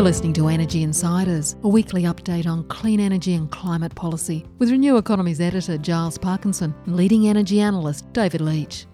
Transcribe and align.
You're 0.00 0.06
listening 0.06 0.32
to 0.32 0.48
Energy 0.48 0.82
Insiders, 0.82 1.56
a 1.62 1.68
weekly 1.68 2.04
update 2.04 2.46
on 2.46 2.64
clean 2.68 3.00
energy 3.00 3.34
and 3.34 3.50
climate 3.50 3.94
policy, 3.94 4.46
with 4.58 4.70
Renew 4.70 4.96
Economy's 4.96 5.42
editor 5.42 5.76
Giles 5.76 6.16
Parkinson 6.16 6.74
and 6.86 6.96
leading 6.96 7.28
energy 7.28 7.60
analyst 7.60 8.10
David 8.14 8.40
Leitch. 8.40 8.86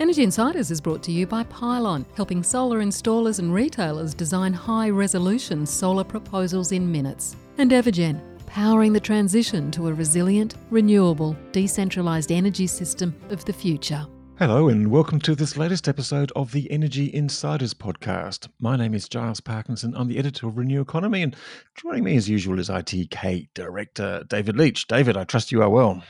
Energy 0.00 0.22
Insiders 0.22 0.70
is 0.70 0.80
brought 0.80 1.02
to 1.02 1.12
you 1.12 1.26
by 1.26 1.42
Pylon, 1.42 2.06
helping 2.16 2.42
solar 2.42 2.80
installers 2.80 3.38
and 3.38 3.52
retailers 3.52 4.14
design 4.14 4.54
high 4.54 4.88
resolution 4.88 5.66
solar 5.66 6.04
proposals 6.04 6.72
in 6.72 6.90
minutes, 6.90 7.36
and 7.58 7.70
Evergen, 7.70 8.18
powering 8.46 8.94
the 8.94 8.98
transition 8.98 9.70
to 9.72 9.88
a 9.88 9.92
resilient, 9.92 10.54
renewable, 10.70 11.36
decentralised 11.52 12.34
energy 12.34 12.66
system 12.66 13.14
of 13.28 13.44
the 13.44 13.52
future. 13.52 14.06
Hello, 14.38 14.68
and 14.68 14.90
welcome 14.90 15.18
to 15.20 15.34
this 15.34 15.56
latest 15.56 15.88
episode 15.88 16.30
of 16.36 16.52
the 16.52 16.70
Energy 16.70 17.06
Insiders 17.14 17.72
podcast. 17.72 18.48
My 18.60 18.76
name 18.76 18.92
is 18.92 19.08
Giles 19.08 19.40
Parkinson. 19.40 19.94
I'm 19.96 20.08
the 20.08 20.18
editor 20.18 20.46
of 20.46 20.58
Renew 20.58 20.82
Economy, 20.82 21.22
and 21.22 21.34
joining 21.74 22.04
me 22.04 22.18
as 22.18 22.28
usual 22.28 22.58
is 22.58 22.68
ITK 22.68 23.48
Director 23.54 24.24
David 24.28 24.58
Leitch. 24.58 24.88
David, 24.88 25.16
I 25.16 25.24
trust 25.24 25.52
you 25.52 25.62
are 25.62 25.70
well. 25.70 26.02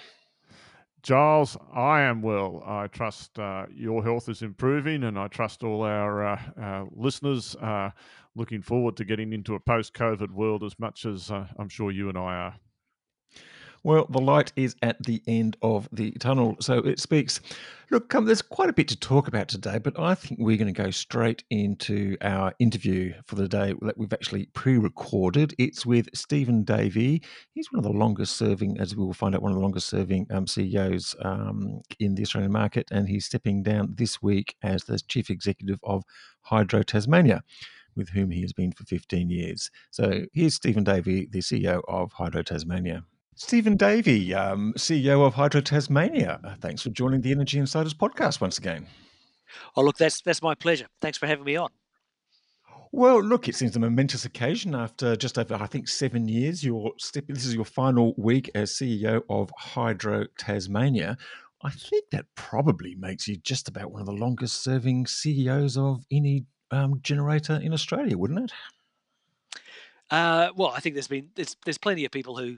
Giles, 1.04 1.56
I 1.72 2.00
am 2.00 2.20
well. 2.20 2.64
I 2.66 2.88
trust 2.88 3.38
uh, 3.38 3.66
your 3.72 4.02
health 4.02 4.28
is 4.28 4.42
improving, 4.42 5.04
and 5.04 5.16
I 5.16 5.28
trust 5.28 5.62
all 5.62 5.82
our 5.82 6.26
uh, 6.26 6.40
uh, 6.60 6.84
listeners 6.90 7.54
are 7.60 7.94
looking 8.34 8.60
forward 8.60 8.96
to 8.96 9.04
getting 9.04 9.32
into 9.32 9.54
a 9.54 9.60
post 9.60 9.94
COVID 9.94 10.32
world 10.32 10.64
as 10.64 10.76
much 10.80 11.06
as 11.06 11.30
uh, 11.30 11.46
I'm 11.60 11.68
sure 11.68 11.92
you 11.92 12.08
and 12.08 12.18
I 12.18 12.34
are. 12.34 12.56
Well, 13.86 14.08
the 14.10 14.18
light 14.18 14.52
is 14.56 14.74
at 14.82 15.00
the 15.04 15.22
end 15.28 15.56
of 15.62 15.88
the 15.92 16.10
tunnel, 16.18 16.56
so 16.58 16.78
it 16.78 16.98
speaks. 16.98 17.40
Look, 17.92 18.12
um, 18.16 18.24
there's 18.24 18.42
quite 18.42 18.68
a 18.68 18.72
bit 18.72 18.88
to 18.88 18.98
talk 18.98 19.28
about 19.28 19.46
today, 19.46 19.78
but 19.78 19.96
I 19.96 20.16
think 20.16 20.40
we're 20.40 20.56
going 20.56 20.74
to 20.74 20.82
go 20.82 20.90
straight 20.90 21.44
into 21.50 22.16
our 22.20 22.52
interview 22.58 23.14
for 23.26 23.36
the 23.36 23.46
day 23.46 23.74
that 23.82 23.96
we've 23.96 24.12
actually 24.12 24.46
pre 24.54 24.76
recorded. 24.76 25.54
It's 25.56 25.86
with 25.86 26.08
Stephen 26.14 26.64
Davey. 26.64 27.22
He's 27.52 27.70
one 27.70 27.78
of 27.78 27.84
the 27.84 27.96
longest 27.96 28.34
serving, 28.34 28.76
as 28.80 28.96
we 28.96 29.04
will 29.04 29.14
find 29.14 29.36
out, 29.36 29.42
one 29.42 29.52
of 29.52 29.56
the 29.56 29.62
longest 29.62 29.86
serving 29.86 30.26
um, 30.32 30.48
CEOs 30.48 31.14
um, 31.22 31.80
in 32.00 32.16
the 32.16 32.22
Australian 32.22 32.50
market, 32.50 32.88
and 32.90 33.08
he's 33.08 33.26
stepping 33.26 33.62
down 33.62 33.94
this 33.96 34.20
week 34.20 34.56
as 34.64 34.82
the 34.82 34.98
chief 34.98 35.30
executive 35.30 35.78
of 35.84 36.02
Hydro 36.40 36.82
Tasmania 36.82 37.44
with 37.94 38.08
whom 38.08 38.32
he 38.32 38.40
has 38.40 38.52
been 38.52 38.72
for 38.72 38.82
15 38.82 39.30
years. 39.30 39.70
So 39.92 40.24
here's 40.32 40.56
Stephen 40.56 40.82
Davey, 40.82 41.28
the 41.30 41.38
CEO 41.38 41.82
of 41.86 42.12
Hydro 42.12 42.42
Tasmania. 42.42 43.04
Stephen 43.38 43.76
Davey, 43.76 44.32
um, 44.32 44.72
CEO 44.78 45.26
of 45.26 45.34
Hydro 45.34 45.60
Tasmania. 45.60 46.56
Thanks 46.62 46.80
for 46.80 46.88
joining 46.88 47.20
the 47.20 47.32
Energy 47.32 47.58
Insiders 47.58 47.92
podcast 47.92 48.40
once 48.40 48.56
again. 48.56 48.86
Oh, 49.76 49.82
look, 49.82 49.98
that's 49.98 50.22
that's 50.22 50.40
my 50.40 50.54
pleasure. 50.54 50.86
Thanks 51.02 51.18
for 51.18 51.26
having 51.26 51.44
me 51.44 51.54
on. 51.54 51.68
Well, 52.92 53.22
look, 53.22 53.46
it 53.46 53.54
seems 53.54 53.76
a 53.76 53.78
momentous 53.78 54.24
occasion 54.24 54.74
after 54.74 55.16
just 55.16 55.38
over, 55.38 55.54
I 55.54 55.66
think, 55.66 55.86
seven 55.86 56.26
years. 56.26 56.64
Your 56.64 56.92
step, 56.96 57.24
this 57.28 57.44
is 57.44 57.54
your 57.54 57.66
final 57.66 58.14
week 58.16 58.50
as 58.54 58.72
CEO 58.72 59.20
of 59.28 59.50
Hydro 59.58 60.24
Tasmania. 60.38 61.18
I 61.62 61.70
think 61.70 62.06
that 62.12 62.24
probably 62.36 62.94
makes 62.94 63.28
you 63.28 63.36
just 63.36 63.68
about 63.68 63.92
one 63.92 64.00
of 64.00 64.06
the 64.06 64.12
longest 64.12 64.62
serving 64.64 65.06
CEOs 65.06 65.76
of 65.76 66.06
any 66.10 66.46
um, 66.70 67.00
generator 67.02 67.60
in 67.62 67.74
Australia, 67.74 68.16
wouldn't 68.16 68.50
it? 68.50 68.52
Uh, 70.10 70.52
well, 70.56 70.72
I 70.74 70.80
think 70.80 70.94
there's 70.94 71.08
been 71.08 71.28
there's, 71.34 71.54
there's 71.66 71.76
plenty 71.76 72.06
of 72.06 72.12
people 72.12 72.38
who 72.38 72.56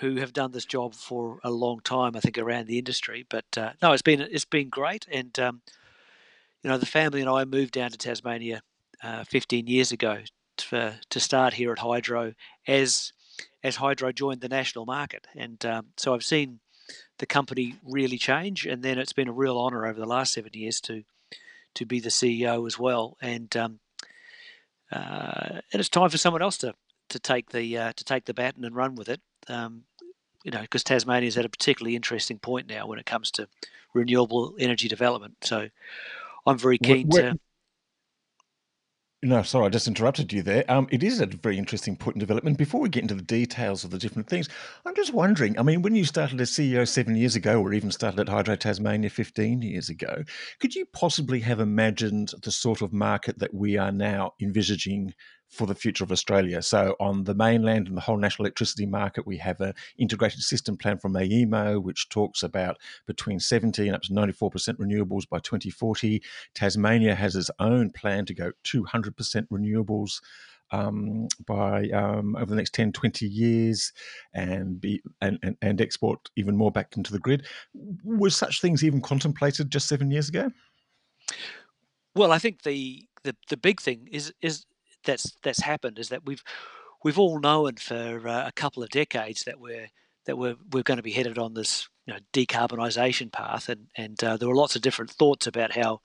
who 0.00 0.16
have 0.16 0.32
done 0.32 0.52
this 0.52 0.64
job 0.64 0.94
for 0.94 1.40
a 1.42 1.50
long 1.50 1.80
time. 1.80 2.16
I 2.16 2.20
think 2.20 2.38
around 2.38 2.66
the 2.66 2.78
industry, 2.78 3.26
but 3.28 3.46
uh, 3.56 3.72
no, 3.82 3.92
it's 3.92 4.02
been 4.02 4.20
it's 4.20 4.44
been 4.44 4.68
great, 4.68 5.06
and 5.10 5.38
um, 5.38 5.62
you 6.62 6.70
know 6.70 6.78
the 6.78 6.86
family 6.86 7.20
and 7.20 7.30
I 7.30 7.44
moved 7.44 7.72
down 7.72 7.90
to 7.90 7.98
Tasmania 7.98 8.62
uh, 9.02 9.24
15 9.24 9.66
years 9.66 9.92
ago 9.92 10.18
to, 10.56 10.98
to 11.08 11.20
start 11.20 11.54
here 11.54 11.72
at 11.72 11.78
Hydro 11.78 12.34
as 12.66 13.12
as 13.62 13.76
Hydro 13.76 14.12
joined 14.12 14.40
the 14.40 14.48
national 14.48 14.86
market, 14.86 15.26
and 15.36 15.64
um, 15.66 15.86
so 15.96 16.14
I've 16.14 16.24
seen 16.24 16.60
the 17.18 17.26
company 17.26 17.74
really 17.84 18.18
change, 18.18 18.66
and 18.66 18.82
then 18.82 18.98
it's 18.98 19.12
been 19.12 19.28
a 19.28 19.32
real 19.32 19.58
honour 19.58 19.86
over 19.86 19.98
the 19.98 20.06
last 20.06 20.32
seven 20.32 20.52
years 20.54 20.80
to 20.82 21.04
to 21.74 21.86
be 21.86 22.00
the 22.00 22.08
CEO 22.08 22.66
as 22.66 22.78
well, 22.78 23.16
and 23.20 23.56
um, 23.56 23.80
uh, 24.90 25.60
and 25.72 25.80
it's 25.80 25.88
time 25.88 26.08
for 26.08 26.18
someone 26.18 26.42
else 26.42 26.58
to 26.58 26.74
to 27.08 27.18
take 27.18 27.50
the 27.50 27.76
uh, 27.76 27.92
to 27.94 28.04
take 28.04 28.24
the 28.24 28.34
baton 28.34 28.64
and 28.64 28.76
run 28.76 28.94
with 28.94 29.08
it. 29.08 29.20
Um, 29.48 29.84
you 30.48 30.52
know, 30.52 30.62
because 30.62 30.82
Tasmania 30.82 31.28
is 31.28 31.36
at 31.36 31.44
a 31.44 31.48
particularly 31.50 31.94
interesting 31.94 32.38
point 32.38 32.68
now 32.68 32.86
when 32.86 32.98
it 32.98 33.04
comes 33.04 33.30
to 33.32 33.46
renewable 33.92 34.54
energy 34.58 34.88
development. 34.88 35.36
So 35.42 35.68
I'm 36.46 36.56
very 36.56 36.78
keen 36.78 37.06
where, 37.08 37.32
to. 37.32 37.38
No, 39.22 39.42
sorry, 39.42 39.66
I 39.66 39.68
just 39.68 39.86
interrupted 39.86 40.32
you 40.32 40.40
there. 40.42 40.64
Um, 40.70 40.88
it 40.90 41.02
is 41.02 41.20
a 41.20 41.26
very 41.26 41.58
interesting 41.58 41.96
point 41.96 42.16
in 42.16 42.20
development. 42.20 42.56
Before 42.56 42.80
we 42.80 42.88
get 42.88 43.02
into 43.02 43.14
the 43.14 43.20
details 43.20 43.84
of 43.84 43.90
the 43.90 43.98
different 43.98 44.30
things, 44.30 44.48
I'm 44.86 44.94
just 44.94 45.12
wondering. 45.12 45.58
I 45.58 45.62
mean, 45.62 45.82
when 45.82 45.94
you 45.94 46.06
started 46.06 46.40
as 46.40 46.50
CEO 46.50 46.88
seven 46.88 47.14
years 47.14 47.36
ago, 47.36 47.60
or 47.60 47.74
even 47.74 47.90
started 47.90 48.18
at 48.18 48.30
Hydro 48.30 48.56
Tasmania 48.56 49.10
15 49.10 49.60
years 49.60 49.90
ago, 49.90 50.24
could 50.60 50.74
you 50.74 50.86
possibly 50.94 51.40
have 51.40 51.60
imagined 51.60 52.32
the 52.42 52.50
sort 52.50 52.80
of 52.80 52.94
market 52.94 53.38
that 53.40 53.52
we 53.52 53.76
are 53.76 53.92
now 53.92 54.32
envisaging 54.40 55.12
for 55.48 55.66
the 55.66 55.74
future 55.74 56.04
of 56.04 56.12
Australia. 56.12 56.60
So 56.62 56.94
on 57.00 57.24
the 57.24 57.34
mainland 57.34 57.88
and 57.88 57.96
the 57.96 58.02
whole 58.02 58.18
national 58.18 58.46
electricity 58.46 58.86
market, 58.86 59.26
we 59.26 59.38
have 59.38 59.60
an 59.60 59.74
integrated 59.96 60.42
system 60.42 60.76
plan 60.76 60.98
from 60.98 61.14
AEMO, 61.14 61.82
which 61.82 62.08
talks 62.08 62.42
about 62.42 62.78
between 63.06 63.40
70 63.40 63.86
and 63.86 63.96
up 63.96 64.02
to 64.02 64.12
94% 64.12 64.50
renewables 64.76 65.28
by 65.28 65.38
2040. 65.38 66.22
Tasmania 66.54 67.14
has 67.14 67.34
its 67.34 67.50
own 67.58 67.90
plan 67.90 68.26
to 68.26 68.34
go 68.34 68.52
200% 68.64 69.48
renewables 69.48 70.20
um, 70.70 71.28
by 71.46 71.88
um, 71.90 72.36
over 72.36 72.46
the 72.46 72.56
next 72.56 72.74
10, 72.74 72.92
20 72.92 73.26
years 73.26 73.92
and 74.34 74.78
be 74.80 75.00
and, 75.20 75.38
and, 75.42 75.56
and 75.62 75.80
export 75.80 76.28
even 76.36 76.56
more 76.56 76.70
back 76.70 76.96
into 76.96 77.12
the 77.12 77.18
grid. 77.18 77.46
Were 78.04 78.30
such 78.30 78.60
things 78.60 78.84
even 78.84 79.00
contemplated 79.00 79.70
just 79.70 79.88
seven 79.88 80.10
years 80.10 80.28
ago? 80.28 80.50
Well, 82.14 82.32
I 82.32 82.38
think 82.38 82.62
the 82.62 83.08
the, 83.24 83.34
the 83.48 83.56
big 83.56 83.80
thing 83.80 84.08
is 84.10 84.32
is 84.42 84.66
that's 85.04 85.36
that's 85.42 85.62
happened 85.62 85.98
is 85.98 86.08
that 86.08 86.26
we've 86.26 86.42
we've 87.04 87.18
all 87.18 87.40
known 87.40 87.76
for 87.76 88.28
uh, 88.28 88.46
a 88.46 88.52
couple 88.52 88.82
of 88.82 88.90
decades 88.90 89.44
that 89.44 89.60
we're 89.60 89.88
that 90.26 90.36
we're 90.36 90.56
we're 90.72 90.82
going 90.82 90.98
to 90.98 91.02
be 91.02 91.12
headed 91.12 91.38
on 91.38 91.54
this 91.54 91.88
you 92.08 92.14
know, 92.14 92.20
decarbonisation 92.32 93.30
path, 93.30 93.68
and 93.68 93.88
and 93.94 94.24
uh, 94.24 94.38
there 94.38 94.48
were 94.48 94.54
lots 94.54 94.74
of 94.74 94.80
different 94.80 95.10
thoughts 95.10 95.46
about 95.46 95.76
how 95.76 96.00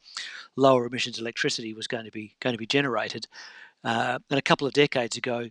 lower 0.57 0.85
emissions 0.85 1.17
electricity 1.17 1.73
was 1.73 1.87
going 1.87 2.03
to 2.03 2.11
be 2.11 2.35
going 2.41 2.53
to 2.53 2.57
be 2.57 2.67
generated. 2.67 3.25
Uh, 3.85 4.19
and 4.29 4.37
a 4.37 4.41
couple 4.41 4.67
of 4.67 4.73
decades 4.73 5.15
ago, 5.15 5.49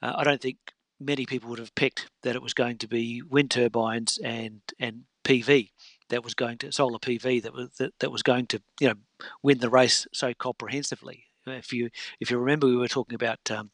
uh, 0.00 0.12
I 0.16 0.22
don't 0.22 0.40
think 0.40 0.58
many 1.00 1.26
people 1.26 1.50
would 1.50 1.58
have 1.58 1.74
picked 1.74 2.08
that 2.22 2.36
it 2.36 2.42
was 2.42 2.54
going 2.54 2.78
to 2.78 2.86
be 2.86 3.20
wind 3.20 3.50
turbines 3.50 4.18
and 4.22 4.60
and 4.78 5.02
PV 5.24 5.70
that 6.08 6.22
was 6.22 6.34
going 6.34 6.58
to 6.58 6.70
solar 6.70 7.00
PV 7.00 7.42
that 7.42 7.52
was 7.52 7.70
that, 7.78 7.92
that 7.98 8.12
was 8.12 8.22
going 8.22 8.46
to 8.46 8.62
you 8.80 8.88
know 8.88 8.94
win 9.42 9.58
the 9.58 9.70
race 9.70 10.06
so 10.12 10.32
comprehensively. 10.34 11.24
If 11.58 11.72
you 11.72 11.90
if 12.20 12.30
you 12.30 12.38
remember, 12.38 12.66
we 12.66 12.76
were 12.76 12.88
talking 12.88 13.14
about 13.14 13.50
um, 13.50 13.70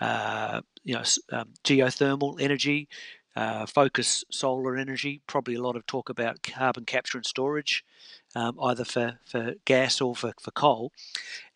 uh, 0.00 0.60
you 0.84 0.94
know 0.94 1.02
um, 1.32 1.50
geothermal 1.64 2.40
energy, 2.40 2.88
uh, 3.34 3.66
focus 3.66 4.24
solar 4.30 4.76
energy. 4.76 5.22
Probably 5.26 5.54
a 5.54 5.62
lot 5.62 5.76
of 5.76 5.86
talk 5.86 6.08
about 6.08 6.42
carbon 6.42 6.84
capture 6.84 7.18
and 7.18 7.26
storage, 7.26 7.84
um, 8.34 8.58
either 8.60 8.84
for, 8.84 9.18
for 9.24 9.54
gas 9.64 10.00
or 10.00 10.16
for, 10.16 10.32
for 10.40 10.50
coal, 10.50 10.92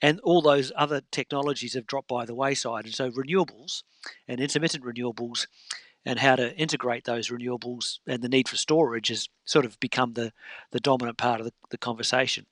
and 0.01 0.21
all 0.21 0.43
those 0.43 0.73
other 0.77 1.03
technologies 1.11 1.75
have 1.75 1.87
dropped 1.87 2.09
by 2.09 2.25
the 2.25 2.34
wayside. 2.34 2.84
And 2.84 2.95
so 2.95 3.11
renewables 3.11 3.83
and 4.28 4.41
intermittent 4.41 4.84
renewables 4.84 5.47
and 6.05 6.19
how 6.19 6.37
to 6.37 6.57
integrate 6.57 7.05
those 7.05 7.28
renewables 7.28 7.99
and 8.07 8.22
the 8.22 8.28
need 8.28 8.49
for 8.49 8.57
storage 8.57 9.09
has 9.09 9.28
sort 9.45 9.65
of 9.65 9.78
become 9.81 10.15
the, 10.15 10.33
the 10.71 10.81
dominant 10.81 11.19
part 11.19 11.41
of 11.41 11.47
the, 11.47 11.53
the 11.71 11.78
conversation. 11.78 12.47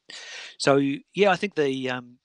So 0.59 0.77
yeah, 1.15 1.31
I 1.31 1.37
think 1.37 1.55
the 1.55 1.91
um, 1.91 2.19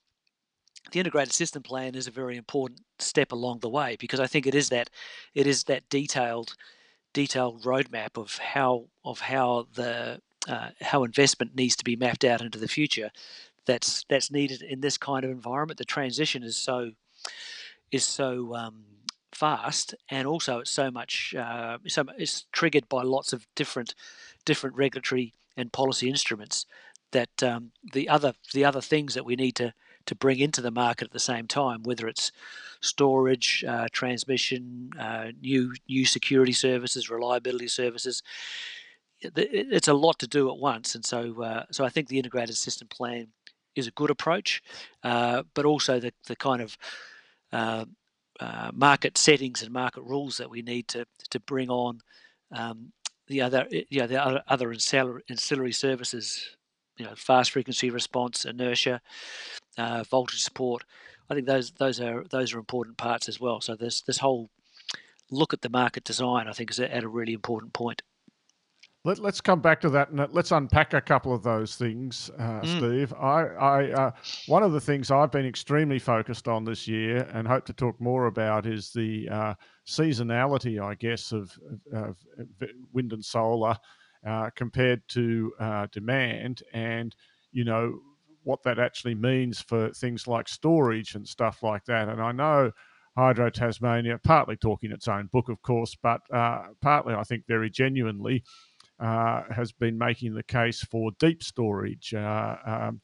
the 0.92 1.00
integrated 1.00 1.32
system 1.32 1.62
plan 1.62 1.94
is 1.94 2.06
a 2.06 2.12
very 2.12 2.36
important 2.36 2.80
step 2.98 3.32
along 3.32 3.60
the 3.60 3.68
way 3.68 3.96
because 3.98 4.20
I 4.20 4.26
think 4.26 4.46
it 4.46 4.54
is 4.54 4.68
that 4.68 4.90
it 5.34 5.46
is 5.46 5.64
that 5.64 5.88
detailed 5.88 6.54
detailed 7.12 7.62
roadmap 7.62 8.16
of 8.16 8.38
how 8.38 8.86
of 9.04 9.20
how 9.20 9.66
the 9.74 10.20
uh, 10.48 10.70
how 10.80 11.04
investment 11.04 11.54
needs 11.54 11.76
to 11.76 11.84
be 11.84 11.96
mapped 11.96 12.24
out 12.24 12.42
into 12.42 12.58
the 12.58 12.68
future 12.68 13.10
that's 13.66 14.04
that's 14.08 14.30
needed 14.30 14.62
in 14.62 14.80
this 14.80 14.98
kind 14.98 15.24
of 15.24 15.30
environment. 15.30 15.78
The 15.78 15.84
transition 15.84 16.42
is 16.42 16.56
so 16.56 16.92
is 17.90 18.04
so 18.04 18.54
um, 18.54 18.84
fast, 19.32 19.94
and 20.10 20.26
also 20.26 20.58
it's 20.60 20.70
so 20.70 20.90
much 20.90 21.34
uh, 21.38 21.78
so 21.86 22.04
it's 22.18 22.44
triggered 22.52 22.88
by 22.88 23.02
lots 23.02 23.32
of 23.32 23.46
different 23.54 23.94
different 24.44 24.76
regulatory 24.76 25.32
and 25.56 25.72
policy 25.72 26.08
instruments 26.08 26.66
that 27.12 27.42
um, 27.42 27.70
the 27.92 28.08
other 28.08 28.34
the 28.52 28.64
other 28.64 28.80
things 28.80 29.14
that 29.14 29.24
we 29.24 29.36
need 29.36 29.54
to 29.56 29.72
to 30.06 30.14
bring 30.14 30.38
into 30.38 30.60
the 30.60 30.70
market 30.70 31.06
at 31.06 31.12
the 31.12 31.18
same 31.18 31.46
time, 31.46 31.82
whether 31.82 32.06
it's 32.08 32.32
storage, 32.80 33.64
uh, 33.66 33.88
transmission, 33.92 34.90
uh, 34.98 35.28
new 35.40 35.72
new 35.88 36.04
security 36.04 36.52
services, 36.52 37.10
reliability 37.10 37.68
services. 37.68 38.22
It's 39.20 39.88
a 39.88 39.94
lot 39.94 40.18
to 40.18 40.26
do 40.26 40.50
at 40.50 40.58
once, 40.58 40.94
and 40.94 41.04
so 41.04 41.42
uh, 41.42 41.64
so 41.70 41.84
I 41.84 41.88
think 41.88 42.08
the 42.08 42.18
integrated 42.18 42.56
system 42.56 42.88
plan 42.88 43.28
is 43.74 43.86
a 43.86 43.92
good 43.92 44.10
approach, 44.10 44.62
uh, 45.02 45.42
but 45.54 45.64
also 45.64 45.98
the 45.98 46.12
the 46.26 46.36
kind 46.36 46.60
of 46.60 46.76
uh, 47.52 47.84
uh, 48.40 48.70
market 48.74 49.16
settings 49.16 49.62
and 49.62 49.72
market 49.72 50.02
rules 50.02 50.36
that 50.36 50.50
we 50.50 50.62
need 50.62 50.88
to 50.88 51.06
to 51.30 51.40
bring 51.40 51.70
on 51.70 52.00
um, 52.52 52.92
the 53.28 53.40
other 53.40 53.66
you 53.70 54.00
know, 54.00 54.06
the 54.06 54.22
other, 54.22 54.42
other 54.48 54.70
ancillary, 54.70 55.22
ancillary 55.30 55.72
services, 55.72 56.56
you 56.98 57.04
know, 57.04 57.14
fast 57.16 57.52
frequency 57.52 57.90
response, 57.90 58.44
inertia, 58.44 59.00
uh, 59.78 60.04
voltage 60.04 60.42
support. 60.42 60.84
I 61.30 61.34
think 61.34 61.46
those 61.46 61.70
those 61.72 62.00
are 62.00 62.24
those 62.30 62.54
are 62.54 62.58
important 62.58 62.96
parts 62.96 63.28
as 63.28 63.40
well. 63.40 63.60
So 63.60 63.74
this 63.74 64.00
this 64.02 64.18
whole 64.18 64.50
look 65.30 65.52
at 65.52 65.62
the 65.62 65.68
market 65.68 66.04
design, 66.04 66.48
I 66.48 66.52
think, 66.52 66.70
is 66.70 66.80
at 66.80 67.02
a 67.02 67.08
really 67.08 67.32
important 67.32 67.72
point. 67.72 68.02
Let, 69.06 69.20
us 69.20 69.42
come 69.42 69.60
back 69.60 69.82
to 69.82 69.90
that 69.90 70.08
and 70.08 70.26
let's 70.32 70.50
unpack 70.50 70.94
a 70.94 71.00
couple 71.00 71.34
of 71.34 71.42
those 71.42 71.76
things, 71.76 72.30
uh, 72.38 72.62
mm. 72.62 72.78
Steve. 72.78 73.12
I, 73.12 73.42
I 73.42 73.90
uh, 73.92 74.10
one 74.46 74.62
of 74.62 74.72
the 74.72 74.80
things 74.80 75.10
I've 75.10 75.30
been 75.30 75.44
extremely 75.44 75.98
focused 75.98 76.48
on 76.48 76.64
this 76.64 76.88
year 76.88 77.28
and 77.34 77.46
hope 77.46 77.66
to 77.66 77.74
talk 77.74 78.00
more 78.00 78.26
about 78.26 78.64
is 78.64 78.92
the 78.92 79.28
uh, 79.28 79.54
seasonality, 79.86 80.82
I 80.82 80.94
guess, 80.94 81.32
of, 81.32 81.52
of, 81.92 82.16
of 82.38 82.46
wind 82.94 83.12
and 83.12 83.22
solar 83.22 83.76
uh, 84.26 84.48
compared 84.56 85.06
to 85.08 85.52
uh, 85.60 85.86
demand, 85.92 86.62
and 86.72 87.14
you 87.52 87.64
know 87.64 87.98
what 88.44 88.62
that 88.62 88.78
actually 88.78 89.14
means 89.14 89.60
for 89.60 89.90
things 89.90 90.26
like 90.26 90.48
storage 90.48 91.14
and 91.14 91.26
stuff 91.26 91.62
like 91.62 91.84
that. 91.86 92.08
And 92.08 92.20
I 92.20 92.32
know 92.32 92.70
Hydro 93.16 93.50
Tasmania, 93.50 94.18
partly 94.22 94.56
talking 94.56 94.92
its 94.92 95.08
own 95.08 95.28
book, 95.32 95.48
of 95.48 95.62
course, 95.62 95.96
but 96.02 96.20
partly 96.80 97.14
I 97.14 97.22
think 97.24 97.44
very 97.46 97.70
genuinely 97.70 98.44
uh, 99.00 99.42
has 99.50 99.72
been 99.72 99.98
making 99.98 100.34
the 100.34 100.42
case 100.42 100.82
for 100.82 101.10
deep 101.18 101.42
storage. 101.42 102.14
Uh, 102.14 102.56
um, 102.64 103.00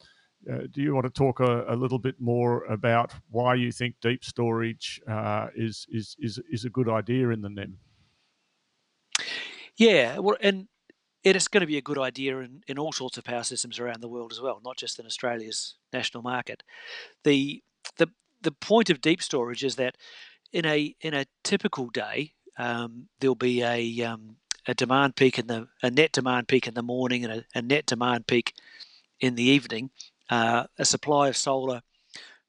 uh, 0.51 0.63
do 0.71 0.81
you 0.81 0.95
want 0.95 1.05
to 1.05 1.11
talk 1.11 1.41
a, 1.41 1.65
a, 1.69 1.77
little 1.77 1.99
bit 1.99 2.15
more 2.19 2.65
about 2.65 3.13
why 3.31 3.55
you 3.55 3.71
think 3.71 3.95
deep 4.01 4.25
storage 4.25 5.01
uh, 5.07 5.49
is, 5.55 5.87
is 5.91 6.17
is 6.19 6.41
is 6.51 6.65
a 6.65 6.71
good 6.71 6.89
idea 6.89 7.29
in 7.29 7.43
the 7.43 7.51
NEM? 7.51 7.77
Yeah, 9.77 10.19
well, 10.19 10.37
and 10.41 10.69
it 11.23 11.37
is 11.37 11.49
going 11.49 11.61
to 11.61 11.67
be 11.67 11.77
a 11.77 11.83
good 11.83 11.99
idea 11.99 12.39
in, 12.39 12.63
in 12.67 12.79
all 12.79 12.93
sorts 12.93 13.19
of 13.19 13.25
power 13.25 13.43
systems 13.43 13.79
around 13.79 14.01
the 14.01 14.09
world 14.09 14.33
as 14.33 14.41
well, 14.41 14.61
not 14.65 14.77
just 14.77 14.99
in 14.99 15.07
Australia's 15.07 15.75
national 15.93 16.23
market. 16.23 16.63
The 17.25 17.63
the 17.97 18.09
the 18.43 18.53
point 18.53 18.91
of 18.91 19.01
deep 19.01 19.23
storage 19.23 19.65
is 19.65 19.77
that 19.77 19.97
in 20.53 20.65
a 20.65 20.95
in 21.01 21.15
a 21.15 21.27
typical 21.45 21.89
day, 21.89 22.33
um, 22.59 23.09
there'll 23.21 23.35
be 23.35 23.63
a 23.63 24.03
um, 24.03 24.37
a 24.67 24.75
demand 24.75 25.17
peak 25.17 25.39
in 25.39 25.47
the 25.47 25.69
a 25.83 25.91
net 25.91 26.13
demand 26.13 26.49
peak 26.49 26.67
in 26.67 26.75
the 26.75 26.83
morning 26.83 27.25
and 27.25 27.33
a, 27.33 27.45
a 27.55 27.63
net 27.63 27.87
demand 27.87 28.27
peak 28.27 28.55
in 29.21 29.35
the 29.35 29.43
evening, 29.43 29.91
uh, 30.31 30.65
a 30.79 30.85
supply 30.85 31.29
of 31.29 31.37
solar 31.37 31.83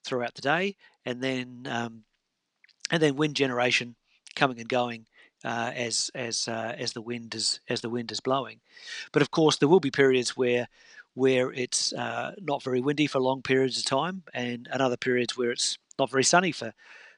throughout 0.05 0.35
the 0.35 0.41
day, 0.41 0.75
and 1.05 1.21
then 1.21 1.67
um, 1.69 2.03
and 2.89 3.01
then 3.01 3.15
wind 3.15 3.35
generation 3.35 3.95
coming 4.35 4.59
and 4.59 4.69
going 4.69 5.05
uh, 5.43 5.71
as 5.75 6.11
as 6.15 6.47
uh, 6.47 6.75
as 6.77 6.93
the 6.93 7.01
wind 7.01 7.35
is 7.35 7.59
as 7.69 7.81
the 7.81 7.89
wind 7.89 8.11
is 8.11 8.19
blowing. 8.19 8.59
But 9.11 9.21
of 9.21 9.31
course, 9.31 9.57
there 9.57 9.69
will 9.69 9.79
be 9.79 9.91
periods 9.91 10.37
where 10.37 10.67
where 11.13 11.51
it's 11.51 11.93
uh, 11.93 12.33
not 12.39 12.63
very 12.63 12.79
windy 12.79 13.07
for 13.07 13.19
long 13.19 13.41
periods 13.41 13.77
of 13.77 13.85
time, 13.85 14.23
and, 14.33 14.67
and 14.71 14.81
other 14.81 14.97
periods 14.97 15.37
where 15.37 15.51
it's 15.51 15.77
not 15.99 16.09
very 16.09 16.23
sunny 16.23 16.51
for 16.51 16.73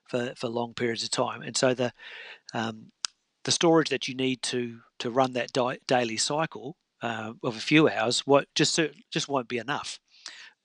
for, 0.06 0.34
for 0.36 0.48
long 0.48 0.74
periods 0.74 1.04
of 1.04 1.12
time. 1.12 1.42
And 1.42 1.56
so 1.56 1.74
the 1.74 1.94
um, 2.54 2.92
the 3.44 3.52
storage 3.52 3.90
that 3.90 4.08
you 4.08 4.16
need 4.16 4.42
to 4.44 4.80
to 5.00 5.12
run 5.12 5.34
that 5.34 5.54
di- 5.54 5.80
daily 5.88 6.18
cycle 6.18 6.78
uh, 7.02 7.34
of 7.44 7.58
a 7.58 7.60
few 7.60 7.90
hours 7.90 8.22
what 8.22 8.48
just 8.56 8.80
just 9.12 9.28
won't 9.28 9.48
be 9.48 9.58
enough 9.58 10.00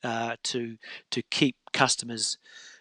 uh, 0.04 0.36
to 0.44 0.76
to 1.10 1.22
keep 1.30 1.56
customers 1.72 2.38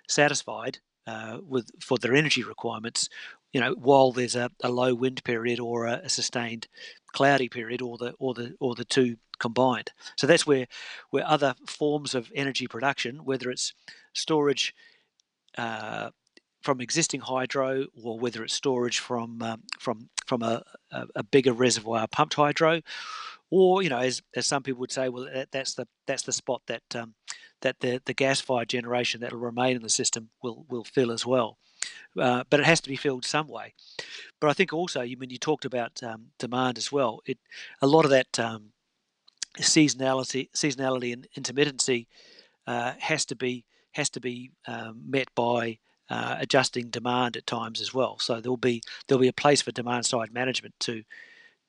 satisfied 0.07 0.79
uh, 1.07 1.39
with 1.41 1.69
for 1.81 1.97
their 1.97 2.15
energy 2.15 2.43
requirements. 2.43 3.09
You 3.53 3.61
know, 3.61 3.73
while 3.73 4.11
there's 4.11 4.35
a, 4.35 4.51
a 4.61 4.69
low 4.69 4.93
wind 4.93 5.23
period 5.23 5.59
or 5.59 5.85
a, 5.85 6.01
a, 6.03 6.09
sustained 6.09 6.67
cloudy 7.13 7.49
period, 7.49 7.81
or 7.81 7.97
the 7.97 8.13
or 8.19 8.33
the 8.33 8.55
or 8.59 8.75
the 8.75 8.85
two 8.85 9.17
combined. 9.39 9.91
So 10.17 10.27
that's 10.27 10.45
where 10.45 10.67
where 11.11 11.25
other 11.25 11.55
forms 11.65 12.13
of 12.13 12.31
energy 12.35 12.67
production, 12.67 13.25
whether 13.25 13.49
it's 13.49 13.73
storage 14.13 14.75
uh, 15.57 16.09
from 16.61 16.81
existing 16.81 17.21
hydro 17.21 17.85
or 18.03 18.19
whether 18.19 18.43
it's 18.43 18.53
storage 18.53 18.99
from 18.99 19.41
um, 19.41 19.63
from 19.79 20.09
from 20.25 20.43
a, 20.43 20.61
a, 20.91 21.23
bigger 21.23 21.53
reservoir 21.53 22.05
pumped 22.07 22.33
hydro, 22.33 22.81
or 23.49 23.81
you 23.81 23.89
know, 23.89 23.99
as, 23.99 24.21
as 24.35 24.45
some 24.45 24.63
people 24.63 24.81
would 24.81 24.91
say, 24.91 25.09
well, 25.09 25.27
that, 25.33 25.51
that's 25.51 25.75
the 25.75 25.87
that's 26.05 26.23
the 26.23 26.33
spot 26.33 26.61
that 26.67 26.83
um, 26.95 27.13
that 27.61 27.79
the, 27.79 28.01
the 28.05 28.13
gas 28.13 28.41
fired 28.41 28.69
generation 28.69 29.21
that 29.21 29.31
will 29.31 29.39
remain 29.39 29.75
in 29.75 29.81
the 29.81 29.89
system 29.89 30.29
will 30.43 30.65
will 30.69 30.83
fill 30.83 31.11
as 31.11 31.25
well. 31.25 31.57
Uh, 32.19 32.43
but 32.49 32.59
it 32.59 32.65
has 32.65 32.81
to 32.81 32.89
be 32.89 32.95
filled 32.95 33.25
some 33.25 33.47
way. 33.47 33.73
But 34.39 34.49
I 34.49 34.53
think 34.53 34.73
also, 34.73 35.01
when 35.01 35.29
you 35.29 35.37
talked 35.37 35.65
about 35.65 36.01
um, 36.03 36.27
demand 36.39 36.77
as 36.77 36.91
well, 36.91 37.21
it 37.25 37.37
a 37.81 37.87
lot 37.87 38.05
of 38.05 38.11
that 38.11 38.39
um, 38.39 38.71
seasonality, 39.59 40.49
seasonality 40.51 41.13
and 41.13 41.27
intermittency 41.37 42.07
uh, 42.65 42.93
has 42.99 43.25
to 43.25 43.35
be 43.35 43.65
has 43.93 44.09
to 44.11 44.19
be 44.19 44.51
um, 44.67 45.01
met 45.07 45.27
by 45.35 45.79
uh, 46.09 46.37
adjusting 46.39 46.89
demand 46.89 47.35
at 47.35 47.47
times 47.47 47.81
as 47.81 47.93
well. 47.93 48.17
So 48.19 48.39
there'll 48.39 48.57
be 48.57 48.81
there'll 49.07 49.21
be 49.21 49.27
a 49.27 49.33
place 49.33 49.61
for 49.61 49.71
demand 49.71 50.05
side 50.05 50.33
management 50.33 50.75
to 50.81 51.03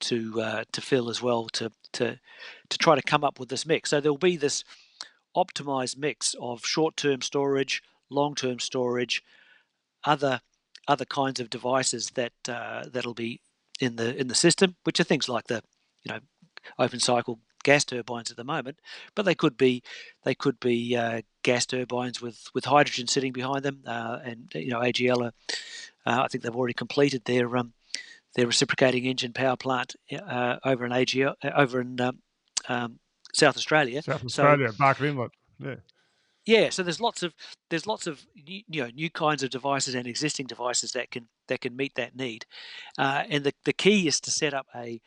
to 0.01 0.41
uh, 0.41 0.63
to 0.71 0.81
fill 0.81 1.09
as 1.09 1.21
well 1.21 1.47
to 1.49 1.71
to 1.93 2.19
to 2.69 2.77
try 2.77 2.95
to 2.95 3.01
come 3.01 3.23
up 3.23 3.39
with 3.39 3.49
this 3.49 3.65
mix. 3.65 3.89
So 3.89 3.99
there'll 3.99 4.17
be 4.17 4.37
this 4.37 4.63
optimized 5.35 5.97
mix 5.97 6.35
of 6.39 6.65
short 6.65 6.97
term 6.97 7.21
storage, 7.21 7.83
long 8.09 8.35
term 8.35 8.59
storage, 8.59 9.23
other 10.03 10.41
other 10.87 11.05
kinds 11.05 11.39
of 11.39 11.49
devices 11.49 12.11
that 12.15 12.33
uh, 12.47 12.83
that'll 12.91 13.13
be 13.13 13.41
in 13.79 13.95
the 13.95 14.15
in 14.15 14.27
the 14.27 14.35
system, 14.35 14.75
which 14.83 14.99
are 14.99 15.03
things 15.05 15.29
like 15.29 15.47
the 15.47 15.61
you 16.03 16.11
know 16.13 16.19
open 16.77 16.99
cycle 16.99 17.39
gas 17.63 17.85
turbines 17.85 18.31
at 18.31 18.37
the 18.37 18.43
moment, 18.43 18.79
but 19.15 19.25
they 19.25 19.35
could 19.35 19.57
be 19.57 19.83
they 20.23 20.35
could 20.35 20.59
be 20.59 20.95
uh, 20.95 21.21
gas 21.43 21.65
turbines 21.65 22.21
with, 22.21 22.47
with 22.53 22.65
hydrogen 22.65 23.07
sitting 23.07 23.31
behind 23.31 23.63
them. 23.63 23.81
Uh, 23.85 24.19
and 24.23 24.51
you 24.55 24.69
know 24.69 24.79
AGL, 24.79 25.21
are, 25.21 25.33
uh, 26.05 26.23
I 26.23 26.27
think 26.27 26.43
they've 26.43 26.55
already 26.55 26.73
completed 26.73 27.25
their 27.25 27.55
um, 27.57 27.73
their 28.35 28.47
reciprocating 28.47 29.05
engine 29.05 29.33
power 29.33 29.55
plant 29.55 29.95
uh, 30.11 30.57
over 30.63 30.85
in 30.85 30.91
AGL 30.91 31.35
uh, 31.43 31.51
over 31.55 31.81
in 31.81 31.99
um, 31.99 32.19
um, 32.67 32.99
South 33.33 33.57
Australia. 33.57 34.01
South 34.01 34.23
Australia, 34.23 34.71
so, 34.71 34.77
Barker 34.77 35.05
Inlet. 35.05 35.31
Yeah. 35.59 35.75
Yeah, 36.45 36.69
so 36.69 36.83
there's 36.83 37.01
lots 37.01 37.21
of 37.23 37.33
there's 37.69 37.85
lots 37.85 38.07
of 38.07 38.25
new, 38.47 38.61
you 38.69 38.83
know 38.83 38.89
new 38.89 39.09
kinds 39.09 39.43
of 39.43 39.49
devices 39.49 39.93
and 39.95 40.07
existing 40.07 40.47
devices 40.47 40.91
that 40.93 41.11
can 41.11 41.27
that 41.47 41.61
can 41.61 41.75
meet 41.75 41.95
that 41.95 42.15
need, 42.15 42.45
uh, 42.97 43.23
and 43.29 43.43
the 43.43 43.53
the 43.65 43.73
key 43.73 44.07
is 44.07 44.19
to 44.21 44.31
set 44.31 44.53
up 44.53 44.67
a, 44.75 44.99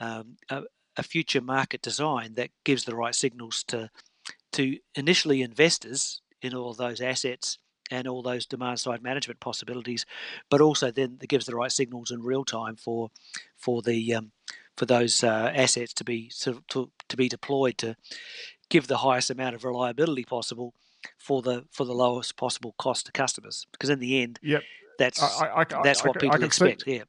um, 0.00 0.36
a, 0.50 0.62
a 0.96 1.02
future 1.02 1.40
market 1.40 1.82
design 1.82 2.34
that 2.34 2.50
gives 2.64 2.84
the 2.84 2.96
right 2.96 3.14
signals 3.14 3.64
to 3.68 3.90
to 4.52 4.78
initially 4.94 5.42
investors 5.42 6.22
in 6.42 6.54
all 6.54 6.74
those 6.74 7.00
assets 7.00 7.58
and 7.90 8.08
all 8.08 8.22
those 8.22 8.46
demand 8.46 8.80
side 8.80 9.02
management 9.02 9.40
possibilities, 9.40 10.06
but 10.50 10.60
also 10.60 10.90
then 10.90 11.18
it 11.22 11.28
gives 11.28 11.46
the 11.46 11.56
right 11.56 11.72
signals 11.72 12.10
in 12.10 12.22
real 12.22 12.44
time 12.44 12.76
for 12.76 13.10
for 13.56 13.82
the 13.82 14.14
um, 14.14 14.32
for 14.76 14.86
those 14.86 15.24
uh, 15.24 15.52
assets 15.54 15.92
to 15.94 16.04
be 16.04 16.30
to, 16.40 16.62
to, 16.68 16.90
to 17.08 17.16
be 17.16 17.28
deployed 17.28 17.78
to 17.78 17.96
give 18.68 18.86
the 18.86 18.98
highest 18.98 19.30
amount 19.30 19.54
of 19.54 19.64
reliability 19.64 20.24
possible 20.24 20.74
for 21.16 21.42
the 21.42 21.64
for 21.70 21.84
the 21.84 21.94
lowest 21.94 22.36
possible 22.36 22.74
cost 22.78 23.06
to 23.06 23.12
customers. 23.12 23.66
Because 23.72 23.90
in 23.90 23.98
the 23.98 24.22
end, 24.22 24.38
yep. 24.42 24.62
that's 24.98 25.22
I, 25.22 25.60
I, 25.60 25.64
that's 25.82 26.02
I, 26.04 26.08
what 26.08 26.20
people 26.20 26.42
expect. 26.42 26.82
See, 26.84 26.96
yeah. 26.96 27.04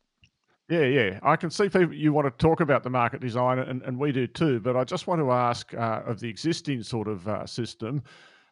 Yeah, 0.69 0.83
yeah. 0.83 1.19
I 1.23 1.35
can 1.35 1.49
see 1.49 1.67
people 1.67 1.93
you 1.93 2.13
want 2.13 2.27
to 2.27 2.31
talk 2.43 2.61
about 2.61 2.83
the 2.83 2.91
market 2.91 3.21
design, 3.21 3.57
and, 3.57 3.81
and 3.81 3.97
we 3.97 4.11
do 4.11 4.27
too. 4.27 4.59
But 4.59 4.77
I 4.77 4.83
just 4.83 5.07
want 5.07 5.19
to 5.19 5.31
ask 5.31 5.73
uh, 5.73 6.03
of 6.05 6.19
the 6.19 6.29
existing 6.29 6.83
sort 6.83 7.07
of 7.07 7.27
uh, 7.27 7.47
system 7.47 8.03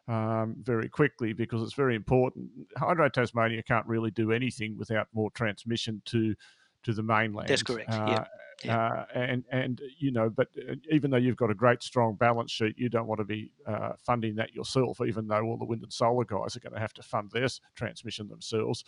um, 0.08 0.56
very 0.62 0.88
quickly 0.88 1.32
because 1.32 1.62
it's 1.62 1.74
very 1.74 1.94
important. 1.94 2.48
Hydro 2.76 3.08
Tasmania 3.08 3.62
can't 3.62 3.86
really 3.86 4.10
do 4.10 4.32
anything 4.32 4.76
without 4.76 5.06
more 5.12 5.30
transmission 5.30 6.02
to 6.06 6.34
to 6.82 6.92
the 6.92 7.02
mainland. 7.02 7.48
That's 7.48 7.62
correct. 7.62 7.90
Uh, 7.90 8.06
yeah. 8.08 8.24
Uh, 8.66 9.04
and 9.14 9.44
and 9.50 9.80
you 9.98 10.10
know, 10.10 10.28
but 10.28 10.48
uh, 10.68 10.74
even 10.90 11.10
though 11.10 11.16
you've 11.16 11.36
got 11.36 11.50
a 11.50 11.54
great 11.54 11.82
strong 11.82 12.14
balance 12.16 12.50
sheet, 12.50 12.78
you 12.78 12.88
don't 12.88 13.06
want 13.06 13.18
to 13.18 13.24
be 13.24 13.52
uh, 13.66 13.92
funding 13.98 14.34
that 14.36 14.54
yourself. 14.54 15.00
Even 15.06 15.26
though 15.28 15.42
all 15.42 15.56
the 15.56 15.64
wind 15.64 15.82
and 15.82 15.92
solar 15.92 16.24
guys 16.24 16.56
are 16.56 16.60
going 16.60 16.74
to 16.74 16.80
have 16.80 16.94
to 16.94 17.02
fund 17.02 17.30
their 17.32 17.48
transmission 17.76 18.28
themselves, 18.28 18.84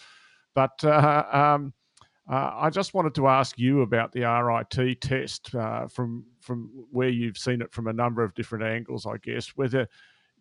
but 0.55 0.83
uh, 0.85 1.25
um, 1.33 1.73
uh, 2.31 2.53
I 2.55 2.71
just 2.71 2.95
wanted 2.95 3.15
to 3.17 3.27
ask 3.29 3.59
you 3.59 3.83
about 3.83 4.13
the 4.13 4.23
RIT 4.23 5.01
test 5.01 5.55
uh, 5.55 5.89
from 5.89 6.25
from 6.41 6.71
where 6.91 7.09
you've 7.09 7.39
seen 7.39 7.61
it 7.61 7.73
from 7.73 7.89
a 7.89 7.93
number 7.93 8.23
of 8.23 8.35
different 8.35 8.65
angles, 8.65 9.07
I 9.07 9.17
guess. 9.19 9.49
Whether 9.57 9.89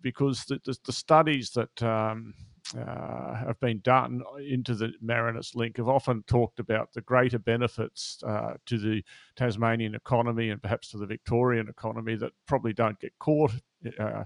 because 0.02 0.46
the, 0.46 0.62
the, 0.66 0.78
the 0.86 0.92
studies 0.92 1.52
that 1.52 1.84
um, 1.84 2.34
uh, 2.78 3.36
have 3.36 3.60
been 3.60 3.80
done 3.80 4.22
into 4.48 4.76
the 4.76 4.92
Marinus 5.02 5.56
link 5.56 5.78
have 5.78 5.88
often 5.88 6.24
talked 6.28 6.60
about 6.60 6.94
the 6.94 7.02
greater 7.02 7.40
benefits 7.40 8.22
uh, 8.26 8.54
to 8.66 8.78
the 8.78 9.04
Tasmanian 9.36 9.96
economy 9.96 10.50
and 10.50 10.62
perhaps 10.62 10.90
to 10.92 10.98
the 10.98 11.06
Victorian 11.06 11.68
economy 11.68 12.16
that 12.16 12.32
probably 12.46 12.74
don't 12.74 13.00
get 13.00 13.18
caught 13.20 13.52
uh, 14.00 14.24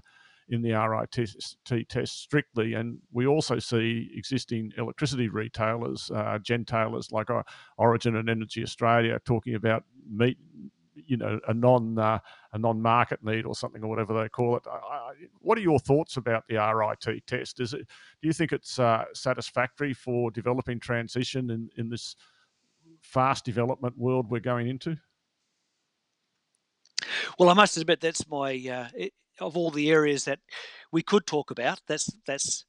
in 0.48 0.62
the 0.62 0.72
RIT 0.72 1.88
test 1.88 2.20
strictly. 2.20 2.74
And 2.74 2.98
we 3.12 3.26
also 3.26 3.58
see 3.58 4.10
existing 4.14 4.72
electricity 4.76 5.28
retailers, 5.28 6.10
uh, 6.10 6.38
gentailers 6.42 7.12
like 7.12 7.30
uh, 7.30 7.42
Origin 7.78 8.16
and 8.16 8.28
Energy 8.28 8.62
Australia, 8.62 9.18
talking 9.24 9.54
about 9.54 9.84
meet, 10.08 10.38
you 10.94 11.16
know, 11.16 11.38
a 11.48 11.54
non 11.54 11.98
uh, 11.98 12.18
a 12.52 12.58
non 12.58 12.80
market 12.80 13.22
need 13.22 13.44
or 13.44 13.54
something 13.54 13.82
or 13.82 13.88
whatever 13.88 14.20
they 14.20 14.28
call 14.28 14.56
it. 14.56 14.62
I, 14.66 15.12
what 15.40 15.58
are 15.58 15.62
your 15.62 15.78
thoughts 15.78 16.16
about 16.16 16.44
the 16.48 16.56
RIT 16.56 17.26
test? 17.26 17.60
Is 17.60 17.74
it 17.74 17.80
do 17.80 18.28
you 18.28 18.32
think 18.32 18.52
it's 18.52 18.78
uh, 18.78 19.04
satisfactory 19.12 19.94
for 19.94 20.30
developing 20.30 20.80
transition 20.80 21.50
in 21.50 21.70
in 21.76 21.88
this 21.88 22.16
fast 23.02 23.44
development 23.44 23.96
world 23.98 24.30
we're 24.30 24.40
going 24.40 24.68
into? 24.68 24.96
Well, 27.38 27.48
I 27.48 27.54
must 27.54 27.76
admit 27.76 28.00
that's 28.00 28.28
my 28.28 28.52
uh, 28.52 28.88
it, 28.94 29.12
of 29.40 29.56
all 29.56 29.70
the 29.70 29.90
areas 29.90 30.24
that 30.24 30.40
we 30.92 31.02
could 31.02 31.26
talk 31.26 31.50
about. 31.50 31.80
That's 31.86 32.10
that's 32.26 32.64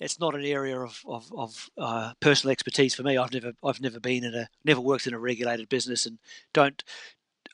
it's 0.00 0.18
not 0.18 0.34
an 0.34 0.44
area 0.44 0.80
of 0.80 1.00
of, 1.06 1.30
of 1.36 1.70
uh, 1.78 2.12
personal 2.20 2.52
expertise 2.52 2.94
for 2.94 3.02
me. 3.02 3.16
I've 3.16 3.32
never 3.32 3.52
I've 3.62 3.80
never 3.80 4.00
been 4.00 4.24
in 4.24 4.34
a 4.34 4.48
never 4.64 4.80
worked 4.80 5.06
in 5.06 5.14
a 5.14 5.18
regulated 5.18 5.68
business 5.68 6.06
and 6.06 6.18
don't 6.52 6.82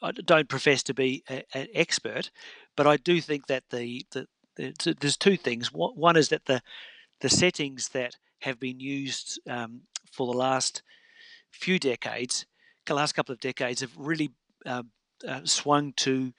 I 0.03 0.13
don't 0.13 0.49
profess 0.49 0.83
to 0.85 0.95
be 0.95 1.25
an 1.29 1.69
expert, 1.75 2.31
but 2.77 2.87
I 2.87 2.97
do 2.97 3.21
think 3.21 3.47
that 3.47 3.65
the, 3.71 4.05
the, 4.13 4.27
the, 4.57 4.97
there's 5.01 5.17
two 5.17 5.37
things. 5.37 5.73
One 5.73 6.17
is 6.17 6.29
that 6.29 6.47
the 6.47 6.63
the 7.21 7.29
settings 7.29 7.89
that 7.89 8.17
have 8.41 8.61
been 8.61 8.81
used 8.81 9.41
um, 9.49 9.83
for 10.13 10.27
the 10.31 10.39
last 10.39 10.83
few 11.51 11.79
decades, 11.79 12.47
the 12.85 12.95
last 12.95 13.13
couple 13.13 13.33
of 13.33 13.41
decades, 13.41 13.81
have 13.81 13.93
really 13.97 14.33
uh, 14.67 14.83
uh, 15.27 15.41
swung 15.45 15.93
to 15.97 16.33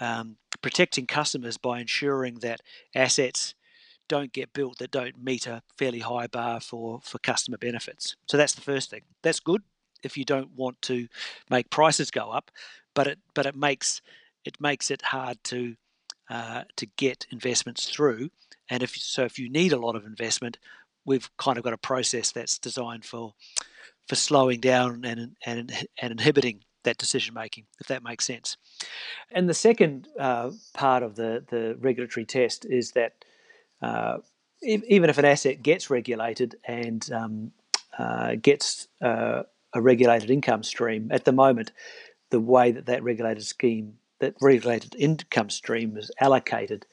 um, 0.00 0.36
protecting 0.62 1.06
customers 1.06 1.58
by 1.58 1.80
ensuring 1.80 2.36
that 2.36 2.60
assets 2.94 3.54
don't 4.08 4.32
get 4.32 4.52
built 4.52 4.78
that 4.78 4.90
don't 4.90 5.22
meet 5.22 5.46
a 5.46 5.62
fairly 5.78 6.00
high 6.00 6.26
bar 6.26 6.60
for, 6.60 7.00
for 7.02 7.18
customer 7.18 7.56
benefits. 7.56 8.16
So 8.26 8.36
that's 8.36 8.54
the 8.54 8.60
first 8.60 8.90
thing. 8.90 9.02
That's 9.22 9.40
good 9.40 9.62
if 10.02 10.16
you 10.16 10.24
don't 10.24 10.50
want 10.56 10.82
to 10.82 11.06
make 11.48 11.70
prices 11.70 12.10
go 12.10 12.30
up, 12.30 12.50
but 12.94 13.06
it 13.06 13.18
but 13.34 13.46
it 13.46 13.56
makes 13.56 14.00
it 14.44 14.60
makes 14.60 14.90
it 14.90 15.02
hard 15.02 15.42
to 15.44 15.76
uh, 16.30 16.62
to 16.76 16.86
get 16.96 17.26
investments 17.30 17.88
through. 17.88 18.30
And 18.70 18.82
if 18.82 18.96
so, 18.96 19.24
if 19.24 19.38
you 19.38 19.50
need 19.50 19.72
a 19.72 19.76
lot 19.78 19.96
of 19.96 20.04
investment, 20.04 20.58
we've 21.04 21.28
kind 21.36 21.58
of 21.58 21.64
got 21.64 21.72
a 21.72 21.78
process 21.78 22.32
that's 22.32 22.58
designed 22.58 23.04
for 23.04 23.34
for 24.08 24.14
slowing 24.14 24.60
down 24.60 25.04
and 25.04 25.36
and 25.44 25.72
and 26.00 26.12
inhibiting 26.12 26.60
that 26.84 26.98
decision 26.98 27.34
making, 27.34 27.64
if 27.80 27.86
that 27.86 28.02
makes 28.02 28.24
sense. 28.24 28.56
And 29.30 29.48
the 29.48 29.54
second 29.54 30.08
uh, 30.18 30.50
part 30.74 31.02
of 31.02 31.16
the 31.16 31.44
the 31.48 31.76
regulatory 31.80 32.26
test 32.26 32.64
is 32.64 32.92
that 32.92 33.24
uh, 33.80 34.18
even 34.62 35.10
if 35.10 35.18
an 35.18 35.24
asset 35.24 35.62
gets 35.62 35.90
regulated 35.90 36.56
and 36.64 37.10
um, 37.12 37.52
uh, 37.98 38.36
gets 38.36 38.88
uh, 39.00 39.42
a 39.74 39.80
regulated 39.80 40.30
income 40.30 40.62
stream, 40.62 41.10
at 41.12 41.24
the 41.24 41.32
moment, 41.32 41.72
the 42.32 42.40
way 42.40 42.72
that 42.72 42.86
that 42.86 43.02
regulated 43.04 43.44
scheme, 43.44 43.98
that 44.18 44.34
regulated 44.40 44.96
income 44.98 45.50
stream 45.50 45.98
is 45.98 46.10
allocated 46.18 46.86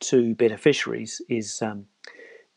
to 0.00 0.34
beneficiaries 0.34 1.20
is 1.28 1.60
um, 1.62 1.86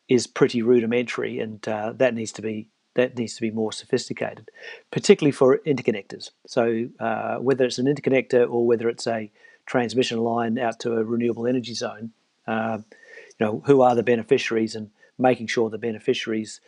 is 0.08 0.25
pretty 0.25 0.62
rudimentary, 0.62 1.39
and 1.39 1.67
uh, 1.67 1.93
that 1.98 2.15
needs 2.15 2.31
to 2.31 2.41
be 2.41 2.69
that 2.96 3.17
needs 3.17 3.36
to 3.36 3.41
be 3.41 3.51
more 3.51 3.74
sophisticated, 3.74 4.50
particularly 4.89 5.34
for 5.34 5.60
interconnectors. 5.60 6.31
So 6.48 6.88
uh, 7.00 7.36
whether 7.38 7.65
it's 7.65 7.77
an 7.77 7.86
interconnector 7.86 8.50
or 8.50 8.65
whether 8.65 8.88
it's 8.88 9.05
a 9.05 9.29
transmission 9.65 10.19
line 10.19 10.58
out 10.58 10.79
to 10.79 10.93
a 10.93 11.03
renewable 11.03 11.46
energy 11.46 11.74
zone, 11.74 12.12
uh, 12.48 12.79
you 13.38 13.46
know, 13.46 13.62
who 13.65 13.81
are 13.81 13.96
the 13.96 14.03
beneficiaries 14.03 14.75
and 14.75 14.89
making 15.17 15.48
sure 15.48 15.69
the 15.69 15.77
beneficiaries, 15.77 16.62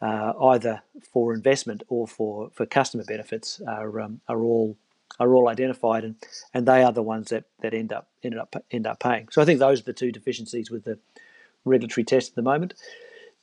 uh, 0.00 0.32
either 0.40 0.82
for 1.12 1.34
investment 1.34 1.82
or 1.88 2.08
for, 2.08 2.50
for 2.54 2.66
customer 2.66 3.04
benefits, 3.04 3.60
are 3.68 4.00
um, 4.00 4.20
are 4.26 4.42
all 4.42 4.76
are 5.20 5.34
all 5.34 5.48
identified, 5.48 6.04
and, 6.04 6.16
and 6.54 6.66
they 6.66 6.82
are 6.82 6.92
the 6.92 7.02
ones 7.02 7.28
that, 7.28 7.44
that 7.60 7.74
end 7.74 7.92
up 7.92 8.08
end 8.22 8.38
up 8.38 8.56
end 8.70 8.86
up 8.86 9.00
paying. 9.00 9.28
So 9.30 9.42
I 9.42 9.44
think 9.44 9.58
those 9.60 9.80
are 9.80 9.84
the 9.84 9.92
two 9.92 10.12
deficiencies 10.12 10.70
with 10.70 10.84
the 10.84 10.98
regulatory 11.64 12.04
test 12.04 12.30
at 12.30 12.34
the 12.34 12.42
moment 12.42 12.74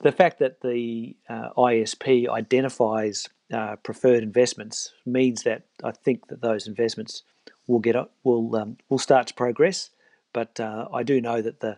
the 0.01 0.11
fact 0.11 0.39
that 0.39 0.61
the 0.61 1.15
uh, 1.27 1.49
ISP 1.57 2.27
identifies 2.29 3.27
uh, 3.53 3.75
preferred 3.77 4.23
investments 4.23 4.93
means 5.05 5.43
that 5.43 5.63
I 5.83 5.91
think 5.91 6.27
that 6.27 6.41
those 6.41 6.67
investments 6.67 7.23
will 7.67 7.79
get 7.79 7.95
will 8.23 8.55
um, 8.55 8.77
will 8.89 8.99
start 8.99 9.27
to 9.27 9.33
progress. 9.33 9.89
But 10.33 10.59
uh, 10.59 10.87
I 10.93 11.03
do 11.03 11.19
know 11.19 11.41
that 11.41 11.59
the 11.59 11.77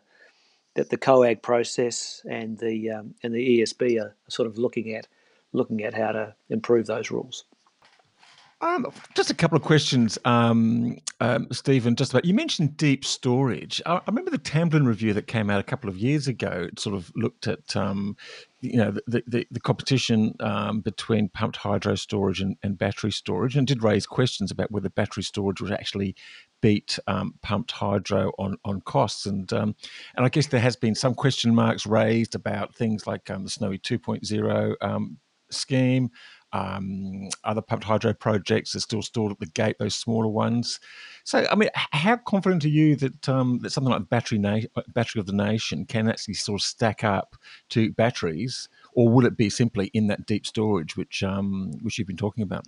that 0.75 0.89
the 0.89 0.97
COAG 0.97 1.41
process 1.41 2.21
and 2.29 2.57
the 2.59 2.91
um, 2.91 3.15
and 3.23 3.33
the 3.33 3.59
ESB 3.59 4.01
are 4.01 4.15
sort 4.27 4.47
of 4.47 4.57
looking 4.57 4.93
at 4.93 5.07
looking 5.53 5.83
at 5.83 5.93
how 5.93 6.11
to 6.11 6.35
improve 6.49 6.85
those 6.85 7.09
rules. 7.09 7.45
Um, 8.61 8.91
just 9.15 9.31
a 9.31 9.33
couple 9.33 9.57
of 9.57 9.63
questions, 9.63 10.19
um, 10.23 10.99
um, 11.19 11.47
Stephen. 11.51 11.95
Just 11.95 12.13
about 12.13 12.25
you 12.25 12.35
mentioned 12.35 12.77
deep 12.77 13.03
storage. 13.03 13.81
I, 13.87 13.95
I, 13.95 14.01
remember 14.05 14.29
the 14.29 14.37
Tamblyn 14.37 14.85
review 14.85 15.13
that 15.13 15.25
came 15.25 15.49
out 15.49 15.59
a 15.59 15.63
couple 15.63 15.89
of 15.89 15.97
years 15.97 16.27
ago. 16.27 16.67
It 16.71 16.79
sort 16.79 16.95
of 16.95 17.11
looked 17.15 17.47
at 17.47 17.75
um, 17.75 18.15
you 18.59 18.77
know 18.77 18.91
the 19.07 19.23
the, 19.25 19.47
the 19.49 19.59
competition 19.59 20.35
um, 20.41 20.81
between 20.81 21.29
pumped 21.29 21.57
hydro 21.57 21.95
storage 21.95 22.39
and, 22.39 22.55
and, 22.61 22.77
battery 22.77 23.11
storage, 23.11 23.57
and 23.57 23.65
did 23.65 23.81
raise 23.81 24.05
questions 24.05 24.51
about 24.51 24.69
whether 24.69 24.91
battery 24.91 25.23
storage 25.23 25.59
would 25.59 25.71
actually 25.71 26.15
beat 26.61 26.99
um, 27.07 27.33
pumped 27.41 27.71
hydro 27.71 28.31
on 28.37 28.57
on 28.63 28.81
costs. 28.81 29.25
And 29.25 29.51
and 29.51 29.75
I 30.15 30.29
guess 30.29 30.47
there 30.47 30.59
has 30.59 30.75
been 30.75 30.93
some 30.93 31.15
question 31.15 31.55
marks 31.55 31.87
raised 31.87 32.35
about 32.35 32.75
things 32.75 33.07
like 33.07 33.25
the 33.25 33.49
Snowy 33.49 33.79
2.0 33.79 34.75
scheme. 35.49 36.09
Um, 36.53 37.29
other 37.43 37.61
pumped 37.61 37.85
hydro 37.85 38.13
projects 38.13 38.75
are 38.75 38.81
still 38.81 39.01
stored 39.01 39.31
at 39.31 39.39
the 39.39 39.45
gate, 39.45 39.77
those 39.79 39.95
smaller 39.95 40.27
ones. 40.27 40.79
So, 41.23 41.45
I 41.49 41.55
mean, 41.55 41.69
how 41.75 42.17
confident 42.17 42.65
are 42.65 42.69
you 42.69 42.95
that 42.97 43.29
um, 43.29 43.59
that 43.59 43.71
something 43.71 43.91
like 43.91 44.09
battery 44.09 44.37
na- 44.37 44.83
battery 44.89 45.19
of 45.19 45.27
the 45.27 45.33
nation 45.33 45.85
can 45.85 46.09
actually 46.09 46.33
sort 46.33 46.61
of 46.61 46.65
stack 46.65 47.03
up 47.03 47.35
to 47.69 47.91
batteries, 47.91 48.67
or 48.93 49.07
will 49.07 49.25
it 49.25 49.37
be 49.37 49.49
simply 49.49 49.91
in 49.93 50.07
that 50.07 50.25
deep 50.25 50.45
storage 50.45 50.97
which 50.97 51.23
um, 51.23 51.71
which 51.81 51.97
you've 51.97 52.07
been 52.07 52.17
talking 52.17 52.43
about? 52.43 52.65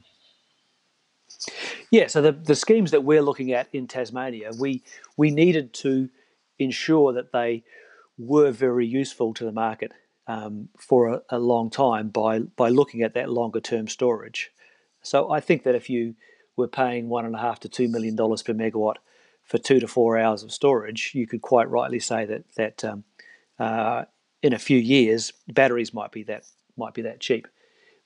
Yeah, 1.91 2.07
so 2.07 2.21
the, 2.21 2.31
the 2.31 2.55
schemes 2.55 2.91
that 2.91 3.03
we're 3.03 3.21
looking 3.21 3.51
at 3.51 3.67
in 3.73 3.87
Tasmania, 3.87 4.51
we 4.57 4.83
we 5.17 5.29
needed 5.29 5.73
to 5.75 6.09
ensure 6.57 7.13
that 7.13 7.33
they 7.33 7.63
were 8.17 8.51
very 8.51 8.85
useful 8.85 9.33
to 9.33 9.43
the 9.43 9.51
market 9.51 9.91
um, 10.27 10.69
for 10.77 11.09
a, 11.09 11.21
a, 11.29 11.39
long 11.39 11.69
time 11.69 12.09
by 12.09 12.39
by 12.39 12.69
looking 12.69 13.01
at 13.01 13.13
that 13.13 13.29
longer 13.29 13.59
term 13.59 13.87
storage. 13.87 14.51
So 15.01 15.31
I 15.31 15.39
think 15.39 15.63
that 15.63 15.75
if 15.75 15.89
you 15.89 16.15
were 16.55 16.67
paying 16.67 17.09
one 17.09 17.25
and 17.25 17.35
a 17.35 17.39
half 17.39 17.59
to 17.61 17.69
two 17.69 17.87
million 17.87 18.15
dollars 18.15 18.41
per 18.41 18.53
megawatt 18.53 18.95
for 19.43 19.57
two 19.57 19.79
to 19.79 19.87
four 19.87 20.17
hours 20.17 20.43
of 20.43 20.51
storage, 20.51 21.11
you 21.13 21.27
could 21.27 21.41
quite 21.41 21.69
rightly 21.69 21.99
say 21.99 22.25
that 22.25 22.43
that 22.55 22.83
um, 22.83 23.03
uh, 23.59 24.05
in 24.41 24.53
a 24.53 24.59
few 24.59 24.77
years 24.77 25.33
batteries 25.47 25.93
might 25.93 26.11
be 26.11 26.23
that 26.23 26.45
might 26.77 26.93
be 26.93 27.01
that 27.01 27.19
cheap. 27.19 27.47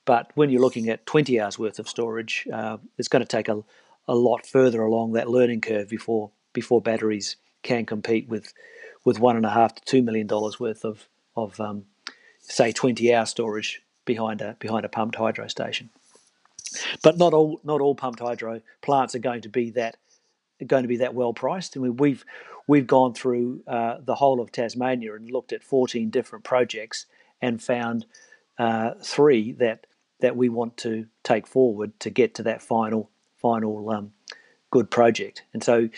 But 0.06 0.32
when 0.36 0.50
you're 0.50 0.62
looking 0.62 0.88
at 0.90 1.06
20 1.06 1.40
hours 1.40 1.60
worth 1.60 1.80
of 1.80 1.90
storage, 1.90 2.48
uh, 2.52 2.78
it's 2.98 3.10
going 3.10 3.24
to 3.24 3.28
take 3.28 3.50
a, 3.50 3.62
a 4.08 4.16
lot 4.16 4.46
further 4.46 4.82
along 4.82 5.12
that 5.14 5.30
learning 5.30 5.62
curve 5.62 5.90
before 5.90 6.32
before 6.54 6.82
batteries 6.82 7.36
can 7.62 7.86
compete 7.86 8.28
with 8.28 8.54
with 9.04 9.20
one 9.20 9.36
and 9.36 9.46
a 9.46 9.50
half 9.50 9.76
to 9.76 9.82
two 9.84 10.02
million 10.02 10.26
dollars 10.26 10.60
worth 10.60 10.84
of 10.84 11.08
of 11.36 11.60
um, 11.60 11.86
say 12.48 12.72
20 12.72 13.14
hour 13.14 13.26
storage 13.26 13.82
behind 14.06 14.42
a 14.42 14.56
behind 14.60 14.86
a 14.86 14.90
pumped 14.90 15.16
hydro 15.16 15.48
station. 15.48 15.90
But 17.02 17.18
not 17.18 17.34
all 17.34 17.60
not 17.64 17.82
all 17.82 17.96
pumped 17.96 18.20
hydro 18.20 18.62
plants 18.82 19.16
are 19.16 19.20
going 19.20 19.42
to 19.42 19.50
be 19.50 19.72
that 19.72 19.98
going 20.66 20.84
to 20.84 20.88
be 20.88 20.98
that 20.98 21.14
well 21.14 21.34
priced. 21.34 21.78
I 21.78 21.80
mean, 21.80 21.98
we've 21.98 22.26
we've 22.68 22.88
gone 22.88 23.14
through 23.14 23.62
uh, 23.68 23.98
the 24.04 24.16
whole 24.16 24.42
of 24.42 24.52
Tasmania 24.52 25.16
and 25.16 25.30
looked 25.32 25.54
at 25.54 25.64
14 25.64 26.10
different 26.10 26.44
projects 26.44 27.06
and 27.42 27.62
found 27.62 28.06
uh, 28.58 28.92
three 29.02 29.52
that 29.54 29.86
that 30.20 30.36
we 30.36 30.50
want 30.50 30.78
to 30.78 31.06
take 31.24 31.46
forward 31.46 32.00
to 32.00 32.10
get 32.10 32.34
to 32.36 32.44
that 32.44 32.62
final 32.62 33.10
final 33.36 33.90
um, 33.90 34.12
good 34.72 34.90
project. 34.90 35.44
And 35.54 35.64
so, 35.64 35.90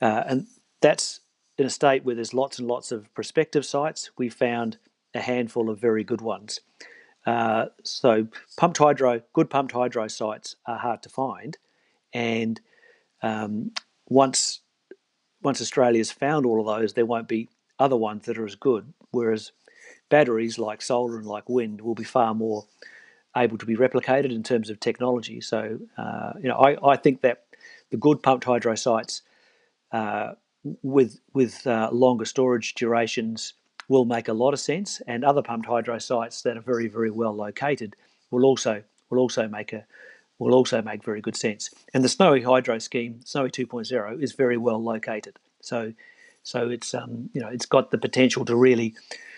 uh, 0.00 0.22
and 0.26 0.46
that's 0.80 1.20
in 1.58 1.66
a 1.66 1.70
state 1.70 2.04
where 2.04 2.14
there's 2.14 2.34
lots 2.34 2.58
and 2.58 2.68
lots 2.68 2.92
of 2.92 3.12
prospective 3.14 3.64
sites. 3.64 4.10
We 4.16 4.28
found 4.28 4.78
a 5.14 5.20
handful 5.20 5.70
of 5.70 5.80
very 5.80 6.04
good 6.04 6.20
ones. 6.20 6.60
Uh, 7.26 7.66
so 7.82 8.26
pumped 8.56 8.78
hydro, 8.78 9.22
good 9.32 9.48
pumped 9.48 9.72
hydro 9.72 10.08
sites 10.08 10.56
are 10.66 10.78
hard 10.78 11.02
to 11.02 11.08
find, 11.08 11.56
and 12.12 12.60
um, 13.22 13.72
once 14.08 14.60
once 15.42 15.60
Australia's 15.60 16.10
found 16.10 16.46
all 16.46 16.60
of 16.60 16.66
those, 16.66 16.94
there 16.94 17.06
won't 17.06 17.28
be 17.28 17.48
other 17.78 17.96
ones 17.96 18.24
that 18.24 18.38
are 18.38 18.46
as 18.46 18.54
good. 18.54 18.92
Whereas 19.10 19.52
batteries 20.08 20.58
like 20.58 20.82
solar 20.82 21.16
and 21.16 21.26
like 21.26 21.48
wind 21.48 21.80
will 21.80 21.94
be 21.94 22.04
far 22.04 22.34
more 22.34 22.64
able 23.36 23.58
to 23.58 23.66
be 23.66 23.76
replicated 23.76 24.34
in 24.34 24.42
terms 24.42 24.70
of 24.70 24.80
technology. 24.80 25.40
So 25.40 25.78
uh, 25.96 26.32
you 26.40 26.48
know, 26.48 26.56
I, 26.56 26.92
I 26.92 26.96
think 26.96 27.22
that 27.22 27.44
the 27.90 27.96
good 27.96 28.22
pumped 28.22 28.44
hydro 28.44 28.74
sites 28.74 29.22
uh, 29.92 30.32
with 30.82 31.20
with 31.32 31.66
uh, 31.66 31.88
longer 31.92 32.24
storage 32.24 32.74
durations 32.74 33.54
will 33.88 34.04
make 34.04 34.28
a 34.28 34.32
lot 34.32 34.52
of 34.52 34.60
sense, 34.60 35.00
and 35.06 35.24
other 35.24 35.42
pumped 35.42 35.66
hydro 35.66 35.98
sites 35.98 36.42
that 36.42 36.56
are 36.56 36.62
very 36.62 36.88
very 36.88 37.10
well 37.10 37.34
located 37.34 37.96
will 38.30 38.44
also 38.44 38.82
will 39.10 39.18
also 39.18 39.48
make 39.48 39.72
a 39.72 39.84
will 40.38 40.54
also 40.54 40.82
make 40.82 41.04
very 41.04 41.20
good 41.20 41.36
sense. 41.36 41.70
And 41.94 42.02
the 42.02 42.08
Snowy 42.08 42.42
Hydro 42.42 42.78
scheme, 42.78 43.20
Snowy 43.24 43.50
2.0, 43.50 44.20
is 44.20 44.32
very 44.32 44.56
well 44.56 44.82
located. 44.82 45.38
So 45.60 45.92
so 46.42 46.68
it's 46.68 46.94
um, 46.94 47.30
you 47.32 47.40
know 47.40 47.48
it's 47.48 47.66
got 47.66 47.90
the 47.90 47.98
potential 47.98 48.44
to 48.44 48.56
really 48.56 48.94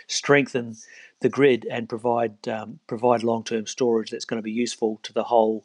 strengthen 0.08 0.76
the 1.20 1.28
grid 1.28 1.66
and 1.70 1.88
provide 1.88 2.46
um, 2.48 2.78
provide 2.86 3.22
long 3.22 3.44
term 3.44 3.66
storage 3.66 4.10
that's 4.10 4.24
going 4.24 4.38
to 4.38 4.42
be 4.44 4.52
useful 4.52 5.00
to 5.02 5.12
the 5.12 5.24
whole 5.24 5.64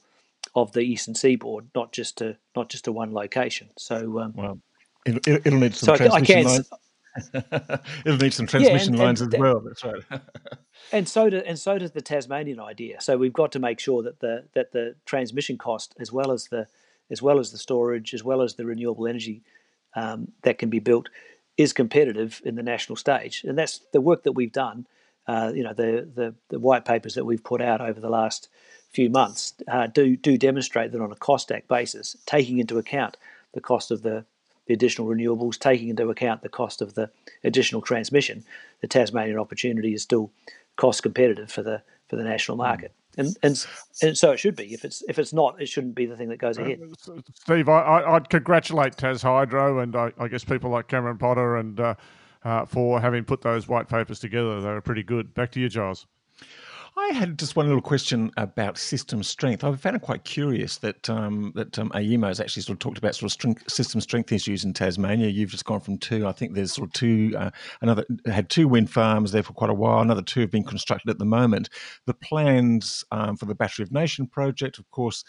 of 0.56 0.72
the 0.74 0.82
eastern 0.82 1.16
seaboard, 1.16 1.66
not 1.76 1.92
just 1.92 2.18
to 2.20 2.38
not 2.56 2.70
just 2.70 2.86
to 2.86 2.92
one 2.92 3.14
location. 3.14 3.70
So 3.78 4.20
um, 4.20 4.34
well, 4.36 4.60
it'll, 5.06 5.36
it'll, 5.36 5.60
need 5.60 5.76
some 5.76 5.88
so 5.88 5.96
transmission 5.96 6.44
lines. 6.44 6.70
it'll 8.06 8.18
need 8.18 8.34
some 8.34 8.48
transmission 8.48 8.94
yeah, 8.94 9.00
and, 9.00 9.06
lines 9.06 9.22
and, 9.22 9.34
as 9.34 9.40
well. 9.40 9.60
That's 9.60 9.84
right. 9.84 10.04
and 10.92 11.08
so 11.08 11.30
do, 11.30 11.38
and 11.46 11.60
so 11.60 11.78
does 11.78 11.92
the 11.92 12.02
Tasmanian 12.02 12.60
idea. 12.60 13.02
So 13.02 13.18
we've 13.18 13.34
got 13.34 13.52
to 13.54 13.60
make 13.60 13.80
sure 13.80 14.02
that 14.04 14.20
the 14.20 14.46
that 14.54 14.72
the 14.72 14.96
transmission 15.06 15.58
cost, 15.58 15.96
as 16.00 16.12
well 16.12 16.32
as 16.32 16.48
the 16.48 16.68
as 17.10 17.22
well 17.22 17.40
as 17.40 17.52
the 17.52 17.58
storage, 17.58 18.14
as 18.14 18.24
well 18.24 18.42
as 18.42 18.56
the 18.56 18.66
renewable 18.66 19.08
energy 19.08 19.44
um, 19.96 20.32
that 20.44 20.58
can 20.58 20.70
be 20.70 20.80
built, 20.80 21.10
is 21.58 21.74
competitive 21.74 22.42
in 22.46 22.56
the 22.56 22.64
national 22.64 22.96
stage. 22.96 23.44
And 23.44 23.58
that's 23.58 23.82
the 23.92 24.02
work 24.02 24.24
that 24.24 24.32
we've 24.32 24.52
done. 24.52 24.88
Uh, 25.28 25.52
you 25.54 25.64
know, 25.64 25.74
the, 25.74 26.10
the, 26.14 26.34
the 26.50 26.60
white 26.60 26.86
papers 26.86 27.16
that 27.16 27.26
we've 27.26 27.44
put 27.44 27.62
out 27.62 27.82
over 27.82 28.00
the 28.00 28.10
last 28.10 28.50
few 28.92 29.10
months 29.10 29.54
uh, 29.70 29.88
do 29.88 30.18
do 30.18 30.38
demonstrate 30.38 30.92
that 30.92 31.02
on 31.02 31.12
a 31.12 31.16
cost 31.16 31.48
stack 31.48 31.68
basis, 31.68 32.18
taking 32.26 32.60
into 32.60 32.78
account 32.78 33.18
the 33.54 33.62
cost 33.62 33.92
of 33.92 34.02
the, 34.02 34.26
the 34.72 34.76
additional 34.76 35.08
renewables, 35.08 35.60
taking 35.60 35.90
into 35.90 36.10
account 36.10 36.42
the 36.42 36.50
cost 36.50 36.82
of 36.82 36.94
the 36.94 37.10
additional 37.44 37.82
transmission, 37.82 38.44
the 38.80 38.88
Tasmanian 38.88 39.38
opportunity 39.38 39.94
is 39.94 40.02
still 40.02 40.32
cost 40.78 41.04
competitive 41.04 41.52
for 41.52 41.62
the 41.62 41.82
for 42.08 42.16
the 42.16 42.24
national 42.24 42.56
hmm. 42.56 42.64
market. 42.64 42.94
And, 43.18 43.38
and 43.44 43.68
and 44.02 44.18
so 44.18 44.32
it 44.32 44.38
should 44.38 44.56
be. 44.56 44.74
If 44.74 44.86
it's 44.86 45.04
if 45.10 45.20
it's 45.20 45.34
not, 45.34 45.62
it 45.62 45.68
shouldn't 45.68 45.96
be 45.96 46.06
the 46.06 46.16
thing 46.16 46.30
that 46.30 46.38
goes 46.38 46.58
uh, 46.58 46.62
ahead. 46.62 46.80
Steve, 47.34 47.68
I, 47.68 48.10
would 48.14 48.30
congratulate 48.30 48.96
Tas 48.96 49.22
Hydro 49.22 49.80
and 49.80 49.94
I, 49.94 50.14
I, 50.18 50.30
guess 50.30 50.46
people 50.46 50.70
like 50.70 50.88
Cameron 50.88 51.18
Potter 51.18 51.58
and 51.58 51.78
uh, 51.78 51.96
uh, 52.46 52.66
for 52.66 53.02
having 53.02 53.26
put 53.26 53.42
those 53.42 53.68
white 53.68 53.90
papers 53.90 54.20
together. 54.20 54.62
They 54.62 54.70
were 54.70 54.80
pretty 54.80 55.04
good. 55.04 55.34
Back 55.34 55.52
to 55.52 55.60
you, 55.60 55.68
Giles. 55.68 56.08
I 56.98 57.14
had 57.14 57.40
just 57.40 57.56
one 57.56 57.68
little 57.68 57.82
question 57.82 58.32
about 58.36 58.78
system 58.78 59.24
strength. 59.24 59.64
I 59.64 59.74
found 59.76 59.96
it 59.96 60.02
quite 60.02 60.26
curious 60.26 60.78
that 60.80 61.10
um, 61.10 61.54
that 61.56 61.80
um, 61.80 61.90
AEMO 61.92 62.28
has 62.28 62.42
actually 62.42 62.64
sort 62.64 62.76
of 62.76 62.80
talked 62.80 62.98
about 62.98 63.16
sort 63.16 63.28
of 63.28 63.32
strength, 63.32 63.72
system 63.72 64.02
strength 64.02 64.32
issues 64.32 64.66
in 64.66 64.74
Tasmania. 64.74 65.30
You've 65.30 65.52
just 65.52 65.64
gone 65.64 65.80
from 65.80 65.98
two. 65.98 66.28
I 66.28 66.34
think 66.34 66.54
there's 66.54 66.74
sort 66.74 66.90
of 66.90 66.94
two. 66.94 67.34
Uh, 67.38 67.50
another 67.82 68.06
had 68.26 68.50
two 68.50 68.68
wind 68.68 68.90
farms 68.90 69.32
there 69.32 69.44
for 69.44 69.54
quite 69.54 69.70
a 69.70 69.74
while. 69.74 70.02
Another 70.02 70.22
two 70.22 70.42
have 70.42 70.52
been 70.52 70.66
constructed 70.66 71.10
at 71.10 71.18
the 71.18 71.26
moment. 71.26 71.70
The 72.08 72.14
plans 72.14 73.06
um, 73.12 73.38
for 73.38 73.46
the 73.46 73.56
Battery 73.56 73.84
of 73.84 73.92
Nation 73.92 74.28
project, 74.28 74.78
of 74.78 74.90
course 74.92 75.24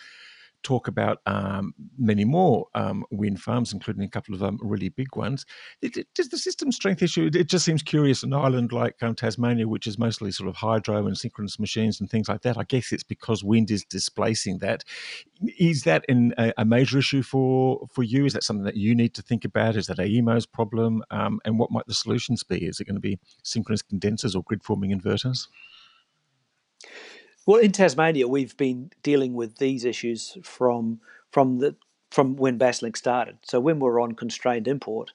talk 0.62 0.88
about 0.88 1.20
um, 1.26 1.74
many 1.98 2.24
more 2.24 2.66
um, 2.74 3.04
wind 3.10 3.40
farms, 3.40 3.72
including 3.72 4.02
a 4.02 4.08
couple 4.08 4.34
of 4.34 4.42
um, 4.42 4.58
really 4.62 4.88
big 4.88 5.14
ones. 5.16 5.44
It, 5.80 5.96
it, 5.96 6.08
does 6.14 6.28
the 6.28 6.38
system 6.38 6.72
strength 6.72 7.02
issue? 7.02 7.30
It 7.32 7.48
just 7.48 7.64
seems 7.64 7.82
curious. 7.82 8.22
An 8.22 8.32
island 8.32 8.72
like 8.72 9.02
um, 9.02 9.14
Tasmania, 9.14 9.68
which 9.68 9.86
is 9.86 9.98
mostly 9.98 10.30
sort 10.32 10.48
of 10.48 10.56
hydro 10.56 11.06
and 11.06 11.16
synchronous 11.16 11.58
machines 11.58 12.00
and 12.00 12.10
things 12.10 12.28
like 12.28 12.42
that. 12.42 12.58
I 12.58 12.64
guess 12.64 12.92
it's 12.92 13.02
because 13.02 13.44
wind 13.44 13.70
is 13.70 13.84
displacing 13.84 14.58
that. 14.58 14.84
Is 15.58 15.82
that 15.82 16.04
in 16.08 16.34
a, 16.38 16.52
a 16.58 16.64
major 16.64 16.98
issue 16.98 17.22
for 17.22 17.86
for 17.92 18.02
you? 18.02 18.24
Is 18.26 18.32
that 18.32 18.44
something 18.44 18.64
that 18.64 18.76
you 18.76 18.94
need 18.94 19.14
to 19.14 19.22
think 19.22 19.44
about? 19.44 19.76
Is 19.76 19.86
that 19.86 19.98
AEMO's 19.98 20.46
problem? 20.46 21.02
Um, 21.10 21.40
and 21.44 21.58
what 21.58 21.70
might 21.70 21.86
the 21.86 21.94
solutions 21.94 22.42
be? 22.42 22.66
Is 22.66 22.80
it 22.80 22.84
going 22.84 22.94
to 22.94 23.00
be 23.00 23.18
synchronous 23.42 23.82
condensers 23.82 24.34
or 24.34 24.42
grid 24.42 24.62
forming 24.62 24.98
inverters? 24.98 25.48
Well, 27.44 27.60
in 27.60 27.72
Tasmania, 27.72 28.28
we've 28.28 28.56
been 28.56 28.90
dealing 29.02 29.34
with 29.34 29.58
these 29.58 29.84
issues 29.84 30.38
from 30.42 31.00
from 31.30 31.58
the 31.58 31.74
from 32.10 32.36
when 32.36 32.58
Basslink 32.58 32.96
started. 32.96 33.38
So 33.42 33.58
when 33.58 33.80
we 33.80 33.84
were 33.84 34.00
on 34.00 34.12
constrained 34.12 34.68
import, 34.68 35.12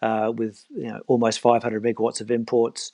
uh, 0.00 0.32
with 0.34 0.64
you 0.70 0.88
know, 0.88 1.00
almost 1.06 1.40
500 1.40 1.82
megawatts 1.82 2.20
of 2.20 2.30
imports, 2.30 2.92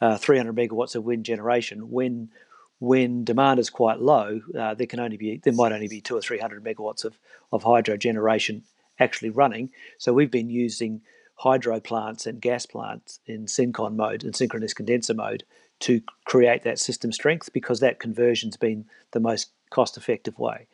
uh, 0.00 0.16
300 0.16 0.54
megawatts 0.54 0.94
of 0.94 1.04
wind 1.04 1.24
generation, 1.24 1.90
when 1.90 2.30
when 2.78 3.24
demand 3.24 3.60
is 3.60 3.70
quite 3.70 4.00
low, 4.00 4.40
uh, 4.58 4.74
there 4.74 4.86
can 4.86 5.00
only 5.00 5.16
be 5.18 5.38
there 5.44 5.52
might 5.52 5.72
only 5.72 5.88
be 5.88 6.00
two 6.00 6.16
or 6.16 6.22
300 6.22 6.64
megawatts 6.64 7.04
of 7.04 7.18
of 7.52 7.62
hydro 7.62 7.98
generation 7.98 8.62
actually 8.98 9.30
running. 9.30 9.70
So 9.98 10.14
we've 10.14 10.30
been 10.30 10.50
using 10.50 11.02
hydro 11.36 11.80
plants 11.80 12.26
and 12.26 12.40
gas 12.40 12.64
plants 12.64 13.20
in 13.26 13.46
syncon 13.46 13.96
mode 13.96 14.24
and 14.24 14.34
synchronous 14.34 14.72
condenser 14.72 15.14
mode 15.14 15.44
to 15.80 16.00
create 16.24 16.62
that 16.62 16.78
system 16.78 17.12
strength 17.12 17.52
because 17.52 17.80
that 17.80 17.98
conversion's 17.98 18.56
been 18.56 18.86
the 19.12 19.20
most 19.20 19.50
cost 19.70 19.96
effective 19.96 20.38
way. 20.38 20.66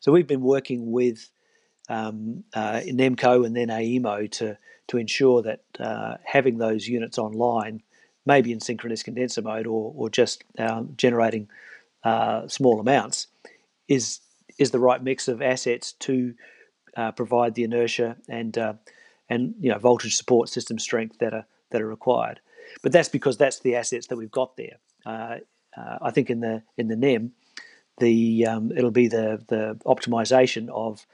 So 0.00 0.12
we've 0.12 0.26
been 0.26 0.42
working 0.42 0.92
with 0.92 1.30
um, 1.88 2.44
uh, 2.54 2.80
NEMMCO 2.84 3.46
and 3.46 3.56
then 3.56 3.68
AEMO 3.68 4.30
to, 4.32 4.58
to 4.88 4.98
ensure 4.98 5.42
that 5.42 5.62
uh, 5.80 6.16
having 6.24 6.58
those 6.58 6.86
units 6.86 7.18
online, 7.18 7.82
maybe 8.26 8.52
in 8.52 8.60
synchronous 8.60 9.02
condenser 9.02 9.42
mode 9.42 9.66
or, 9.66 9.92
or 9.96 10.10
just 10.10 10.44
um, 10.58 10.92
generating 10.96 11.48
uh, 12.04 12.46
small 12.46 12.80
amounts, 12.80 13.28
is, 13.88 14.20
is 14.58 14.70
the 14.70 14.78
right 14.78 15.02
mix 15.02 15.28
of 15.28 15.40
assets 15.40 15.92
to 15.92 16.34
uh, 16.96 17.12
provide 17.12 17.54
the 17.54 17.64
inertia 17.64 18.16
and, 18.28 18.58
uh, 18.58 18.74
and 19.28 19.54
you 19.60 19.70
know, 19.70 19.78
voltage 19.78 20.16
support 20.16 20.48
system 20.48 20.78
strength 20.78 21.18
that 21.18 21.32
are, 21.32 21.46
that 21.70 21.80
are 21.80 21.88
required. 21.88 22.40
But 22.82 22.92
that's 22.92 23.08
because 23.08 23.36
that's 23.36 23.60
the 23.60 23.76
assets 23.76 24.06
that 24.08 24.16
we've 24.16 24.30
got 24.30 24.56
there. 24.56 24.78
Uh, 25.04 25.36
uh, 25.76 25.98
I 26.02 26.10
think 26.10 26.30
in 26.30 26.40
the 26.40 26.62
in 26.76 26.88
the 26.88 26.96
NEM, 26.96 27.32
the 27.98 28.46
um, 28.46 28.72
it'll 28.72 28.90
be 28.90 29.08
the 29.08 29.42
the 29.48 29.78
optimization 29.86 30.68
of 30.68 31.06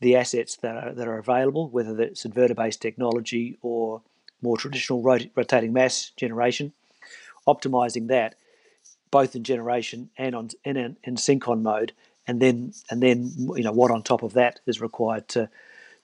the 0.00 0.16
assets 0.16 0.56
that 0.56 0.76
are 0.76 0.92
that 0.94 1.08
are 1.08 1.18
available, 1.18 1.68
whether 1.70 2.00
it's 2.00 2.24
inverter 2.24 2.56
based 2.56 2.80
technology 2.80 3.58
or 3.62 4.02
more 4.40 4.56
traditional 4.56 5.02
rot- 5.02 5.30
rotating 5.34 5.72
mass 5.72 6.12
generation, 6.16 6.72
optimizing 7.46 8.08
that 8.08 8.36
both 9.10 9.34
in 9.34 9.42
generation 9.42 10.10
and 10.16 10.34
on 10.34 10.50
in, 10.64 10.76
in 10.76 11.16
syncon 11.16 11.62
mode, 11.62 11.92
and 12.26 12.40
then 12.40 12.72
and 12.90 13.02
then 13.02 13.32
you 13.56 13.64
know 13.64 13.72
what 13.72 13.90
on 13.90 14.02
top 14.02 14.22
of 14.22 14.34
that 14.34 14.60
is 14.66 14.80
required 14.80 15.28
to 15.28 15.48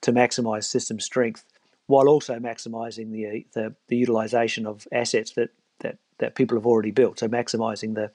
to 0.00 0.12
maximize 0.12 0.64
system 0.64 1.00
strength 1.00 1.44
while 1.86 2.08
also 2.08 2.38
maximising 2.38 3.12
the, 3.12 3.46
the, 3.52 3.74
the 3.88 3.96
utilisation 3.96 4.66
of 4.66 4.86
assets 4.92 5.32
that, 5.32 5.50
that 5.80 5.98
that 6.18 6.34
people 6.34 6.56
have 6.56 6.66
already 6.66 6.90
built. 6.90 7.18
So 7.18 7.28
maximising 7.28 7.94
the 7.94 8.10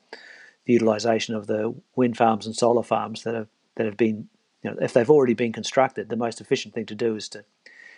the 0.66 0.74
utilisation 0.74 1.36
of 1.36 1.48
the 1.48 1.74
wind 1.96 2.18
farms 2.18 2.46
and 2.46 2.56
solar 2.56 2.84
farms 2.84 3.24
that 3.24 3.36
have 3.36 3.48
that 3.76 3.86
have 3.86 3.98
been 3.98 4.30
you 4.64 4.72
know 4.72 4.78
if 4.82 4.94
they've 4.94 5.10
already 5.10 5.34
been 5.34 5.54
constructed, 5.54 6.10
the 6.10 6.16
most 6.16 6.42
efficient 6.42 6.74
thing 6.74 6.86
to 6.88 6.96
do 6.96 7.16
is 7.16 7.30
to 7.30 7.44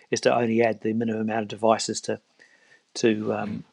is 0.09 0.21
to 0.21 0.35
only 0.35 0.61
add 0.61 0.81
the 0.81 0.93
minimum 0.93 1.21
amount 1.21 1.43
of 1.43 1.47
devices 1.47 2.01
to 2.01 2.19
to 2.95 3.33
um, 3.33 3.63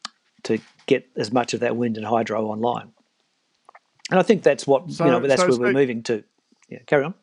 to 0.44 0.58
get 0.86 1.08
as 1.16 1.32
much 1.32 1.54
of 1.54 1.60
that 1.60 1.76
wind 1.76 1.96
and 1.96 2.06
hydro 2.06 2.46
online. 2.46 2.92
And 4.10 4.18
I 4.18 4.22
think 4.22 4.42
that's 4.42 4.66
what 4.66 4.90
so, 4.90 5.04
you 5.04 5.10
know. 5.10 5.20
That's 5.20 5.42
so 5.42 5.48
where 5.48 5.58
we're 5.58 5.72
moving 5.72 6.02
to. 6.04 6.24
Yeah, 6.68 6.78
carry 6.86 7.04
on. 7.04 7.14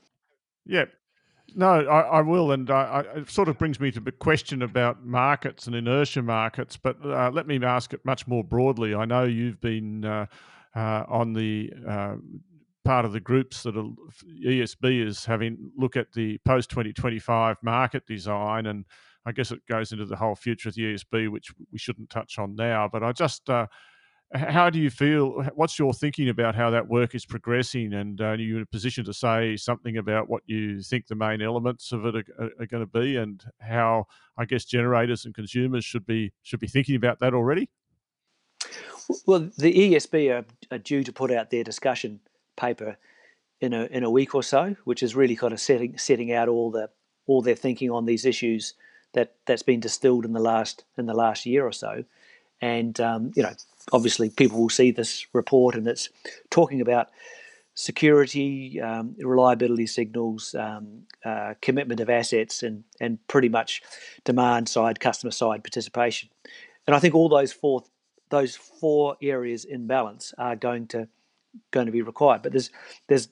Yeah, 0.66 0.86
no, 1.56 1.86
I, 1.86 2.02
I 2.02 2.22
will, 2.22 2.52
and 2.52 2.70
I, 2.70 3.04
it 3.16 3.30
sort 3.30 3.48
of 3.48 3.58
brings 3.58 3.80
me 3.80 3.90
to 3.92 4.00
the 4.00 4.12
question 4.12 4.62
about 4.62 5.06
markets 5.06 5.68
and 5.68 5.76
inertia 5.76 6.22
markets. 6.22 6.78
But 6.78 6.98
uh, 7.04 7.32
let 7.34 7.48
me 7.48 7.64
ask 7.64 7.94
it 7.94 8.02
much 8.04 8.28
more 8.28 8.44
broadly. 8.44 8.94
I 8.94 9.06
know 9.06 9.24
you've 9.24 9.62
been 9.62 10.04
uh, 10.04 10.26
uh, 10.76 11.06
on 11.08 11.34
the 11.34 11.72
uh, 11.88 12.16
part 12.84 13.06
of 13.06 13.14
the 13.14 13.22
groups 13.22 13.64
that 13.64 13.78
are, 13.78 13.90
ESB 14.46 15.08
is 15.08 15.24
having 15.24 15.72
look 15.78 15.96
at 15.96 16.12
the 16.12 16.38
post 16.40 16.70
twenty 16.70 16.92
twenty 16.92 17.20
five 17.20 17.58
market 17.64 18.06
design, 18.06 18.66
and 18.66 18.84
I 19.26 19.32
guess 19.32 19.52
it 19.52 19.66
goes 19.68 19.94
into 19.94 20.06
the 20.06 20.18
whole 20.18 20.36
future 20.36 20.70
of 20.70 20.76
the 20.76 20.94
ESB, 20.94 21.32
which 21.32 21.54
we 21.72 21.80
shouldn't 21.80 22.10
touch 22.10 22.38
on 22.38 22.56
now. 22.56 22.90
But 22.92 23.02
I 23.02 23.14
just 23.14 23.50
uh, 23.50 23.68
how 24.34 24.70
do 24.70 24.80
you 24.80 24.90
feel? 24.90 25.44
What's 25.56 25.78
your 25.78 25.94
thinking 25.94 26.30
about 26.30 26.56
how 26.56 26.70
that 26.72 26.88
work 26.88 27.16
is 27.16 27.26
progressing? 27.26 27.94
And 27.94 28.20
uh, 28.20 28.26
are 28.26 28.36
you 28.36 28.58
in 28.58 28.64
a 28.64 28.66
position 28.66 29.06
to 29.06 29.14
say 29.14 29.56
something 29.56 29.98
about 29.98 30.30
what 30.30 30.44
you 30.46 30.82
think 30.82 31.08
the 31.08 31.16
main 31.16 31.42
elements 31.42 31.92
of 31.92 32.06
it 32.06 32.16
are, 32.16 32.50
are, 32.60 32.66
going 32.66 32.86
to 32.86 33.00
be, 33.00 33.18
and 33.18 33.44
how 33.60 34.06
I 34.38 34.46
guess 34.46 34.66
generators 34.66 35.26
and 35.26 35.34
consumers 35.34 35.86
should 35.86 36.06
be 36.06 36.34
should 36.44 36.60
be 36.60 36.68
thinking 36.68 36.96
about 36.96 37.20
that 37.20 37.34
already? 37.34 37.70
Well, 39.28 39.52
the 39.58 39.74
ESB 39.74 40.32
are, 40.32 40.46
are 40.72 40.80
due 40.80 41.04
to 41.04 41.14
put 41.14 41.32
out 41.32 41.52
their 41.52 41.64
discussion 41.64 42.20
paper 42.58 42.98
in 43.62 43.74
a 43.74 43.86
in 43.86 44.04
a 44.04 44.10
week 44.10 44.34
or 44.34 44.44
so, 44.44 44.76
which 44.86 45.04
is 45.04 45.16
really 45.16 45.36
kind 45.36 45.54
of 45.54 45.60
setting 45.60 45.98
setting 45.98 46.32
out 46.34 46.48
all 46.50 46.72
the 46.72 46.90
all 47.28 47.42
their 47.42 47.56
thinking 47.56 47.92
on 47.92 48.06
these 48.06 48.26
issues 48.26 48.74
that 49.14 49.36
that's 49.46 49.64
been 49.64 49.80
distilled 49.80 50.26
in 50.26 50.34
the 50.34 50.40
last 50.40 50.84
in 50.98 51.06
the 51.06 51.14
last 51.14 51.46
year 51.46 51.66
or 51.66 51.72
so, 51.72 52.04
and 52.62 53.00
um, 53.00 53.32
you 53.36 53.44
know 53.44 53.54
obviously 53.92 54.30
people 54.30 54.60
will 54.60 54.70
see 54.70 54.92
this 54.92 55.26
report 55.34 55.76
and 55.76 55.88
it's 55.88 56.10
talking 56.50 56.82
about 56.82 57.10
security, 57.76 58.80
um, 58.80 59.16
reliability 59.20 59.86
signals, 59.86 60.56
um, 60.56 61.04
uh, 61.24 61.54
commitment 61.62 62.00
of 62.00 62.10
assets, 62.10 62.64
and 62.64 62.84
and 63.00 63.20
pretty 63.28 63.50
much 63.50 63.84
demand 64.24 64.68
side, 64.68 65.00
customer 65.00 65.32
side 65.32 65.64
participation. 65.64 66.30
And 66.88 66.96
I 66.96 67.00
think 67.00 67.14
all 67.14 67.30
those 67.30 67.52
four 67.52 67.84
those 68.30 68.56
four 68.56 69.18
areas 69.22 69.66
in 69.66 69.88
balance 69.88 70.34
are 70.38 70.56
going 70.56 70.88
to 70.88 71.08
going 71.72 71.86
to 71.86 71.92
be 71.92 72.02
required. 72.02 72.42
But 72.42 72.54
there's 72.54 72.72
there's 73.08 73.28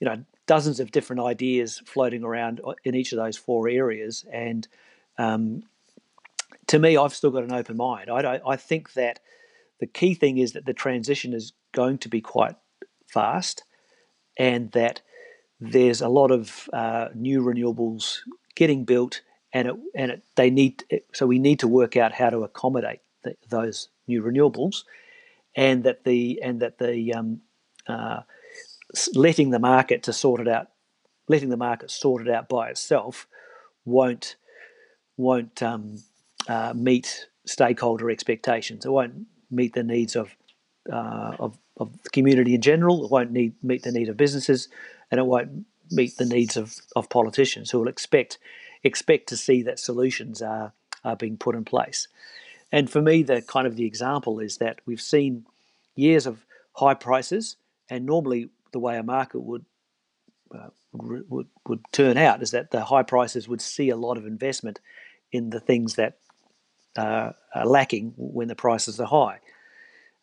you 0.00 0.06
know 0.06 0.24
dozens 0.46 0.80
of 0.80 0.90
different 0.90 1.22
ideas 1.22 1.80
floating 1.86 2.24
around 2.24 2.60
in 2.84 2.94
each 2.94 3.12
of 3.12 3.18
those 3.18 3.36
four 3.36 3.68
areas, 3.68 4.24
and 4.30 4.66
um, 5.18 5.62
to 6.66 6.78
me, 6.78 6.96
I've 6.96 7.14
still 7.14 7.30
got 7.30 7.44
an 7.44 7.52
open 7.52 7.76
mind. 7.76 8.10
I 8.10 8.40
I 8.46 8.56
think 8.56 8.94
that 8.94 9.20
the 9.80 9.86
key 9.86 10.14
thing 10.14 10.38
is 10.38 10.52
that 10.52 10.66
the 10.66 10.74
transition 10.74 11.32
is 11.32 11.52
going 11.72 11.98
to 11.98 12.08
be 12.08 12.20
quite 12.20 12.56
fast 13.06 13.64
and 14.36 14.70
that 14.72 15.02
there's 15.60 16.00
a 16.00 16.08
lot 16.08 16.30
of 16.30 16.68
uh, 16.72 17.08
new 17.14 17.42
renewables 17.42 18.18
getting 18.54 18.84
built, 18.84 19.22
and 19.52 19.68
it, 19.68 19.74
and 19.94 20.10
it, 20.10 20.22
they 20.36 20.50
need 20.50 20.84
so 21.12 21.26
we 21.26 21.38
need 21.38 21.60
to 21.60 21.68
work 21.68 21.96
out 21.96 22.12
how 22.12 22.30
to 22.30 22.42
accommodate 22.42 23.00
the, 23.22 23.36
those 23.48 23.88
new 24.06 24.22
renewables, 24.22 24.82
and 25.56 25.84
that 25.84 26.04
the 26.04 26.40
and 26.42 26.60
that 26.60 26.78
the 26.78 27.14
um, 27.14 27.40
uh, 27.86 28.20
letting 29.14 29.50
the 29.50 29.58
market 29.58 30.02
to 30.04 30.12
sort 30.12 30.40
it 30.40 30.48
out, 30.48 30.68
letting 31.28 31.48
the 31.48 31.56
market 31.56 31.90
sort 31.90 32.26
it 32.26 32.32
out 32.32 32.48
by 32.48 32.68
itself, 32.68 33.26
won't 33.84 34.36
won't 35.16 35.62
um, 35.62 36.02
uh, 36.48 36.72
meet 36.74 37.28
stakeholder 37.46 38.10
expectations. 38.10 38.84
It 38.84 38.90
won't 38.90 39.26
meet 39.50 39.74
the 39.74 39.82
needs 39.82 40.16
of 40.16 40.36
uh, 40.92 41.36
of 41.38 41.58
of 41.76 42.02
the 42.02 42.10
community 42.10 42.54
in 42.54 42.60
general. 42.60 43.04
It 43.04 43.10
won't 43.10 43.32
need, 43.32 43.54
meet 43.62 43.82
the 43.82 43.92
need 43.92 44.08
of 44.08 44.16
businesses, 44.16 44.68
and 45.10 45.18
it 45.18 45.26
won't 45.26 45.66
meet 45.90 46.16
the 46.16 46.26
needs 46.26 46.56
of, 46.56 46.76
of 46.96 47.08
politicians 47.08 47.70
who 47.70 47.80
will 47.80 47.88
expect 47.88 48.38
expect 48.82 49.28
to 49.28 49.36
see 49.36 49.62
that 49.62 49.78
solutions 49.78 50.42
are 50.42 50.72
are 51.04 51.16
being 51.16 51.36
put 51.36 51.54
in 51.54 51.64
place. 51.64 52.08
And 52.72 52.90
for 52.90 53.00
me, 53.02 53.22
the 53.22 53.42
kind 53.42 53.66
of 53.66 53.76
the 53.76 53.86
example 53.86 54.40
is 54.40 54.58
that 54.58 54.80
we've 54.86 55.00
seen 55.00 55.46
years 55.94 56.26
of 56.26 56.44
high 56.74 56.94
prices, 56.94 57.56
and 57.88 58.04
normally 58.06 58.48
the 58.72 58.78
way 58.80 58.96
a 58.96 59.02
market 59.02 59.40
would 59.40 59.64
uh, 60.54 60.70
would, 60.92 61.48
would 61.66 61.80
turn 61.92 62.16
out 62.16 62.42
is 62.42 62.52
that 62.52 62.70
the 62.70 62.84
high 62.84 63.02
prices 63.02 63.48
would 63.48 63.60
see 63.60 63.90
a 63.90 63.96
lot 63.96 64.16
of 64.16 64.26
investment 64.26 64.80
in 65.32 65.50
the 65.50 65.60
things 65.60 65.96
that 65.96 66.18
uh, 66.96 67.32
are 67.54 67.66
lacking 67.66 68.14
when 68.16 68.48
the 68.48 68.54
prices 68.54 69.00
are 69.00 69.06
high. 69.06 69.40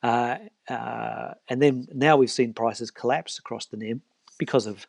Uh, 0.04 0.38
uh, 0.72 1.34
and 1.50 1.62
then 1.62 1.88
now 1.94 2.18
we've 2.18 2.32
seen 2.32 2.54
prices 2.54 2.92
collapse 2.92 3.38
across 3.38 3.66
the 3.66 3.78
NEM 3.78 4.02
because 4.38 4.66
of 4.66 4.88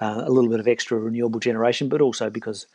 uh, 0.00 0.22
a 0.24 0.30
little 0.30 0.50
bit 0.50 0.60
of 0.60 0.68
extra 0.68 0.98
renewable 0.98 1.40
generation, 1.40 1.88
but 1.88 2.00
also 2.00 2.30
because 2.30 2.66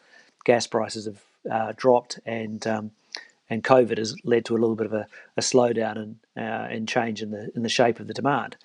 gas 0.46 0.68
prices 0.68 1.06
have 1.06 1.22
uh, 1.52 1.74
dropped 1.76 2.20
and 2.26 2.66
um, 2.68 2.92
and 3.50 3.64
COVID 3.64 3.98
has 3.98 4.16
led 4.26 4.44
to 4.46 4.54
a 4.56 4.60
little 4.60 4.76
bit 4.76 4.88
of 4.88 4.94
a, 4.94 5.08
a 5.38 5.42
slowdown 5.42 5.98
and 5.98 6.16
uh, 6.36 6.68
and 6.70 6.88
change 6.88 7.22
in 7.22 7.32
the 7.32 7.50
in 7.56 7.64
the 7.64 7.70
shape 7.70 8.00
of 8.00 8.08
the 8.08 8.14
demand. 8.14 8.58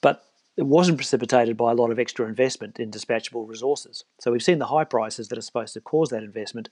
But 0.00 0.24
it 0.56 0.66
wasn't 0.66 0.98
precipitated 0.98 1.56
by 1.56 1.72
a 1.72 1.74
lot 1.74 1.90
of 1.90 1.98
extra 1.98 2.26
investment 2.26 2.78
in 2.78 2.90
dispatchable 2.90 3.48
resources. 3.48 4.04
So 4.20 4.30
we've 4.30 4.42
seen 4.42 4.58
the 4.58 4.66
high 4.66 4.84
prices 4.84 5.28
that 5.28 5.38
are 5.38 5.42
supposed 5.42 5.74
to 5.74 5.80
cause 5.80 6.10
that 6.10 6.22
investment. 6.22 6.68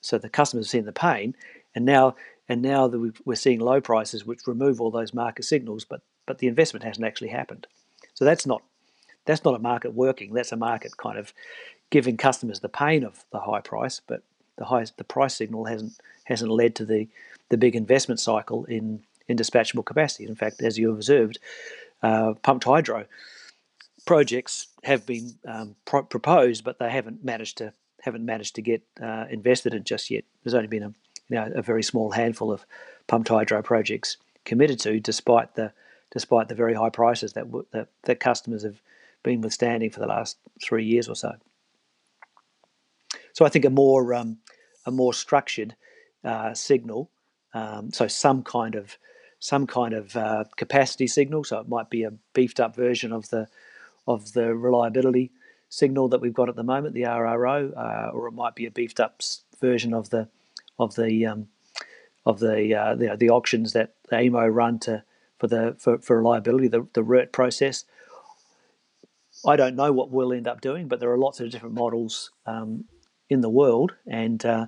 So 0.00 0.18
the 0.18 0.28
customers 0.28 0.66
have 0.66 0.70
seen 0.70 0.84
the 0.84 0.92
pain, 0.92 1.34
and 1.74 1.84
now 1.84 2.16
and 2.48 2.62
now 2.62 2.88
that 2.88 3.14
we're 3.24 3.34
seeing 3.36 3.60
low 3.60 3.80
prices, 3.80 4.24
which 4.24 4.46
remove 4.46 4.80
all 4.80 4.90
those 4.90 5.14
market 5.14 5.44
signals, 5.44 5.84
but 5.84 6.02
but 6.26 6.38
the 6.38 6.48
investment 6.48 6.84
hasn't 6.84 7.06
actually 7.06 7.28
happened. 7.28 7.66
So 8.14 8.24
that's 8.24 8.46
not 8.46 8.62
that's 9.26 9.44
not 9.44 9.54
a 9.54 9.60
market 9.60 9.94
working. 9.94 10.32
That's 10.34 10.52
a 10.52 10.56
market 10.56 10.96
kind 10.96 11.18
of 11.18 11.32
giving 11.90 12.16
customers 12.16 12.60
the 12.60 12.68
pain 12.68 13.04
of 13.04 13.24
the 13.32 13.40
high 13.40 13.60
price, 13.60 14.00
but 14.06 14.22
the 14.56 14.66
high 14.66 14.86
the 14.96 15.04
price 15.04 15.36
signal 15.36 15.64
hasn't 15.66 15.94
hasn't 16.24 16.50
led 16.50 16.74
to 16.76 16.84
the 16.84 17.08
the 17.48 17.58
big 17.58 17.76
investment 17.76 18.20
cycle 18.20 18.64
in 18.66 19.02
in 19.28 19.36
dispatchable 19.36 19.84
capacity. 19.84 20.26
In 20.26 20.36
fact, 20.36 20.62
as 20.62 20.78
you 20.78 20.92
observed, 20.92 21.38
uh, 22.02 22.34
pumped 22.42 22.64
hydro 22.64 23.06
projects 24.06 24.68
have 24.84 25.06
been 25.06 25.34
um, 25.46 25.76
pro- 25.84 26.04
proposed, 26.04 26.64
but 26.64 26.78
they 26.78 26.90
haven't 26.90 27.24
managed 27.24 27.58
to 27.58 27.72
haven't 28.06 28.24
managed 28.24 28.54
to 28.54 28.62
get 28.62 28.82
uh, 29.02 29.26
invested 29.28 29.74
in 29.74 29.84
just 29.84 30.10
yet. 30.10 30.24
There's 30.42 30.54
only 30.54 30.68
been 30.68 30.84
a 30.84 30.94
you 31.28 31.36
know, 31.36 31.50
a 31.54 31.62
very 31.62 31.82
small 31.82 32.12
handful 32.12 32.52
of 32.52 32.64
pumped 33.08 33.28
hydro 33.28 33.60
projects 33.60 34.16
committed 34.44 34.78
to, 34.80 35.00
despite 35.00 35.56
the 35.56 35.72
despite 36.12 36.48
the 36.48 36.54
very 36.54 36.72
high 36.74 36.88
prices 36.88 37.32
that 37.34 37.46
that, 37.72 37.88
that 38.04 38.20
customers 38.20 38.62
have 38.62 38.80
been 39.22 39.40
withstanding 39.40 39.90
for 39.90 40.00
the 40.00 40.06
last 40.06 40.38
three 40.62 40.84
years 40.84 41.08
or 41.08 41.16
so. 41.16 41.32
So 43.32 43.44
I 43.44 43.48
think 43.48 43.64
a 43.64 43.70
more 43.70 44.14
um, 44.14 44.38
a 44.86 44.90
more 44.90 45.12
structured 45.12 45.74
uh, 46.24 46.54
signal, 46.54 47.10
um, 47.54 47.92
so 47.92 48.06
some 48.06 48.42
kind 48.42 48.76
of 48.76 48.96
some 49.40 49.66
kind 49.66 49.94
of 49.94 50.16
uh, 50.16 50.44
capacity 50.56 51.08
signal. 51.08 51.44
So 51.44 51.58
it 51.58 51.68
might 51.68 51.90
be 51.90 52.04
a 52.04 52.12
beefed 52.32 52.60
up 52.60 52.76
version 52.76 53.12
of 53.12 53.28
the 53.30 53.48
of 54.06 54.32
the 54.32 54.54
reliability 54.54 55.32
signal 55.68 56.08
that 56.08 56.20
we've 56.20 56.34
got 56.34 56.48
at 56.48 56.56
the 56.56 56.62
moment, 56.62 56.94
the 56.94 57.02
RRO, 57.02 57.76
uh, 57.76 58.10
or 58.10 58.28
it 58.28 58.32
might 58.32 58.54
be 58.54 58.66
a 58.66 58.70
beefed 58.70 59.00
up 59.00 59.20
version 59.60 59.92
of 59.92 60.10
the 60.10 60.28
of 60.78 60.94
the 60.94 61.26
um, 61.26 61.48
of 62.24 62.40
the, 62.40 62.74
uh, 62.74 62.94
the 62.94 63.16
the 63.16 63.30
auctions 63.30 63.72
that 63.72 63.94
the 64.10 64.16
AEMO 64.16 64.52
run 64.52 64.78
to 64.80 65.04
for 65.38 65.46
the 65.46 65.76
for, 65.78 65.98
for 65.98 66.18
reliability, 66.18 66.68
the 66.68 66.86
the 66.92 67.02
RERT 67.02 67.32
process. 67.32 67.84
I 69.46 69.56
don't 69.56 69.76
know 69.76 69.92
what 69.92 70.10
we'll 70.10 70.32
end 70.32 70.48
up 70.48 70.60
doing, 70.60 70.88
but 70.88 70.98
there 70.98 71.12
are 71.12 71.18
lots 71.18 71.40
of 71.40 71.50
different 71.50 71.74
models 71.74 72.30
um, 72.46 72.86
in 73.28 73.42
the 73.42 73.50
world, 73.50 73.94
and 74.06 74.44
uh, 74.44 74.66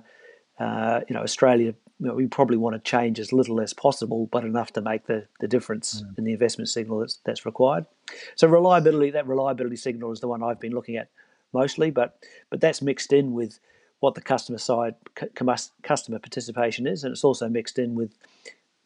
uh, 0.59 1.01
you 1.07 1.13
know 1.13 1.21
Australia. 1.21 1.73
You 2.01 2.07
know, 2.07 2.13
we 2.13 2.27
probably 2.27 2.55
want 2.55 2.75
to 2.75 2.89
change 2.89 3.19
as 3.19 3.33
little 3.33 3.59
as 3.59 3.73
possible, 3.73 4.29
but 4.31 4.45
enough 4.45 4.71
to 4.73 4.81
make 4.81 5.07
the, 5.07 5.27
the 5.41 5.49
difference 5.49 6.01
mm. 6.01 6.17
in 6.17 6.23
the 6.23 6.31
investment 6.31 6.69
signal 6.69 6.99
that's, 6.99 7.19
that's 7.25 7.45
required. 7.45 7.87
So 8.35 8.47
reliability, 8.47 9.11
that 9.11 9.27
reliability 9.27 9.75
signal 9.75 10.11
is 10.11 10.19
the 10.19 10.27
one 10.27 10.43
I've 10.43 10.59
been 10.59 10.73
looking 10.73 10.97
at 10.97 11.09
mostly, 11.53 11.91
but 11.91 12.17
but 12.49 12.61
that's 12.61 12.81
mixed 12.81 13.13
in 13.13 13.33
with 13.33 13.59
what 13.99 14.15
the 14.15 14.21
customer 14.21 14.57
side 14.57 14.95
customer 15.83 16.19
participation 16.19 16.87
is, 16.87 17.03
and 17.03 17.11
it's 17.11 17.23
also 17.23 17.49
mixed 17.49 17.79
in 17.79 17.95
with 17.95 18.13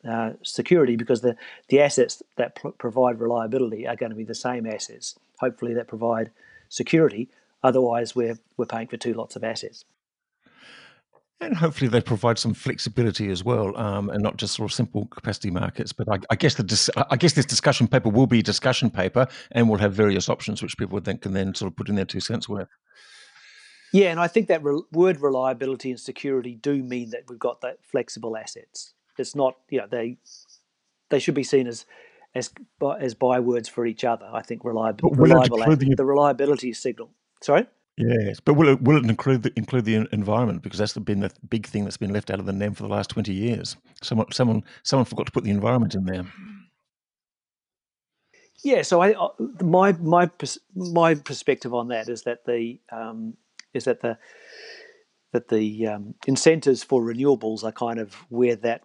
uh, 0.07 0.31
security 0.41 0.95
because 0.95 1.21
the 1.21 1.35
the 1.69 1.79
assets 1.79 2.21
that 2.35 2.55
pr- 2.55 2.69
provide 2.69 3.19
reliability 3.19 3.87
are 3.87 3.95
going 3.95 4.09
to 4.09 4.15
be 4.15 4.23
the 4.23 4.35
same 4.35 4.65
assets, 4.65 5.17
hopefully 5.39 5.73
that 5.73 5.87
provide 5.87 6.31
security. 6.69 7.29
Otherwise, 7.63 8.15
we're 8.15 8.37
we're 8.57 8.65
paying 8.65 8.87
for 8.87 8.97
two 8.97 9.13
lots 9.13 9.35
of 9.35 9.43
assets. 9.43 9.85
And 11.43 11.57
hopefully 11.57 11.89
they 11.89 12.01
provide 12.01 12.37
some 12.37 12.53
flexibility 12.53 13.29
as 13.29 13.43
well, 13.43 13.77
um, 13.77 14.09
and 14.09 14.23
not 14.23 14.37
just 14.37 14.55
sort 14.55 14.69
of 14.69 14.73
simple 14.73 15.05
capacity 15.05 15.51
markets. 15.51 15.93
But 15.93 16.09
I, 16.09 16.19
I 16.29 16.35
guess 16.35 16.55
the 16.55 16.63
dis- 16.63 16.89
I 17.09 17.15
guess 17.15 17.33
this 17.33 17.45
discussion 17.45 17.87
paper 17.87 18.09
will 18.09 18.27
be 18.27 18.39
a 18.39 18.43
discussion 18.43 18.89
paper, 18.89 19.27
and 19.51 19.69
we'll 19.69 19.79
have 19.79 19.93
various 19.93 20.29
options 20.29 20.61
which 20.61 20.77
people 20.77 20.95
would 20.95 21.05
then 21.05 21.17
can 21.17 21.33
then 21.33 21.53
sort 21.53 21.71
of 21.71 21.75
put 21.75 21.89
in 21.89 21.95
their 21.95 22.05
two 22.05 22.19
cents 22.19 22.47
worth. 22.47 22.69
Yeah, 23.93 24.09
and 24.09 24.19
I 24.19 24.27
think 24.27 24.47
that 24.47 24.63
re- 24.63 24.81
word 24.91 25.21
reliability 25.21 25.91
and 25.91 25.99
security 25.99 26.55
do 26.55 26.81
mean 26.81 27.11
that 27.11 27.25
we've 27.29 27.37
got 27.37 27.61
that 27.61 27.77
flexible 27.83 28.35
assets. 28.35 28.93
It's 29.19 29.35
not, 29.35 29.55
you 29.69 29.79
know, 29.79 29.87
they 29.87 30.17
they 31.09 31.19
should 31.19 31.35
be 31.35 31.43
seen 31.43 31.67
as 31.67 31.85
as 32.33 32.51
as 32.99 33.13
bywords 33.13 33.69
for 33.69 33.85
each 33.85 34.03
other. 34.03 34.27
I 34.33 34.41
think 34.41 34.63
reliable, 34.63 35.11
reliable 35.11 35.57
the, 35.75 35.93
the 35.95 36.05
reliability 36.05 36.73
signal. 36.73 37.11
Sorry. 37.41 37.67
Yes, 37.95 38.39
but 38.39 38.55
will 38.55 38.69
it 38.69 38.81
will 38.81 38.97
it 38.97 39.07
include 39.07 39.43
the 39.43 39.53
include 39.55 39.85
the 39.85 40.07
environment 40.11 40.63
because 40.63 40.79
that's 40.79 40.97
been 40.97 41.19
the 41.19 41.31
big 41.47 41.67
thing 41.67 41.83
that's 41.83 41.97
been 41.97 42.11
left 42.11 42.31
out 42.31 42.39
of 42.39 42.47
the 42.47 42.53
NEM 42.53 42.73
for 42.73 42.83
the 42.83 42.89
last 42.89 43.11
twenty 43.11 43.33
years. 43.33 43.75
Someone 44.01 44.31
someone 44.31 44.63
someone 44.81 45.05
forgot 45.05 45.27
to 45.27 45.31
put 45.31 45.43
the 45.43 45.51
environment 45.51 45.93
in 45.93 46.05
there. 46.05 46.25
Yeah, 48.63 48.81
so 48.81 49.01
I 49.01 49.13
uh, 49.13 49.29
my 49.61 49.91
my 49.93 50.29
my 50.75 51.15
perspective 51.15 51.73
on 51.73 51.89
that 51.89 52.09
is 52.09 52.23
that 52.23 52.45
the 52.45 52.79
um, 52.91 53.35
is 53.75 53.83
that 53.83 54.01
the 54.01 54.17
that 55.31 55.49
the 55.49 55.87
um, 55.87 56.15
incentives 56.25 56.83
for 56.83 57.03
renewables 57.03 57.63
are 57.63 57.71
kind 57.71 57.99
of 57.99 58.13
where 58.29 58.55
that 58.55 58.83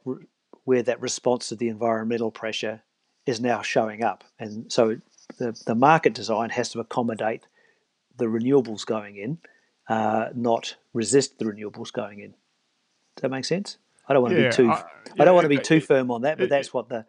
where 0.65 0.83
that 0.83 1.01
response 1.01 1.49
to 1.49 1.57
the 1.57 1.69
environmental 1.69 2.31
pressure 2.31 2.83
is 3.25 3.41
now 3.41 3.63
showing 3.63 4.03
up, 4.03 4.25
and 4.39 4.71
so 4.71 4.99
the 5.39 5.59
the 5.65 5.75
market 5.75 6.13
design 6.13 6.51
has 6.51 6.71
to 6.73 6.81
accommodate 6.81 7.47
the 8.19 8.27
renewables 8.27 8.85
going 8.85 9.17
in, 9.17 9.39
uh, 9.89 10.29
not 10.35 10.77
resist 10.93 11.39
the 11.39 11.45
renewables 11.47 11.93
going 11.93 12.21
in. 12.21 12.31
Does 13.17 13.23
that 13.23 13.31
make 13.31 13.45
sense? 13.45 13.79
I 14.09 14.13
don't 14.13 14.23
want 14.23 14.35
to 14.35 14.41
yeah, 14.41 14.51
be 14.51 14.57
too 14.57 14.71
I, 14.71 14.77
yeah, 14.77 15.13
I 15.21 15.25
don't 15.25 15.35
want 15.35 15.45
to 15.45 15.49
be 15.49 15.59
too 15.59 15.81
firm 15.81 16.11
on 16.11 16.23
that, 16.23 16.39
but 16.39 16.49
that's 16.49 16.73
what 16.73 16.89
the 16.89 17.05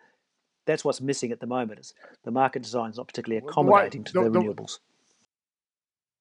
that's 0.66 0.84
what's 0.86 1.02
missing 1.02 1.32
at 1.32 1.40
the 1.40 1.48
moment. 1.48 1.80
Is 1.80 1.94
the 2.24 2.32
market 2.32 2.62
design 2.62 2.92
is 2.92 2.98
not 2.98 3.08
particularly 3.08 3.46
accommodating 3.46 4.04
to 4.06 4.14
the, 4.14 4.30
the 4.30 4.40
renewables 4.40 4.80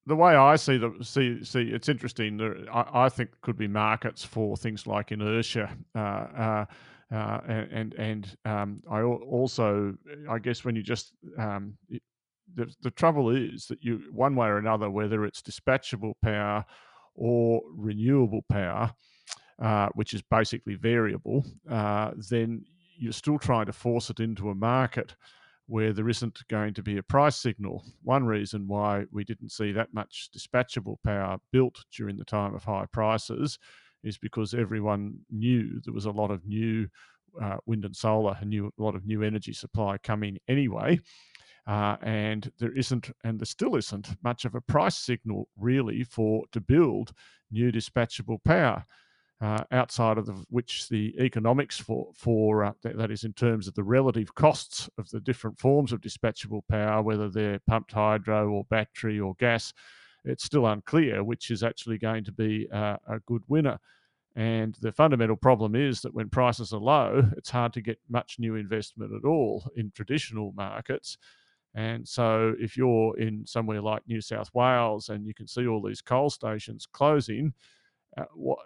the 0.09 0.15
way 0.15 0.35
I 0.35 0.55
see 0.55 0.77
the 0.77 0.93
see 1.01 1.43
see 1.43 1.61
it's 1.61 1.87
interesting. 1.87 2.35
There, 2.37 2.57
I, 2.73 3.05
I, 3.05 3.09
think 3.09 3.29
could 3.41 3.57
be 3.57 3.67
markets 3.67 4.25
for 4.25 4.57
things 4.57 4.87
like 4.87 5.11
inertia, 5.11 5.69
uh, 5.95 5.99
uh, 5.99 6.65
uh, 7.11 7.39
and 7.47 7.93
and 7.93 8.37
um, 8.43 8.81
I 8.89 9.01
also 9.01 9.95
I 10.29 10.39
guess 10.39 10.65
when 10.65 10.75
you 10.75 10.81
just 10.81 11.13
um, 11.37 11.77
the, 12.55 12.71
the 12.81 12.91
trouble 12.91 13.29
is 13.29 13.65
that 13.67 13.83
you, 13.83 14.01
one 14.11 14.35
way 14.35 14.47
or 14.47 14.57
another, 14.57 14.89
whether 14.89 15.25
it's 15.25 15.41
dispatchable 15.41 16.13
power 16.23 16.65
or 17.15 17.61
renewable 17.75 18.43
power, 18.49 18.91
uh, 19.61 19.89
which 19.93 20.13
is 20.13 20.21
basically 20.21 20.75
variable, 20.75 21.45
uh, 21.69 22.11
then 22.29 22.63
you're 22.97 23.11
still 23.13 23.39
trying 23.39 23.65
to 23.65 23.73
force 23.73 24.09
it 24.09 24.19
into 24.19 24.49
a 24.49 24.55
market 24.55 25.15
where 25.67 25.93
there 25.93 26.09
isn't 26.09 26.39
going 26.49 26.73
to 26.73 26.81
be 26.81 26.97
a 26.97 27.03
price 27.03 27.35
signal. 27.35 27.85
One 28.01 28.25
reason 28.25 28.67
why 28.67 29.05
we 29.11 29.23
didn't 29.23 29.51
see 29.51 29.71
that 29.73 29.93
much 29.93 30.29
dispatchable 30.35 30.95
power 31.03 31.37
built 31.51 31.85
during 31.95 32.17
the 32.17 32.25
time 32.25 32.55
of 32.55 32.63
high 32.63 32.87
prices 32.91 33.59
is 34.03 34.17
because 34.17 34.53
everyone 34.53 35.19
knew 35.29 35.79
there 35.85 35.93
was 35.93 36.05
a 36.05 36.11
lot 36.11 36.31
of 36.31 36.45
new 36.45 36.87
uh, 37.41 37.57
wind 37.67 37.85
and 37.85 37.95
solar, 37.95 38.35
a, 38.41 38.45
new, 38.45 38.71
a 38.79 38.81
lot 38.81 38.95
of 38.95 39.05
new 39.05 39.21
energy 39.21 39.53
supply 39.53 39.97
coming 39.99 40.37
anyway. 40.47 40.99
Uh, 41.67 41.97
and 42.01 42.51
there 42.59 42.75
isn't, 42.75 43.11
and 43.23 43.39
there 43.39 43.45
still 43.45 43.75
isn't, 43.75 44.09
much 44.23 44.45
of 44.45 44.55
a 44.55 44.61
price 44.61 44.97
signal 44.97 45.47
really 45.57 46.03
for 46.03 46.43
to 46.51 46.59
build 46.59 47.11
new 47.51 47.71
dispatchable 47.71 48.43
power. 48.43 48.85
Uh, 49.41 49.63
outside 49.71 50.17
of 50.17 50.25
the, 50.25 50.33
which 50.49 50.89
the 50.89 51.15
economics 51.17 51.77
for 51.77 52.09
for 52.13 52.65
uh, 52.65 52.73
that, 52.83 53.09
is 53.09 53.23
in 53.23 53.31
terms 53.31 53.69
of 53.69 53.73
the 53.73 53.83
relative 53.83 54.35
costs 54.35 54.89
of 54.97 55.09
the 55.11 55.19
different 55.21 55.57
forms 55.57 55.93
of 55.93 56.01
dispatchable 56.01 56.61
power, 56.67 57.01
whether 57.01 57.29
they're 57.29 57.61
pumped 57.65 57.93
hydro 57.93 58.49
or 58.49 58.65
battery 58.65 59.17
or 59.17 59.35
gas, 59.35 59.71
it's 60.25 60.43
still 60.43 60.67
unclear 60.67 61.23
which 61.23 61.51
is 61.51 61.63
actually 61.63 61.97
going 61.97 62.25
to 62.25 62.33
be 62.33 62.67
uh, 62.73 62.97
a 63.07 63.19
good 63.27 63.43
winner. 63.47 63.79
And 64.35 64.75
the 64.81 64.91
fundamental 64.91 65.37
problem 65.37 65.75
is 65.75 66.01
that 66.01 66.13
when 66.13 66.29
prices 66.29 66.73
are 66.73 66.79
low, 66.79 67.23
it's 67.37 67.49
hard 67.49 67.73
to 67.73 67.81
get 67.81 67.99
much 68.09 68.39
new 68.39 68.55
investment 68.55 69.13
at 69.13 69.25
all 69.25 69.69
in 69.75 69.91
traditional 69.95 70.51
markets. 70.51 71.17
And 71.75 72.07
so, 72.07 72.55
if 72.59 72.75
you're 72.75 73.17
in 73.19 73.45
somewhere 73.45 73.81
like 73.81 74.01
New 74.07 74.21
South 74.21 74.49
Wales 74.53 75.09
and 75.09 75.25
you 75.25 75.33
can 75.33 75.47
see 75.47 75.67
all 75.67 75.81
these 75.81 76.01
coal 76.01 76.29
stations 76.29 76.87
closing, 76.91 77.53
uh, 78.17 78.25
what, 78.33 78.59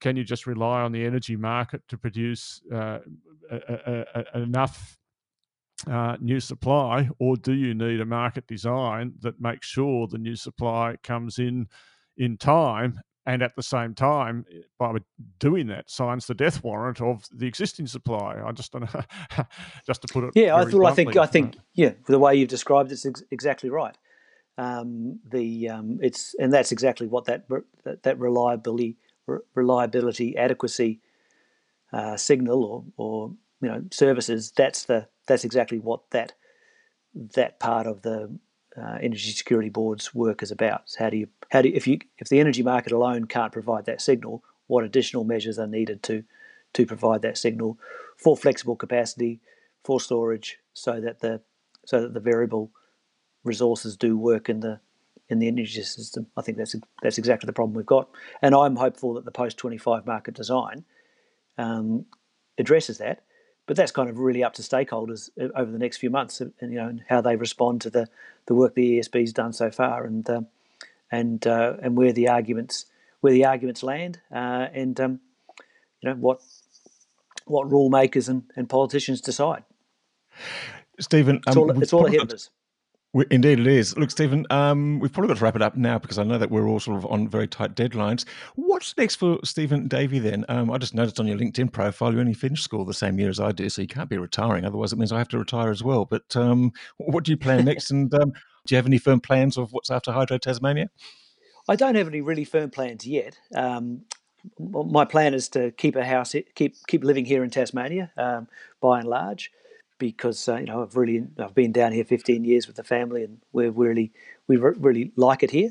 can 0.00 0.16
you 0.16 0.24
just 0.24 0.46
rely 0.46 0.82
on 0.82 0.92
the 0.92 1.04
energy 1.04 1.36
market 1.36 1.82
to 1.88 1.96
produce 1.96 2.60
uh, 2.72 2.98
a, 3.50 3.56
a, 3.86 4.24
a, 4.34 4.42
enough 4.42 4.98
uh, 5.90 6.16
new 6.20 6.40
supply, 6.40 7.08
or 7.18 7.36
do 7.36 7.52
you 7.52 7.74
need 7.74 8.00
a 8.00 8.04
market 8.04 8.46
design 8.46 9.14
that 9.20 9.40
makes 9.40 9.66
sure 9.66 10.06
the 10.06 10.18
new 10.18 10.36
supply 10.36 10.96
comes 11.02 11.38
in 11.38 11.66
in 12.16 12.36
time 12.36 13.00
and 13.24 13.42
at 13.42 13.54
the 13.54 13.62
same 13.62 13.94
time, 13.94 14.44
by 14.78 14.94
doing 15.38 15.68
that, 15.68 15.88
signs 15.88 16.26
the 16.26 16.34
death 16.34 16.64
warrant 16.64 17.00
of 17.00 17.24
the 17.32 17.46
existing 17.46 17.86
supply. 17.86 18.42
I 18.44 18.50
just 18.52 18.72
don't 18.72 18.92
know, 18.92 19.02
just 19.86 20.02
to 20.02 20.12
put 20.12 20.24
it. 20.24 20.32
Yeah, 20.34 20.56
I, 20.56 20.64
thought, 20.64 20.84
I 20.84 20.94
think 20.94 21.16
I 21.16 21.26
think 21.26 21.56
yeah, 21.74 21.92
the 22.06 22.18
way 22.18 22.34
you've 22.34 22.48
described 22.48 22.90
it's 22.90 23.06
ex- 23.06 23.22
exactly 23.30 23.70
right. 23.70 23.96
Um, 24.58 25.20
the 25.30 25.68
um, 25.68 25.98
it's 26.02 26.34
and 26.38 26.52
that's 26.52 26.72
exactly 26.72 27.06
what 27.06 27.26
that 27.26 27.44
that, 27.84 28.02
that 28.02 28.18
reliability 28.18 28.96
reliability 29.54 30.36
adequacy 30.36 31.00
uh, 31.92 32.16
signal 32.16 32.64
or 32.64 32.84
or 32.96 33.32
you 33.60 33.68
know 33.68 33.84
services. 33.92 34.52
That's 34.56 34.84
the 34.84 35.06
that's 35.28 35.44
exactly 35.44 35.78
what 35.78 36.10
that 36.10 36.32
that 37.14 37.60
part 37.60 37.86
of 37.86 38.02
the 38.02 38.36
uh, 38.76 38.98
energy 39.00 39.30
security 39.30 39.68
board's 39.68 40.14
work 40.14 40.42
is 40.42 40.50
about. 40.50 40.94
how 40.98 41.10
do 41.10 41.16
you 41.16 41.28
how 41.50 41.62
do 41.62 41.68
you, 41.68 41.74
if 41.74 41.86
you 41.86 41.98
if 42.18 42.28
the 42.28 42.40
energy 42.40 42.62
market 42.62 42.92
alone 42.92 43.26
can't 43.26 43.52
provide 43.52 43.84
that 43.86 44.00
signal, 44.00 44.42
what 44.66 44.84
additional 44.84 45.24
measures 45.24 45.58
are 45.58 45.66
needed 45.66 46.02
to 46.04 46.24
to 46.74 46.86
provide 46.86 47.22
that 47.22 47.36
signal 47.36 47.78
for 48.16 48.36
flexible 48.36 48.76
capacity, 48.76 49.40
for 49.84 50.00
storage, 50.00 50.58
so 50.72 51.00
that 51.00 51.20
the 51.20 51.40
so 51.84 52.00
that 52.00 52.14
the 52.14 52.20
variable 52.20 52.70
resources 53.44 53.96
do 53.96 54.16
work 54.16 54.48
in 54.48 54.60
the 54.60 54.80
in 55.28 55.38
the 55.38 55.48
energy 55.48 55.82
system. 55.82 56.26
I 56.36 56.42
think 56.42 56.58
that's 56.58 56.74
that's 57.02 57.18
exactly 57.18 57.46
the 57.46 57.52
problem 57.52 57.74
we've 57.74 57.86
got, 57.86 58.08
and 58.40 58.54
I'm 58.54 58.76
hopeful 58.76 59.14
that 59.14 59.24
the 59.24 59.30
post 59.30 59.58
25 59.58 60.06
market 60.06 60.34
design 60.34 60.84
um, 61.58 62.06
addresses 62.58 62.98
that 62.98 63.24
but 63.66 63.76
that's 63.76 63.92
kind 63.92 64.10
of 64.10 64.18
really 64.18 64.42
up 64.42 64.54
to 64.54 64.62
stakeholders 64.62 65.30
uh, 65.40 65.48
over 65.54 65.70
the 65.70 65.78
next 65.78 65.98
few 65.98 66.10
months, 66.10 66.40
and 66.40 66.52
you 66.60 66.78
know, 66.78 66.88
and 66.88 67.04
how 67.08 67.20
they 67.20 67.36
respond 67.36 67.80
to 67.82 67.90
the, 67.90 68.08
the 68.46 68.54
work 68.54 68.74
the 68.74 68.98
ESB's 68.98 69.32
done 69.32 69.52
so 69.52 69.70
far, 69.70 70.04
and 70.04 70.28
um, 70.28 70.46
and 71.10 71.46
uh, 71.46 71.74
and 71.82 71.96
where 71.96 72.12
the 72.12 72.28
arguments 72.28 72.86
where 73.20 73.32
the 73.32 73.44
arguments 73.44 73.82
land, 73.82 74.20
uh, 74.32 74.66
and 74.72 75.00
um, 75.00 75.20
you 76.00 76.10
know 76.10 76.16
what 76.16 76.40
what 77.46 77.70
rule 77.70 77.90
makers 77.90 78.28
and, 78.28 78.44
and 78.56 78.68
politicians 78.68 79.20
decide. 79.20 79.64
Stephen, 81.00 81.40
it's 81.46 81.56
all, 81.56 81.70
um, 81.70 81.82
it's 81.82 81.92
all 81.92 82.06
ahead 82.06 82.20
of 82.20 82.30
us. 82.30 82.50
Indeed, 83.30 83.60
it 83.60 83.66
is. 83.66 83.94
Look, 83.98 84.10
Stephen, 84.10 84.46
um, 84.48 84.98
we've 84.98 85.12
probably 85.12 85.28
got 85.28 85.36
to 85.36 85.44
wrap 85.44 85.56
it 85.56 85.60
up 85.60 85.76
now 85.76 85.98
because 85.98 86.18
I 86.18 86.22
know 86.22 86.38
that 86.38 86.50
we're 86.50 86.66
all 86.66 86.80
sort 86.80 86.96
of 86.96 87.04
on 87.10 87.28
very 87.28 87.46
tight 87.46 87.74
deadlines. 87.74 88.24
What's 88.54 88.96
next 88.96 89.16
for 89.16 89.38
Stephen 89.44 89.86
Davey 89.86 90.18
then? 90.18 90.46
Um, 90.48 90.70
I 90.70 90.78
just 90.78 90.94
noticed 90.94 91.20
on 91.20 91.26
your 91.26 91.36
LinkedIn 91.36 91.72
profile 91.72 92.14
you 92.14 92.20
only 92.20 92.32
finished 92.32 92.64
school 92.64 92.86
the 92.86 92.94
same 92.94 93.18
year 93.18 93.28
as 93.28 93.38
I 93.38 93.52
do, 93.52 93.68
so 93.68 93.82
you 93.82 93.88
can't 93.88 94.08
be 94.08 94.16
retiring. 94.16 94.64
Otherwise, 94.64 94.94
it 94.94 94.98
means 94.98 95.12
I 95.12 95.18
have 95.18 95.28
to 95.28 95.38
retire 95.38 95.70
as 95.70 95.82
well. 95.82 96.06
But 96.06 96.34
um, 96.36 96.72
what 96.96 97.24
do 97.24 97.32
you 97.32 97.36
plan 97.36 97.66
next? 97.66 97.90
and 97.90 98.12
um, 98.14 98.32
do 98.66 98.74
you 98.74 98.76
have 98.76 98.86
any 98.86 98.98
firm 98.98 99.20
plans 99.20 99.58
of 99.58 99.72
what's 99.72 99.90
after 99.90 100.10
Hydro 100.10 100.38
Tasmania? 100.38 100.88
I 101.68 101.76
don't 101.76 101.96
have 101.96 102.08
any 102.08 102.22
really 102.22 102.44
firm 102.44 102.70
plans 102.70 103.06
yet. 103.06 103.38
Um, 103.54 104.06
my 104.58 105.04
plan 105.04 105.34
is 105.34 105.50
to 105.50 105.70
keep 105.72 105.96
a 105.96 106.04
house, 106.04 106.34
keep 106.54 106.76
keep 106.88 107.04
living 107.04 107.26
here 107.26 107.44
in 107.44 107.50
Tasmania, 107.50 108.10
um, 108.16 108.48
by 108.80 109.00
and 109.00 109.08
large 109.08 109.52
because 110.02 110.48
uh, 110.48 110.56
you 110.56 110.66
know 110.66 110.82
I've 110.82 110.96
really 110.96 111.24
I've 111.38 111.54
been 111.54 111.72
down 111.72 111.92
here 111.92 112.04
15 112.04 112.44
years 112.44 112.66
with 112.66 112.76
the 112.76 112.84
family, 112.84 113.22
and 113.22 113.40
we're 113.52 113.70
really 113.70 114.12
we 114.48 114.56
really 114.56 115.12
like 115.16 115.42
it 115.42 115.50
here. 115.50 115.70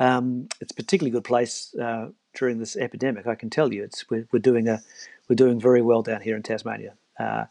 Um, 0.00 0.48
it's 0.60 0.72
a 0.72 0.74
particularly 0.74 1.12
good 1.12 1.24
place 1.24 1.74
uh, 1.80 2.08
during 2.34 2.58
this 2.58 2.76
epidemic. 2.76 3.26
I 3.26 3.36
can 3.36 3.50
tell 3.50 3.72
you, 3.72 3.84
it's 3.84 4.08
we're, 4.10 4.26
we're, 4.32 4.40
doing 4.40 4.68
a 4.68 4.80
we're 5.28 5.36
doing 5.36 5.60
very 5.60 5.82
well 5.82 6.02
down 6.02 6.20
here 6.20 6.34
in 6.36 6.42
Tasmania. 6.42 6.94
Uh, 7.18 7.44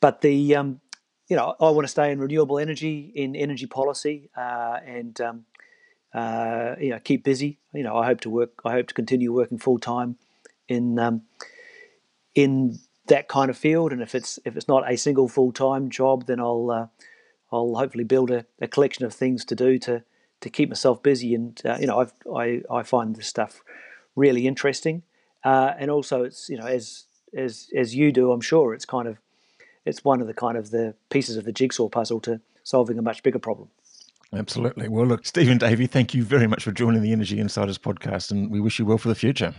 but 0.00 0.20
the 0.20 0.54
um, 0.54 0.80
you 1.28 1.36
know 1.36 1.56
I 1.60 1.70
want 1.70 1.84
to 1.84 1.90
stay 1.90 2.12
in 2.12 2.20
renewable 2.20 2.58
energy, 2.58 3.12
in 3.14 3.34
energy 3.34 3.66
policy, 3.66 4.30
uh, 4.36 4.78
and 4.86 5.20
um, 5.20 5.44
uh, 6.14 6.76
you 6.80 6.90
know 6.90 7.00
keep 7.00 7.24
busy. 7.24 7.58
You 7.74 7.82
know 7.82 7.96
I 7.96 8.06
hope 8.06 8.20
to 8.20 8.30
work. 8.30 8.60
I 8.64 8.72
hope 8.72 8.86
to 8.88 8.94
continue 8.94 9.32
working 9.32 9.58
full 9.58 9.78
time 9.78 10.18
in 10.68 11.00
um, 11.00 11.22
in 12.34 12.78
that 13.08 13.28
kind 13.28 13.50
of 13.50 13.58
field. 13.58 13.92
And 13.92 14.02
if 14.02 14.14
it's 14.14 14.38
if 14.44 14.56
it's 14.56 14.68
not 14.68 14.90
a 14.90 14.96
single 14.96 15.28
full 15.28 15.52
time 15.52 15.90
job, 15.90 16.26
then 16.26 16.40
I'll 16.40 16.70
uh, 16.70 16.86
I'll 17.52 17.74
hopefully 17.74 18.04
build 18.04 18.30
a, 18.30 18.46
a, 18.60 18.68
collection 18.68 19.04
of 19.04 19.12
things 19.12 19.44
to 19.46 19.54
do 19.54 19.78
to 19.80 20.02
to 20.40 20.50
keep 20.50 20.68
myself 20.68 21.02
busy. 21.02 21.34
And 21.34 21.60
uh, 21.64 21.78
you 21.80 21.86
know, 21.86 22.00
I've, 22.00 22.12
i 22.34 22.62
I 22.70 22.82
find 22.82 23.16
this 23.16 23.26
stuff 23.26 23.62
really 24.16 24.46
interesting. 24.46 25.02
Uh, 25.44 25.74
and 25.78 25.90
also, 25.90 26.24
it's 26.24 26.48
you 26.48 26.58
know, 26.58 26.66
as 26.66 27.04
as 27.36 27.70
as 27.74 27.94
you 27.94 28.12
do, 28.12 28.32
I'm 28.32 28.40
sure 28.40 28.74
it's 28.74 28.84
kind 28.84 29.08
of 29.08 29.18
it's 29.84 30.04
one 30.04 30.20
of 30.20 30.26
the 30.26 30.34
kind 30.34 30.56
of 30.56 30.70
the 30.70 30.94
pieces 31.10 31.36
of 31.36 31.44
the 31.44 31.52
jigsaw 31.52 31.88
puzzle 31.88 32.20
to 32.20 32.40
solving 32.62 32.98
a 32.98 33.02
much 33.02 33.22
bigger 33.22 33.38
problem. 33.38 33.70
Absolutely. 34.32 34.88
Well, 34.88 35.06
look, 35.06 35.24
Stephen 35.24 35.56
Davey, 35.56 35.86
thank 35.86 36.12
you 36.12 36.22
very 36.22 36.46
much 36.46 36.62
for 36.62 36.70
joining 36.70 37.00
the 37.00 37.12
Energy 37.12 37.40
Insiders 37.40 37.78
podcast, 37.78 38.30
and 38.30 38.50
we 38.50 38.60
wish 38.60 38.78
you 38.78 38.84
well 38.84 38.98
for 38.98 39.08
the 39.08 39.14
future. 39.14 39.54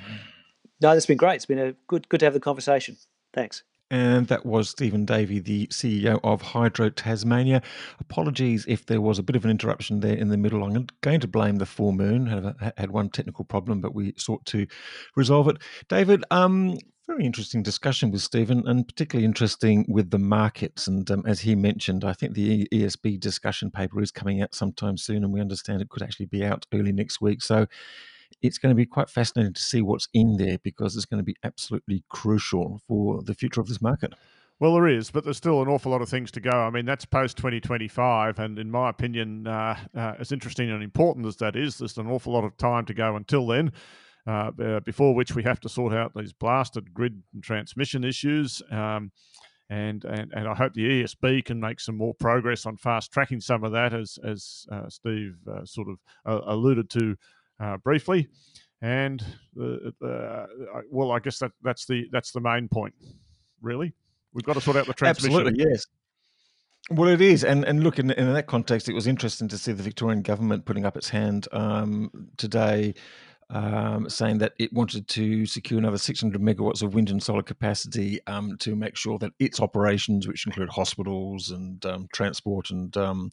No, 0.79 0.93
that's 0.93 1.07
been 1.07 1.17
great. 1.17 1.37
It's 1.37 1.45
been 1.45 1.59
a 1.59 1.73
good 1.87 2.07
good 2.09 2.19
to 2.19 2.25
have 2.27 2.33
the 2.33 2.39
conversation. 2.39 2.97
Thanks. 3.33 3.63
And 3.91 4.27
that 4.27 4.45
was 4.45 4.69
Stephen 4.69 5.03
Davey, 5.03 5.39
the 5.39 5.65
CEO 5.67 6.19
of 6.23 6.43
Hydro 6.43 6.89
Tasmania. 6.91 7.63
Apologies 7.99 8.65
if 8.67 8.85
there 8.85 9.01
was 9.01 9.17
a 9.17 9.23
bit 9.23 9.35
of 9.35 9.45
an 9.45 9.51
interruption 9.51 9.99
there 9.99 10.15
in 10.15 10.29
the 10.29 10.37
middle. 10.37 10.63
I'm 10.63 10.87
going 11.01 11.19
to 11.19 11.27
blame 11.27 11.55
the 11.55 11.65
full 11.65 11.91
moon. 11.91 12.27
Had, 12.27 12.73
had 12.77 12.91
one 12.91 13.09
technical 13.09 13.45
problem, 13.45 13.81
but 13.81 13.95
we 13.95 14.13
sought 14.15 14.45
to 14.47 14.67
resolve 15.15 15.47
it. 15.47 15.57
David, 15.87 16.23
um, 16.29 16.77
very 17.07 17.25
interesting 17.25 17.63
discussion 17.63 18.11
with 18.11 18.21
Stephen, 18.21 18.67
and 18.67 18.87
particularly 18.87 19.25
interesting 19.25 19.83
with 19.89 20.11
the 20.11 20.19
markets. 20.19 20.85
And 20.85 21.09
um, 21.09 21.23
as 21.25 21.39
he 21.39 21.55
mentioned, 21.55 22.05
I 22.05 22.13
think 22.13 22.35
the 22.35 22.67
ESB 22.71 23.19
discussion 23.19 23.71
paper 23.71 23.99
is 24.03 24.11
coming 24.11 24.43
out 24.43 24.53
sometime 24.53 24.97
soon, 24.97 25.23
and 25.23 25.33
we 25.33 25.41
understand 25.41 25.81
it 25.81 25.89
could 25.89 26.03
actually 26.03 26.27
be 26.27 26.45
out 26.45 26.67
early 26.71 26.91
next 26.91 27.21
week. 27.21 27.41
So 27.41 27.65
it's 28.41 28.57
going 28.57 28.71
to 28.71 28.75
be 28.75 28.85
quite 28.85 29.09
fascinating 29.09 29.53
to 29.53 29.61
see 29.61 29.81
what's 29.81 30.07
in 30.13 30.37
there 30.37 30.57
because 30.63 30.95
it's 30.95 31.05
going 31.05 31.19
to 31.19 31.25
be 31.25 31.35
absolutely 31.43 32.03
crucial 32.09 32.81
for 32.87 33.21
the 33.23 33.33
future 33.33 33.61
of 33.61 33.67
this 33.67 33.81
market. 33.81 34.13
Well, 34.59 34.73
there 34.73 34.87
is, 34.87 35.09
but 35.09 35.23
there's 35.23 35.37
still 35.37 35.61
an 35.61 35.69
awful 35.69 35.91
lot 35.91 36.01
of 36.01 36.09
things 36.09 36.31
to 36.31 36.41
go. 36.41 36.51
I 36.51 36.69
mean, 36.69 36.85
that's 36.85 37.05
post 37.05 37.37
2025, 37.37 38.39
and 38.39 38.59
in 38.59 38.69
my 38.69 38.89
opinion, 38.89 39.47
uh, 39.47 39.77
uh, 39.95 40.15
as 40.19 40.33
interesting 40.33 40.69
and 40.69 40.83
important 40.83 41.25
as 41.25 41.37
that 41.37 41.55
is, 41.55 41.77
there's 41.77 41.97
an 41.97 42.07
awful 42.07 42.33
lot 42.33 42.43
of 42.43 42.57
time 42.57 42.85
to 42.85 42.93
go 42.93 43.15
until 43.15 43.47
then. 43.47 43.71
Uh, 44.27 44.51
uh 44.61 44.79
before 44.81 45.15
which 45.15 45.33
we 45.33 45.41
have 45.41 45.61
to 45.61 45.69
sort 45.69 45.93
out 45.93 46.11
these 46.13 46.33
blasted 46.33 46.93
grid 46.93 47.23
and 47.33 47.41
transmission 47.41 48.03
issues. 48.03 48.61
Um, 48.69 49.11
and, 49.69 50.03
and 50.03 50.33
and 50.33 50.47
I 50.47 50.55
hope 50.55 50.73
the 50.73 51.03
ESB 51.03 51.45
can 51.45 51.59
make 51.59 51.79
some 51.79 51.95
more 51.95 52.13
progress 52.15 52.65
on 52.65 52.75
fast 52.75 53.13
tracking 53.13 53.39
some 53.39 53.63
of 53.63 53.71
that, 53.71 53.93
as 53.93 54.17
as 54.23 54.65
uh, 54.71 54.89
Steve 54.89 55.37
uh, 55.49 55.63
sort 55.63 55.87
of 55.87 56.43
alluded 56.47 56.89
to 56.91 57.15
uh, 57.59 57.77
briefly. 57.77 58.27
And 58.81 59.21
uh, 59.61 60.45
well, 60.89 61.11
I 61.11 61.19
guess 61.19 61.39
that 61.39 61.51
that's 61.61 61.85
the 61.85 62.07
that's 62.11 62.31
the 62.31 62.39
main 62.39 62.69
point, 62.69 62.93
really. 63.61 63.93
We've 64.33 64.45
got 64.45 64.53
to 64.53 64.61
sort 64.61 64.77
out 64.77 64.87
the 64.87 64.93
transmission. 64.93 65.37
Absolutely, 65.37 65.65
yes. 65.69 65.85
Well, 66.89 67.09
it 67.09 67.21
is, 67.21 67.43
and 67.43 67.65
and 67.65 67.83
look 67.83 67.99
in, 67.99 68.09
in 68.11 68.33
that 68.33 68.47
context, 68.47 68.87
it 68.87 68.93
was 68.93 69.05
interesting 69.05 69.49
to 69.49 69.57
see 69.57 69.73
the 69.73 69.83
Victorian 69.83 70.21
government 70.21 70.65
putting 70.65 70.85
up 70.85 70.95
its 70.95 71.09
hand 71.09 71.47
um, 71.51 72.29
today, 72.37 72.95
um, 73.49 74.09
saying 74.09 74.37
that 74.37 74.53
it 74.59 74.71
wanted 74.71 75.07
to 75.09 75.45
secure 75.45 75.77
another 75.77 75.97
600 75.97 76.41
megawatts 76.41 76.81
of 76.81 76.93
wind 76.93 77.09
and 77.09 77.21
solar 77.21 77.43
capacity 77.43 78.19
um, 78.27 78.55
to 78.59 78.77
make 78.77 78.95
sure 78.95 79.19
that 79.19 79.33
its 79.39 79.59
operations, 79.59 80.27
which 80.27 80.47
include 80.47 80.69
hospitals 80.69 81.51
and 81.51 81.85
um, 81.85 82.07
transport 82.13 82.69
and 82.69 82.95
um, 82.95 83.31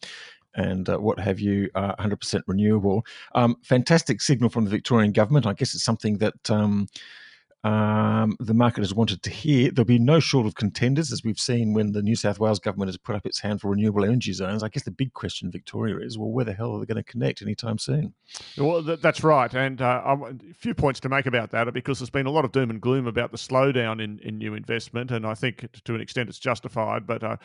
and 0.56 0.88
uh, 0.88 0.98
what 0.98 1.18
have 1.20 1.38
you, 1.38 1.70
are 1.74 1.94
100% 1.96 2.42
renewable. 2.46 3.06
Um, 3.34 3.56
fantastic 3.62 4.20
signal 4.20 4.50
from 4.50 4.64
the 4.64 4.70
Victorian 4.70 5.12
government. 5.12 5.46
I 5.46 5.52
guess 5.52 5.74
it's 5.74 5.84
something 5.84 6.18
that 6.18 6.50
um, 6.50 8.36
the 8.38 8.54
market 8.54 8.80
has 8.80 8.94
wanted 8.94 9.22
to 9.24 9.30
hear. 9.30 9.70
There'll 9.70 9.86
be 9.86 9.98
no 9.98 10.20
short 10.20 10.46
of 10.46 10.54
contenders, 10.54 11.12
as 11.12 11.24
we've 11.24 11.38
seen 11.38 11.74
when 11.74 11.92
the 11.92 12.02
New 12.02 12.14
South 12.14 12.38
Wales 12.38 12.60
government 12.60 12.88
has 12.88 12.96
put 12.96 13.16
up 13.16 13.26
its 13.26 13.40
hand 13.40 13.60
for 13.60 13.70
renewable 13.70 14.04
energy 14.04 14.32
zones. 14.32 14.62
I 14.62 14.68
guess 14.68 14.84
the 14.84 14.90
big 14.90 15.12
question, 15.14 15.50
Victoria, 15.50 15.98
is 15.98 16.16
well, 16.16 16.30
where 16.30 16.44
the 16.44 16.52
hell 16.52 16.74
are 16.74 16.78
they 16.80 16.86
going 16.86 17.02
to 17.02 17.10
connect 17.10 17.42
anytime 17.42 17.78
soon? 17.78 18.14
Well, 18.56 18.82
that's 18.82 19.24
right. 19.24 19.52
And 19.52 19.82
uh, 19.82 20.02
a 20.06 20.54
few 20.54 20.74
points 20.74 21.00
to 21.00 21.08
make 21.08 21.26
about 21.26 21.50
that 21.50 21.72
because 21.74 21.98
there's 21.98 22.10
been 22.10 22.26
a 22.26 22.30
lot 22.30 22.44
of 22.44 22.52
doom 22.52 22.70
and 22.70 22.80
gloom 22.80 23.06
about 23.06 23.32
the 23.32 23.38
slowdown 23.38 24.02
in, 24.02 24.20
in 24.20 24.38
new 24.38 24.54
investment. 24.54 25.10
And 25.10 25.26
I 25.26 25.34
think 25.34 25.66
to 25.84 25.94
an 25.94 26.00
extent 26.00 26.28
it's 26.28 26.38
justified. 26.38 27.06
But, 27.06 27.24
uh, 27.24 27.36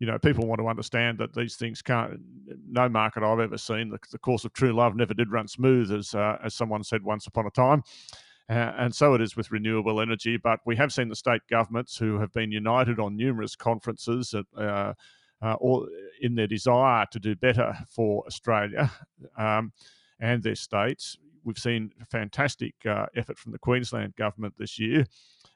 you 0.00 0.06
know, 0.06 0.18
people 0.18 0.46
want 0.46 0.60
to 0.60 0.66
understand 0.66 1.18
that 1.18 1.34
these 1.34 1.56
things 1.56 1.82
can't, 1.82 2.18
no 2.68 2.88
market 2.88 3.22
I've 3.22 3.38
ever 3.38 3.58
seen, 3.58 3.90
the, 3.90 3.98
the 4.10 4.18
course 4.18 4.46
of 4.46 4.52
true 4.54 4.72
love 4.72 4.96
never 4.96 5.14
did 5.14 5.30
run 5.30 5.46
smooth, 5.46 5.92
as, 5.92 6.14
uh, 6.14 6.38
as 6.42 6.54
someone 6.54 6.82
said 6.82 7.02
once 7.04 7.26
upon 7.26 7.46
a 7.46 7.50
time. 7.50 7.82
Uh, 8.48 8.72
and 8.78 8.94
so 8.94 9.14
it 9.14 9.20
is 9.20 9.36
with 9.36 9.52
renewable 9.52 10.00
energy. 10.00 10.38
But 10.38 10.60
we 10.64 10.74
have 10.76 10.92
seen 10.92 11.08
the 11.08 11.14
state 11.14 11.42
governments 11.50 11.98
who 11.98 12.18
have 12.18 12.32
been 12.32 12.50
united 12.50 12.98
on 12.98 13.14
numerous 13.14 13.54
conferences 13.54 14.34
uh, 14.34 14.94
uh, 15.42 15.54
or 15.60 15.86
in 16.20 16.34
their 16.34 16.46
desire 16.46 17.06
to 17.12 17.20
do 17.20 17.36
better 17.36 17.76
for 17.88 18.24
Australia 18.26 18.90
um, 19.36 19.72
and 20.18 20.42
their 20.42 20.56
states. 20.56 21.18
We've 21.44 21.58
seen 21.58 21.92
fantastic 22.10 22.74
uh, 22.86 23.06
effort 23.16 23.38
from 23.38 23.52
the 23.52 23.58
Queensland 23.58 24.16
government 24.16 24.54
this 24.58 24.78
year 24.78 25.06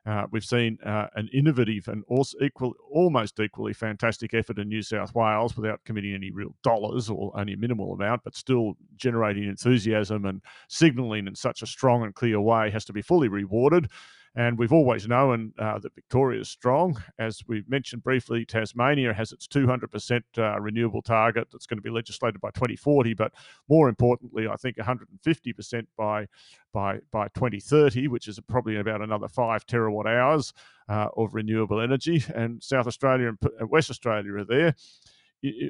uh, 0.07 0.27
we've 0.31 0.44
seen 0.44 0.79
uh, 0.85 1.07
an 1.14 1.29
innovative 1.33 1.88
and 1.88 2.05
also 2.09 2.37
equal, 2.42 2.75
almost 2.90 3.40
equally 3.40 3.73
fantastic 3.73 4.35
effort 4.35 4.59
in 4.59 4.68
New 4.68 4.83
South 4.83 5.14
Wales 5.14 5.57
without 5.57 5.81
committing 5.85 6.14
any 6.14 6.31
real 6.31 6.55
dollars 6.62 7.09
or 7.09 7.33
only 7.35 7.55
a 7.55 7.57
minimal 7.57 7.94
amount, 7.94 8.23
but 8.23 8.37
still 8.37 8.75
generating 8.97 9.44
enthusiasm 9.44 10.27
and 10.27 10.42
signalling 10.68 11.27
in 11.27 11.35
such 11.35 11.62
a 11.62 11.66
strong 11.66 12.03
and 12.03 12.14
clear 12.14 12.38
way 12.38 12.70
has 12.70 12.85
to 12.85 12.92
be 12.92 13.01
fully 13.01 13.29
rewarded. 13.29 13.88
And 14.37 14.59
we've 14.59 14.73
always 14.73 15.07
known 15.07 15.53
uh, 15.59 15.79
that 15.79 15.94
Victoria 15.94 16.40
is 16.40 16.49
strong. 16.49 17.01
As 17.18 17.42
we've 17.47 17.68
mentioned 17.68 18.03
briefly, 18.03 18.44
Tasmania 18.44 19.12
has 19.12 19.31
its 19.31 19.47
200% 19.47 20.23
uh, 20.37 20.61
renewable 20.61 21.03
target 21.03 21.49
that's 21.53 21.66
going 21.66 21.79
to 21.79 21.83
be 21.83 21.90
legislated 21.90 22.40
by 22.40 22.51
2040. 22.51 23.14
But 23.14 23.33
more 23.68 23.88
importantly, 23.88 24.49
I 24.49 24.57
think 24.57 24.77
150% 24.77 25.87
by, 25.97 26.27
by, 26.73 26.99
by 27.12 27.29
2030, 27.29 28.09
which 28.09 28.27
is 28.27 28.40
probably 28.49 28.77
about 28.77 29.03
another 29.03 29.29
five 29.29 29.66
terawatt 29.66 30.07
hours 30.07 30.53
uh, 30.88 31.09
of 31.16 31.35
renewable 31.35 31.81
energy. 31.81 32.25
And 32.35 32.61
South 32.62 32.88
Australia 32.88 33.33
and 33.61 33.70
West 33.70 33.90
Australia 33.90 34.35
are 34.35 34.44
there. 34.44 34.75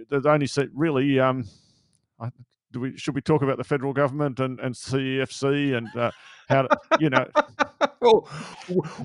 There's 0.09 0.25
only 0.25 0.49
really 0.73 1.21
um, 1.21 1.45
do 2.75 2.81
we 2.81 2.99
should 2.99 3.15
we 3.15 3.23
talk 3.23 3.41
about 3.41 3.57
the 3.57 3.65
federal 3.65 3.95
government 3.95 4.41
and, 4.41 4.61
and 4.61 4.75
CEFC 4.75 5.77
and 5.77 5.89
uh, 5.97 6.11
how 6.49 6.63
to, 6.63 6.79
you 7.01 7.11
know 7.11 7.27
well, 8.01 8.29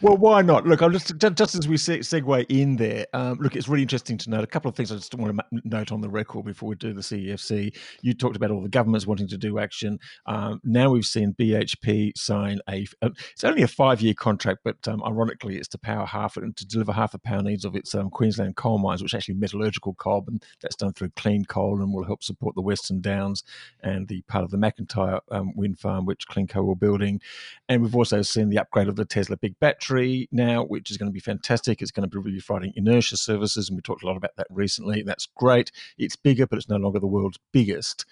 well, 0.02 0.17
why 0.17 0.41
not? 0.41 0.65
Look, 0.65 0.82
I'm 0.82 0.91
just 0.91 1.17
just 1.17 1.56
as 1.56 1.67
we 1.67 1.75
segue 1.75 2.45
in 2.49 2.75
there. 2.75 3.06
Um, 3.13 3.38
look, 3.39 3.56
it's 3.56 3.67
really 3.67 3.84
interesting 3.84 4.17
to 4.19 4.30
note 4.30 4.43
a 4.43 4.47
couple 4.47 4.69
of 4.69 4.75
things. 4.75 4.91
I 4.91 4.95
just 4.95 5.15
want 5.15 5.38
to 5.38 5.62
note 5.63 5.91
on 5.91 6.02
the 6.02 6.10
record 6.10 6.45
before 6.45 6.69
we 6.69 6.75
do 6.75 6.93
the 6.93 7.02
CEFC. 7.02 7.75
You 8.02 8.13
talked 8.13 8.36
about 8.36 8.52
all 8.52 8.62
the 8.62 8.69
governments 8.69 9.08
wanting 9.08 9.28
to 9.30 9.38
do 9.38 9.60
action. 9.60 9.99
Um, 10.25 10.60
now 10.63 10.89
we've 10.89 11.06
seen 11.06 11.34
BHP 11.34 12.17
sign 12.17 12.60
a. 12.69 12.88
Uh, 13.02 13.10
it's 13.32 13.43
only 13.43 13.63
a 13.63 13.67
five 13.67 14.02
year 14.02 14.13
contract, 14.13 14.62
but 14.63 14.88
um, 14.88 15.04
ironically, 15.04 15.58
it's 15.58 15.67
to 15.69 15.78
power 15.78 16.06
half 16.06 16.38
and 16.38 16.56
to 16.58 16.67
deliver 16.67 16.91
half 16.91 17.12
the 17.12 17.19
power 17.19 17.41
needs 17.41 17.65
of 17.65 17.75
its 17.75 17.95
um, 17.95 18.10
Queensland 18.10 18.56
coal 18.56 18.78
mines, 18.78 19.02
which 19.02 19.15
actually 19.15 19.36
metallurgical 19.36 19.93
coal, 19.95 20.23
and 20.28 20.43
that's 20.62 20.75
done 20.75 20.93
through 20.93 21.10
CleanCo 21.10 21.82
and 21.82 21.93
will 21.93 22.04
help 22.04 22.23
support 22.23 22.56
the 22.56 22.62
Western 22.62 23.02
Downs 23.02 23.43
and 23.82 24.08
the 24.08 24.21
part 24.23 24.43
of 24.43 24.52
the 24.52 24.58
MacIntyre 24.58 25.19
um, 25.32 25.54
wind 25.56 25.80
farm, 25.80 26.06
which 26.06 26.28
CleanCo 26.28 26.65
will 26.65 26.75
building. 26.75 27.21
And 27.68 27.82
we've 27.82 27.96
also 27.96 28.22
seen 28.22 28.50
the 28.50 28.60
upgrade 28.60 28.88
of 28.88 28.96
the 28.96 29.06
Tesla 29.06 29.38
big 29.38 29.60
battery 29.60 30.28
now, 30.32 30.63
which 30.63 30.92
is 30.92 30.98
going 30.98 31.10
to 31.10 31.13
be 31.13 31.20
fantastic. 31.20 31.82
It's 31.82 31.92
going 31.92 32.10
to 32.10 32.10
be 32.10 32.22
really 32.22 32.42
providing 32.42 32.74
inertia 32.76 33.18
services, 33.18 33.70
and 33.70 33.76
we 33.76 33.82
talked 33.82 34.04
a 34.04 34.08
lot 34.08 34.18
about 34.18 34.36
that 34.38 34.48
recently. 34.50 35.04
That's 35.04 35.28
great. 35.36 35.72
It's 35.98 36.15
bigger, 36.15 36.48
but 36.48 36.58
it's 36.58 36.70
no 36.70 36.78
longer 36.78 37.00
the 37.00 37.08
world's 37.08 37.39
biggest. 37.52 38.06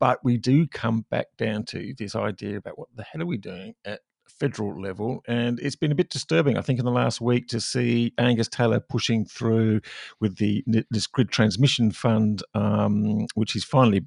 But 0.00 0.20
we 0.22 0.36
do 0.36 0.66
come 0.66 1.06
back 1.10 1.26
down 1.36 1.64
to 1.66 1.94
this 1.98 2.14
idea 2.14 2.56
about 2.56 2.78
what 2.78 2.88
the 2.94 3.02
hell 3.02 3.22
are 3.22 3.26
we 3.26 3.36
doing 3.36 3.74
at 3.84 4.00
federal 4.28 4.80
level. 4.80 5.22
And 5.26 5.58
it's 5.60 5.76
been 5.76 5.92
a 5.92 5.96
bit 5.96 6.10
disturbing, 6.10 6.56
I 6.56 6.62
think, 6.62 6.78
in 6.78 6.84
the 6.84 6.90
last 6.90 7.20
week 7.20 7.48
to 7.48 7.60
see 7.60 8.12
Angus 8.18 8.48
Taylor 8.48 8.80
pushing 8.80 9.24
through 9.24 9.80
with 10.20 10.36
the 10.36 10.64
this 10.90 11.06
grid 11.06 11.30
transmission 11.30 11.90
fund, 11.90 12.42
um, 12.54 13.26
which 13.34 13.52
he's 13.52 13.64
finally 13.64 14.06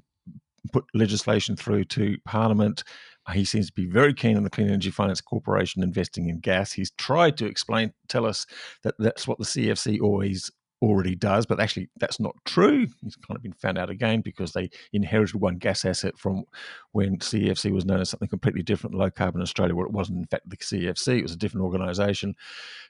put 0.72 0.84
legislation 0.94 1.56
through 1.56 1.84
to 1.84 2.16
Parliament. 2.24 2.84
He 3.32 3.44
seems 3.44 3.66
to 3.66 3.72
be 3.72 3.86
very 3.86 4.14
keen 4.14 4.36
on 4.36 4.42
the 4.42 4.50
Clean 4.50 4.66
Energy 4.66 4.90
Finance 4.90 5.20
Corporation 5.20 5.82
investing 5.82 6.28
in 6.28 6.40
gas. 6.40 6.72
He's 6.72 6.90
tried 6.92 7.36
to 7.38 7.46
explain, 7.46 7.92
tell 8.08 8.26
us 8.26 8.46
that 8.82 8.94
that's 8.98 9.28
what 9.28 9.38
the 9.38 9.44
CFC 9.44 10.00
always 10.00 10.50
already 10.82 11.14
does, 11.14 11.46
but 11.46 11.60
actually 11.60 11.88
that's 11.98 12.18
not 12.18 12.34
true. 12.44 12.86
He's 13.02 13.16
kind 13.16 13.36
of 13.36 13.42
been 13.42 13.52
found 13.52 13.78
out 13.78 13.88
again 13.88 14.20
because 14.20 14.52
they 14.52 14.68
inherited 14.92 15.36
one 15.36 15.56
gas 15.56 15.84
asset 15.84 16.18
from 16.18 16.44
when 16.90 17.18
CFC 17.18 17.70
was 17.70 17.84
known 17.84 18.00
as 18.00 18.10
something 18.10 18.28
completely 18.28 18.62
different, 18.62 18.96
Low 18.96 19.10
Carbon 19.10 19.40
Australia, 19.40 19.76
where 19.76 19.86
it 19.86 19.92
wasn't 19.92 20.18
in 20.18 20.26
fact 20.26 20.50
the 20.50 20.56
CFC; 20.56 21.18
it 21.18 21.22
was 21.22 21.32
a 21.32 21.36
different 21.36 21.64
organisation. 21.64 22.34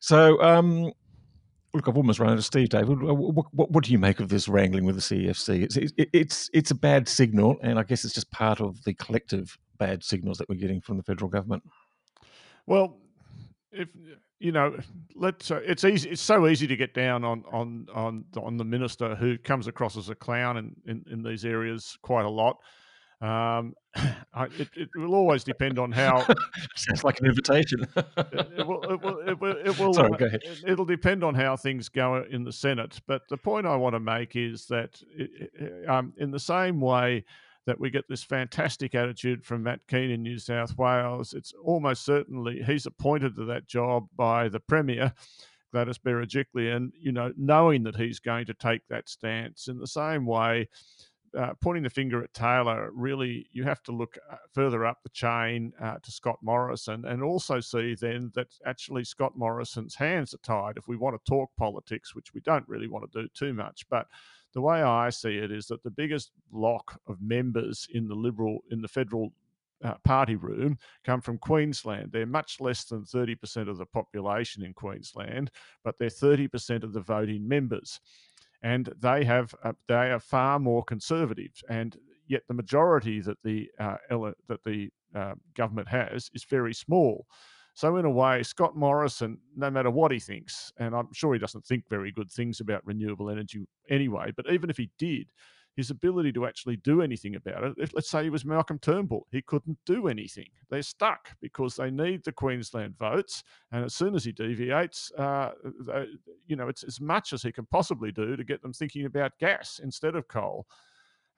So 0.00 0.42
um, 0.42 0.92
Look, 1.74 1.88
I've 1.88 1.96
almost 1.96 2.18
run 2.18 2.30
out 2.30 2.36
of 2.36 2.44
Steve, 2.44 2.68
David. 2.68 3.00
What, 3.00 3.46
what, 3.54 3.70
what, 3.70 3.84
do 3.84 3.92
you 3.92 3.98
make 3.98 4.20
of 4.20 4.28
this 4.28 4.46
wrangling 4.46 4.84
with 4.84 4.96
the 4.96 5.00
CFC? 5.00 5.62
It's, 5.62 5.76
it, 5.78 6.10
it's, 6.12 6.50
it's 6.52 6.70
a 6.70 6.74
bad 6.74 7.08
signal, 7.08 7.56
and 7.62 7.78
I 7.78 7.82
guess 7.82 8.04
it's 8.04 8.12
just 8.12 8.30
part 8.30 8.60
of 8.60 8.84
the 8.84 8.92
collective 8.92 9.56
bad 9.82 10.04
signals 10.04 10.38
that 10.38 10.48
we're 10.48 10.54
getting 10.54 10.80
from 10.80 10.96
the 10.96 11.02
federal 11.02 11.28
government. 11.28 11.62
Well, 12.66 12.98
if 13.72 13.88
you 14.38 14.52
know, 14.52 14.76
let's. 15.16 15.50
Uh, 15.50 15.60
it's 15.64 15.84
easy. 15.84 16.10
It's 16.10 16.22
so 16.22 16.46
easy 16.46 16.66
to 16.68 16.76
get 16.76 16.94
down 16.94 17.24
on 17.24 17.44
on 17.50 17.86
on 17.92 18.24
on 18.40 18.56
the 18.56 18.64
minister 18.64 19.16
who 19.16 19.38
comes 19.38 19.66
across 19.66 19.96
as 19.96 20.08
a 20.08 20.14
clown 20.14 20.56
in, 20.56 20.76
in, 20.86 21.04
in 21.10 21.22
these 21.22 21.44
areas 21.44 21.96
quite 22.02 22.24
a 22.24 22.30
lot. 22.30 22.56
Um, 23.20 23.74
I, 24.34 24.44
it, 24.58 24.68
it, 24.74 24.88
will 24.96 25.14
always 25.14 25.44
depend 25.44 25.78
on 25.78 25.90
how. 25.90 26.26
Sounds 26.76 27.04
like 27.04 27.20
an 27.20 27.26
invitation. 27.26 27.86
it, 27.96 28.66
will. 28.66 28.82
It 28.84 29.02
will. 29.02 29.18
It 29.28 29.40
will, 29.40 29.56
it 29.56 29.78
will 29.80 29.94
Sorry, 29.94 30.10
go 30.16 30.26
ahead. 30.26 30.40
It, 30.44 30.78
will 30.78 30.84
depend 30.84 31.24
on 31.24 31.34
how 31.34 31.56
things 31.56 31.88
go 31.88 32.24
in 32.30 32.44
the 32.44 32.52
Senate. 32.52 33.00
But 33.06 33.22
the 33.28 33.36
point 33.36 33.66
I 33.66 33.76
want 33.76 33.94
to 33.94 34.00
make 34.00 34.36
is 34.36 34.66
that, 34.66 35.00
um, 35.88 36.12
in 36.18 36.30
the 36.30 36.40
same 36.40 36.80
way 36.80 37.24
that 37.66 37.78
we 37.78 37.90
get 37.90 38.04
this 38.08 38.24
fantastic 38.24 38.94
attitude 38.94 39.44
from 39.44 39.62
Matt 39.62 39.86
Kean 39.88 40.10
in 40.10 40.22
New 40.22 40.38
South 40.38 40.76
Wales, 40.76 41.32
it's 41.32 41.52
almost 41.64 42.04
certainly 42.04 42.62
he's 42.62 42.86
appointed 42.86 43.36
to 43.36 43.44
that 43.46 43.66
job 43.66 44.06
by 44.16 44.48
the 44.48 44.60
Premier. 44.60 45.12
Gladys 45.72 45.98
Berejiklian, 45.98 46.90
you 47.00 47.12
know, 47.12 47.32
knowing 47.36 47.82
that 47.84 47.96
he's 47.96 48.18
going 48.18 48.44
to 48.44 48.54
take 48.54 48.82
that 48.88 49.08
stance 49.08 49.68
in 49.68 49.78
the 49.78 49.86
same 49.86 50.26
way 50.26 50.68
uh, 51.36 51.52
pointing 51.60 51.82
the 51.82 51.90
finger 51.90 52.22
at 52.22 52.34
Taylor, 52.34 52.90
really, 52.94 53.46
you 53.52 53.64
have 53.64 53.82
to 53.84 53.92
look 53.92 54.18
uh, 54.30 54.36
further 54.52 54.84
up 54.84 54.98
the 55.02 55.08
chain 55.10 55.72
uh, 55.80 55.96
to 56.02 56.10
Scott 56.10 56.38
Morrison 56.42 57.04
and 57.06 57.22
also 57.22 57.60
see 57.60 57.94
then 57.94 58.30
that 58.34 58.48
actually 58.66 59.04
Scott 59.04 59.32
Morrison's 59.36 59.94
hands 59.94 60.34
are 60.34 60.38
tied 60.38 60.76
if 60.76 60.88
we 60.88 60.96
want 60.96 61.16
to 61.16 61.30
talk 61.30 61.50
politics, 61.56 62.14
which 62.14 62.34
we 62.34 62.40
don't 62.40 62.68
really 62.68 62.88
want 62.88 63.10
to 63.10 63.22
do 63.22 63.28
too 63.34 63.54
much. 63.54 63.86
But 63.88 64.06
the 64.54 64.60
way 64.60 64.82
I 64.82 65.10
see 65.10 65.38
it 65.38 65.50
is 65.50 65.66
that 65.66 65.82
the 65.82 65.90
biggest 65.90 66.32
block 66.50 67.00
of 67.06 67.20
members 67.20 67.86
in 67.92 68.08
the 68.08 68.14
Liberal, 68.14 68.60
in 68.70 68.82
the 68.82 68.88
federal 68.88 69.32
uh, 69.82 69.94
party 70.04 70.36
room 70.36 70.78
come 71.04 71.20
from 71.20 71.38
Queensland. 71.38 72.12
They're 72.12 72.26
much 72.26 72.60
less 72.60 72.84
than 72.84 73.02
30% 73.02 73.68
of 73.68 73.78
the 73.78 73.86
population 73.86 74.62
in 74.62 74.74
Queensland, 74.74 75.50
but 75.82 75.96
they're 75.98 76.08
30% 76.08 76.84
of 76.84 76.92
the 76.92 77.00
voting 77.00 77.48
members 77.48 77.98
and 78.62 78.90
they 79.00 79.24
have 79.24 79.54
uh, 79.64 79.72
they 79.88 80.10
are 80.12 80.20
far 80.20 80.58
more 80.58 80.82
conservative, 80.84 81.52
and 81.68 81.96
yet 82.28 82.42
the 82.48 82.54
majority 82.54 83.20
that 83.20 83.42
the 83.42 83.68
uh, 83.78 83.96
that 84.48 84.62
the 84.64 84.88
uh, 85.14 85.34
government 85.54 85.88
has 85.88 86.30
is 86.34 86.44
very 86.44 86.72
small. 86.72 87.26
So 87.74 87.96
in 87.96 88.04
a 88.04 88.10
way, 88.10 88.42
Scott 88.42 88.76
Morrison, 88.76 89.38
no 89.56 89.70
matter 89.70 89.90
what 89.90 90.12
he 90.12 90.18
thinks, 90.18 90.72
and 90.78 90.94
I'm 90.94 91.12
sure 91.12 91.32
he 91.32 91.38
doesn't 91.38 91.64
think 91.64 91.88
very 91.88 92.12
good 92.12 92.30
things 92.30 92.60
about 92.60 92.86
renewable 92.86 93.30
energy 93.30 93.66
anyway, 93.88 94.32
but 94.36 94.50
even 94.50 94.68
if 94.68 94.76
he 94.76 94.90
did, 94.98 95.28
his 95.74 95.90
ability 95.90 96.32
to 96.32 96.44
actually 96.44 96.76
do 96.76 97.00
anything 97.00 97.34
about 97.34 97.64
it. 97.64 97.72
If, 97.78 97.94
let's 97.94 98.10
say 98.10 98.24
he 98.24 98.30
was 98.30 98.44
Malcolm 98.44 98.78
Turnbull, 98.78 99.26
he 99.30 99.40
couldn't 99.40 99.78
do 99.86 100.08
anything. 100.08 100.48
They're 100.68 100.82
stuck 100.82 101.30
because 101.40 101.76
they 101.76 101.90
need 101.90 102.24
the 102.24 102.32
Queensland 102.32 102.98
votes, 102.98 103.42
and 103.70 103.84
as 103.84 103.94
soon 103.94 104.14
as 104.14 104.24
he 104.24 104.32
deviates, 104.32 105.10
uh, 105.12 105.52
they, 105.86 106.06
you 106.46 106.56
know, 106.56 106.68
it's 106.68 106.82
as 106.82 107.00
much 107.00 107.32
as 107.32 107.42
he 107.42 107.52
can 107.52 107.64
possibly 107.66 108.12
do 108.12 108.36
to 108.36 108.44
get 108.44 108.60
them 108.60 108.74
thinking 108.74 109.06
about 109.06 109.38
gas 109.38 109.80
instead 109.82 110.14
of 110.14 110.28
coal. 110.28 110.66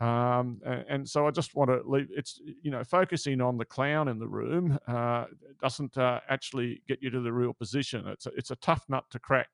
Um, 0.04 0.60
and, 0.88 1.08
so 1.08 1.26
I 1.26 1.30
just 1.30 1.54
want 1.54 1.70
to 1.70 1.80
leave 1.86 2.08
it's, 2.10 2.40
you 2.62 2.70
know, 2.70 2.84
focusing 2.84 3.40
on 3.40 3.56
the 3.56 3.64
clown 3.64 4.08
in 4.08 4.18
the 4.18 4.28
room 4.28 4.78
uh, 4.86 5.24
doesn't 5.62 5.96
uh, 5.96 6.20
actually 6.28 6.82
get 6.86 7.02
you 7.02 7.08
to 7.10 7.20
the 7.20 7.32
real 7.32 7.54
position. 7.54 8.06
It's 8.08 8.26
a, 8.26 8.30
it's 8.36 8.50
a 8.50 8.56
tough 8.56 8.84
nut 8.88 9.04
to 9.10 9.18
crack. 9.18 9.48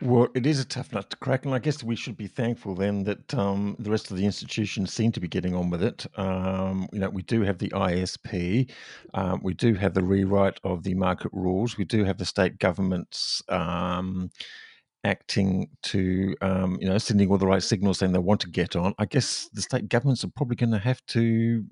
Well, 0.00 0.28
it 0.34 0.46
is 0.46 0.60
a 0.60 0.64
tough 0.64 0.92
nut 0.92 1.10
to 1.10 1.16
crack, 1.18 1.44
and 1.44 1.54
I 1.54 1.58
guess 1.58 1.84
we 1.84 1.94
should 1.94 2.16
be 2.16 2.26
thankful 2.26 2.74
then 2.74 3.04
that 3.04 3.34
um, 3.34 3.76
the 3.78 3.90
rest 3.90 4.10
of 4.10 4.16
the 4.16 4.24
institutions 4.24 4.92
seem 4.92 5.12
to 5.12 5.20
be 5.20 5.28
getting 5.28 5.54
on 5.54 5.70
with 5.70 5.82
it. 5.82 6.06
Um, 6.16 6.88
you 6.92 6.98
know, 6.98 7.10
we 7.10 7.22
do 7.22 7.42
have 7.42 7.58
the 7.58 7.68
ISP, 7.68 8.70
um, 9.12 9.40
we 9.42 9.54
do 9.54 9.74
have 9.74 9.94
the 9.94 10.02
rewrite 10.02 10.58
of 10.64 10.82
the 10.82 10.94
market 10.94 11.30
rules, 11.32 11.76
we 11.76 11.84
do 11.84 12.02
have 12.04 12.18
the 12.18 12.24
state 12.24 12.58
governments 12.58 13.42
um, 13.48 14.30
acting 15.04 15.68
to, 15.82 16.34
um, 16.40 16.78
you 16.80 16.88
know, 16.88 16.98
sending 16.98 17.30
all 17.30 17.38
the 17.38 17.46
right 17.46 17.62
signals 17.62 17.98
saying 17.98 18.12
they 18.12 18.18
want 18.18 18.40
to 18.40 18.48
get 18.48 18.74
on. 18.74 18.94
I 18.98 19.04
guess 19.04 19.48
the 19.52 19.62
state 19.62 19.88
governments 19.88 20.24
are 20.24 20.28
probably 20.28 20.56
going 20.56 20.72
to 20.72 20.78
have 20.78 21.04
to. 21.08 21.64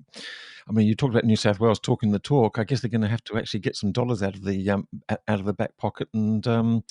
I 0.67 0.71
mean, 0.71 0.87
you 0.87 0.95
talked 0.95 1.13
about 1.13 1.25
New 1.25 1.35
South 1.35 1.59
Wales 1.59 1.79
talking 1.79 2.11
the 2.11 2.19
talk. 2.19 2.57
I 2.57 2.63
guess 2.63 2.81
they're 2.81 2.89
going 2.89 3.01
to 3.01 3.07
have 3.07 3.23
to 3.25 3.37
actually 3.37 3.59
get 3.59 3.75
some 3.75 3.91
dollars 3.91 4.23
out 4.23 4.35
of 4.35 4.43
the 4.43 4.69
um, 4.69 4.87
out 5.09 5.39
of 5.39 5.45
the 5.45 5.53
back 5.53 5.75
pocket 5.77 6.07
and 6.13 6.47
um, 6.47 6.83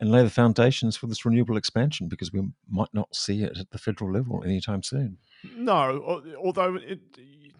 and 0.00 0.10
lay 0.10 0.22
the 0.22 0.30
foundations 0.30 0.96
for 0.96 1.06
this 1.06 1.24
renewable 1.24 1.56
expansion 1.56 2.08
because 2.08 2.32
we 2.32 2.42
might 2.68 2.92
not 2.92 3.14
see 3.14 3.42
it 3.42 3.56
at 3.56 3.70
the 3.70 3.78
federal 3.78 4.12
level 4.12 4.42
anytime 4.44 4.82
soon. 4.82 5.16
No, 5.56 6.22
although 6.42 6.74
it, 6.76 7.00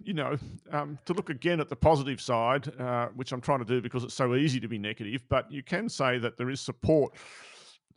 you 0.03 0.13
know, 0.13 0.37
um, 0.73 0.99
to 1.07 1.13
look 1.13 1.31
again 1.31 1.61
at 1.61 1.69
the 1.69 1.77
positive 1.77 2.21
side, 2.21 2.69
uh, 2.79 3.09
which 3.15 3.33
I'm 3.33 3.41
trying 3.41 3.61
to 3.61 3.65
do 3.65 3.81
because 3.81 4.05
it's 4.05 4.15
so 4.15 4.35
easy 4.35 4.61
to 4.61 4.69
be 4.69 4.79
negative, 4.79 5.23
but 5.29 5.51
you 5.51 5.63
can 5.63 5.89
say 5.89 6.19
that 6.19 6.37
there 6.37 6.51
is 6.51 6.61
support 6.61 7.15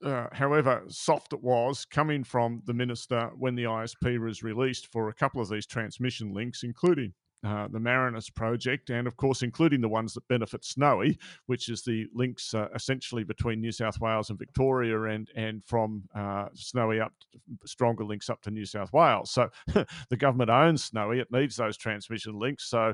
uh, 0.03 0.27
however 0.31 0.83
soft 0.87 1.33
it 1.33 1.43
was, 1.43 1.85
coming 1.85 2.23
from 2.23 2.61
the 2.65 2.73
minister 2.73 3.29
when 3.37 3.55
the 3.55 3.63
ISP 3.63 4.19
was 4.19 4.43
released 4.43 4.87
for 4.87 5.09
a 5.09 5.13
couple 5.13 5.41
of 5.41 5.49
these 5.49 5.65
transmission 5.65 6.33
links, 6.33 6.63
including 6.63 7.13
uh, 7.43 7.67
the 7.69 7.79
Marinus 7.79 8.29
project, 8.29 8.89
and 8.89 9.07
of 9.07 9.15
course, 9.15 9.43
including 9.43 9.79
the 9.79 9.87
ones 9.87 10.13
that 10.13 10.27
benefit 10.27 10.65
Snowy, 10.65 11.17
which 11.45 11.69
is 11.69 11.83
the 11.83 12.05
links 12.13 12.53
uh, 12.53 12.67
essentially 12.75 13.23
between 13.23 13.61
New 13.61 13.71
South 13.71 13.99
Wales 14.01 14.29
and 14.29 14.37
Victoria, 14.37 15.03
and 15.03 15.29
and 15.35 15.63
from 15.65 16.03
uh, 16.13 16.47
Snowy 16.53 16.99
up, 16.99 17.13
to, 17.19 17.27
stronger 17.65 18.03
links 18.03 18.29
up 18.29 18.41
to 18.41 18.51
New 18.51 18.65
South 18.65 18.91
Wales. 18.91 19.31
So 19.31 19.49
the 20.09 20.17
government 20.17 20.49
owns 20.49 20.83
Snowy; 20.83 21.19
it 21.19 21.31
needs 21.31 21.55
those 21.55 21.77
transmission 21.77 22.37
links. 22.37 22.69
So 22.69 22.93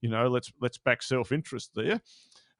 you 0.00 0.08
know, 0.08 0.28
let's 0.28 0.52
let's 0.60 0.78
back 0.78 1.02
self 1.02 1.32
interest 1.32 1.72
there. 1.74 2.00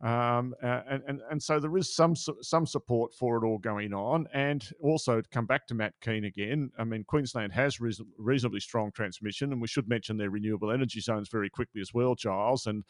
Um, 0.03 0.55
and, 0.62 1.03
and 1.07 1.20
and 1.30 1.42
so 1.42 1.61
there 1.61 1.76
is 1.76 1.94
some 1.94 2.14
some 2.16 2.64
support 2.64 3.12
for 3.14 3.36
it 3.36 3.46
all 3.46 3.59
going 3.59 3.92
on, 3.92 4.26
and 4.32 4.66
also 4.82 5.20
to 5.20 5.28
come 5.28 5.44
back 5.44 5.66
to 5.66 5.74
Matt 5.74 5.92
Kean 6.01 6.24
again. 6.24 6.70
I 6.78 6.84
mean, 6.84 7.05
Queensland 7.05 7.53
has 7.53 7.80
reason, 7.80 8.07
reasonably 8.16 8.61
strong 8.61 8.92
transmission, 8.92 9.53
and 9.53 9.61
we 9.61 9.68
should 9.68 9.88
mention 9.88 10.16
their 10.16 10.30
renewable 10.30 10.70
energy 10.70 11.01
zones 11.01 11.28
very 11.28 11.51
quickly 11.51 11.82
as 11.82 11.92
well, 11.92 12.14
Giles, 12.14 12.66
and 12.66 12.82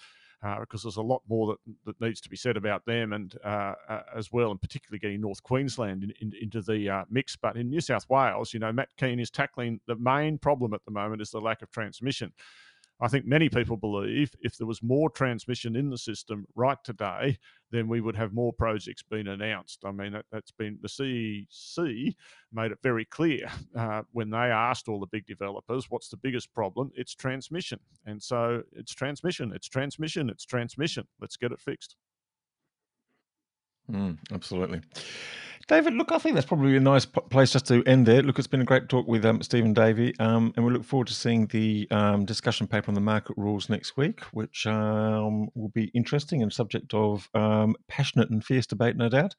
uh, 0.45 0.61
because 0.61 0.85
there's 0.85 0.99
a 0.99 1.03
lot 1.03 1.23
more 1.29 1.49
that, 1.49 1.75
that 1.85 2.01
needs 2.01 2.21
to 2.21 2.29
be 2.29 2.37
said 2.37 2.57
about 2.57 2.85
them, 2.87 3.13
and 3.13 3.35
uh, 3.45 3.75
as 4.17 4.31
well, 4.31 4.53
and 4.53 4.63
particularly 4.63 5.01
getting 5.01 5.21
North 5.21 5.43
Queensland 5.43 6.05
in, 6.05 6.13
in, 6.21 6.33
into 6.41 6.63
the 6.63 6.89
uh, 6.89 7.05
mix. 7.11 7.35
But 7.35 7.57
in 7.57 7.71
New 7.71 7.81
South 7.81 8.09
Wales, 8.09 8.55
you 8.55 8.61
know, 8.61 8.73
Matt 8.73 8.91
Kean 8.99 9.19
is 9.19 9.31
tackling 9.31 9.81
the 9.89 9.97
main 9.97 10.39
problem 10.39 10.75
at 10.75 10.85
the 10.85 10.93
moment 10.93 11.23
is 11.23 11.31
the 11.31 11.41
lack 11.41 11.61
of 11.61 11.73
transmission. 11.73 12.33
I 13.01 13.09
think 13.09 13.27
many 13.27 13.49
people 13.49 13.77
believe 13.77 14.35
if 14.43 14.57
there 14.57 14.67
was 14.67 14.83
more 14.83 15.09
transmission 15.09 15.75
in 15.75 15.89
the 15.89 15.97
system 15.97 16.45
right 16.55 16.77
today, 16.85 17.39
then 17.71 17.89
we 17.89 18.01
would 18.01 18.17
have 18.17 18.35
more 18.35 18.53
projects 18.53 19.03
being 19.03 19.29
announced. 19.29 19.85
I 19.85 19.91
mean, 19.91 20.13
that, 20.13 20.27
has 20.33 20.53
been 20.59 20.79
the 20.83 20.89
CEC 20.89 22.15
made 22.53 22.73
it 22.73 22.79
very 22.83 23.07
clear 23.07 23.51
uh, 23.77 24.03
when 24.13 24.29
they 24.29 24.37
asked 24.37 24.89
all 24.89 25.01
the 25.01 25.07
big 25.07 25.27
developers, 25.27 25.87
what's 25.89 26.09
the 26.09 26.19
biggest 26.19 26.53
problem? 26.53 26.91
It's 26.95 27.15
transmission. 27.15 27.81
And 28.05 28.23
so 28.23 28.63
it's 28.73 28.95
transmission, 28.95 29.53
it's 29.55 29.69
transmission, 29.69 30.29
it's 30.29 30.45
transmission. 30.45 31.07
Let's 31.21 31.37
get 31.37 31.53
it 31.53 31.61
fixed. 31.61 31.97
Mm, 33.91 34.19
absolutely. 34.33 34.83
David, 35.71 35.95
look, 35.95 36.11
I 36.11 36.19
think 36.19 36.35
that's 36.35 36.49
probably 36.49 36.77
a 36.77 36.81
nice 36.81 37.07
place 37.07 37.53
just 37.53 37.69
to 37.69 37.85
end 37.85 38.05
there. 38.05 38.23
Look, 38.23 38.41
it's 38.41 38.49
been 38.49 38.61
a 38.61 38.65
great 38.65 38.89
talk 38.89 39.07
with 39.07 39.25
um, 39.25 39.41
Stephen 39.41 39.73
Davey, 39.73 40.13
um, 40.19 40.53
and 40.57 40.67
we 40.67 40.73
look 40.73 40.83
forward 40.83 41.07
to 41.07 41.15
seeing 41.15 41.47
the 41.47 41.87
um, 41.93 42.25
discussion 42.25 42.67
paper 42.67 42.91
on 42.91 42.95
the 42.95 43.01
market 43.01 43.37
rules 43.37 43.69
next 43.69 43.97
week, 43.97 44.19
which 44.33 44.67
um, 44.67 45.49
will 45.55 45.69
be 45.69 45.85
interesting 45.95 46.43
and 46.43 46.53
subject 46.53 46.93
of 46.93 47.29
um, 47.35 47.77
passionate 47.87 48.31
and 48.31 48.45
fierce 48.45 48.67
debate, 48.67 48.97
no 48.97 49.09
doubt. 49.09 49.37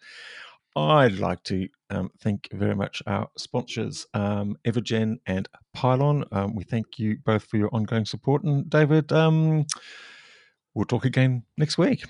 I'd 0.73 1.19
like 1.19 1.43
to 1.43 1.67
um, 1.89 2.11
thank 2.21 2.47
very 2.53 2.75
much 2.75 3.03
our 3.07 3.27
sponsors, 3.37 4.07
Evergen 4.15 5.17
and 5.25 5.49
Pylon. 5.73 6.23
we 6.55 6.63
thank 6.63 6.97
you 6.97 7.17
both 7.25 7.43
for 7.43 7.57
your 7.57 7.75
ongoing 7.75 8.05
support. 8.05 8.45
And 8.45 8.69
David, 8.69 9.11
we'll 9.11 9.65
talk 10.87 11.03
again 11.03 11.43
next 11.57 11.77
week. 11.77 12.05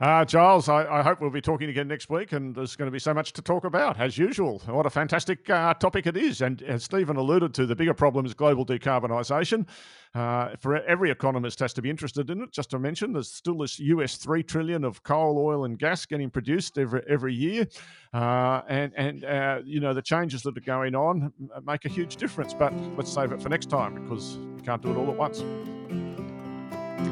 Uh, 0.00 0.24
Giles, 0.24 0.70
I, 0.70 0.86
I, 0.86 1.02
hope 1.02 1.20
we'll 1.20 1.28
be 1.28 1.42
talking 1.42 1.68
again 1.68 1.86
next 1.86 2.08
week, 2.08 2.32
and 2.32 2.54
there's 2.54 2.74
going 2.74 2.86
to 2.86 2.92
be 2.92 2.98
so 2.98 3.12
much 3.12 3.34
to 3.34 3.42
talk 3.42 3.64
about, 3.64 4.00
as 4.00 4.16
usual. 4.16 4.58
What 4.64 4.86
a 4.86 4.90
fantastic 4.90 5.50
uh, 5.50 5.74
topic 5.74 6.06
it 6.06 6.16
is. 6.16 6.40
And 6.40 6.62
as 6.62 6.84
Stephen 6.84 7.16
alluded 7.16 7.52
to, 7.54 7.66
the 7.66 7.76
bigger 7.76 7.92
problem 7.92 8.24
is 8.24 8.32
global 8.32 8.64
decarbonisation. 8.64 9.66
Uh, 10.14 10.56
for 10.58 10.82
every 10.84 11.10
economist 11.10 11.58
has 11.60 11.74
to 11.74 11.82
be 11.82 11.90
interested 11.90 12.30
in 12.30 12.42
it. 12.42 12.50
Just 12.50 12.70
to 12.70 12.78
mention, 12.78 13.12
there's 13.12 13.30
still 13.30 13.58
this 13.58 13.78
US 13.78 14.16
three 14.16 14.42
trillion 14.42 14.84
of 14.84 15.02
coal, 15.02 15.38
oil, 15.38 15.66
and 15.66 15.78
gas 15.78 16.06
getting 16.06 16.30
produced 16.30 16.78
every 16.78 17.02
every 17.06 17.34
year, 17.34 17.66
uh, 18.14 18.62
and 18.68 18.92
and 18.96 19.24
uh, 19.24 19.60
you 19.64 19.80
know 19.80 19.94
the 19.94 20.02
changes 20.02 20.42
that 20.42 20.56
are 20.56 20.62
going 20.62 20.96
on 20.96 21.32
make 21.64 21.84
a 21.84 21.88
huge 21.88 22.16
difference. 22.16 22.54
But 22.54 22.72
let's 22.96 23.12
save 23.12 23.30
it 23.30 23.40
for 23.40 23.50
next 23.50 23.70
time 23.70 24.02
because 24.02 24.38
we 24.56 24.62
can't 24.62 24.82
do 24.82 24.90
it 24.90 24.96
all 24.96 25.08
at 25.10 25.16
once. 25.16 25.44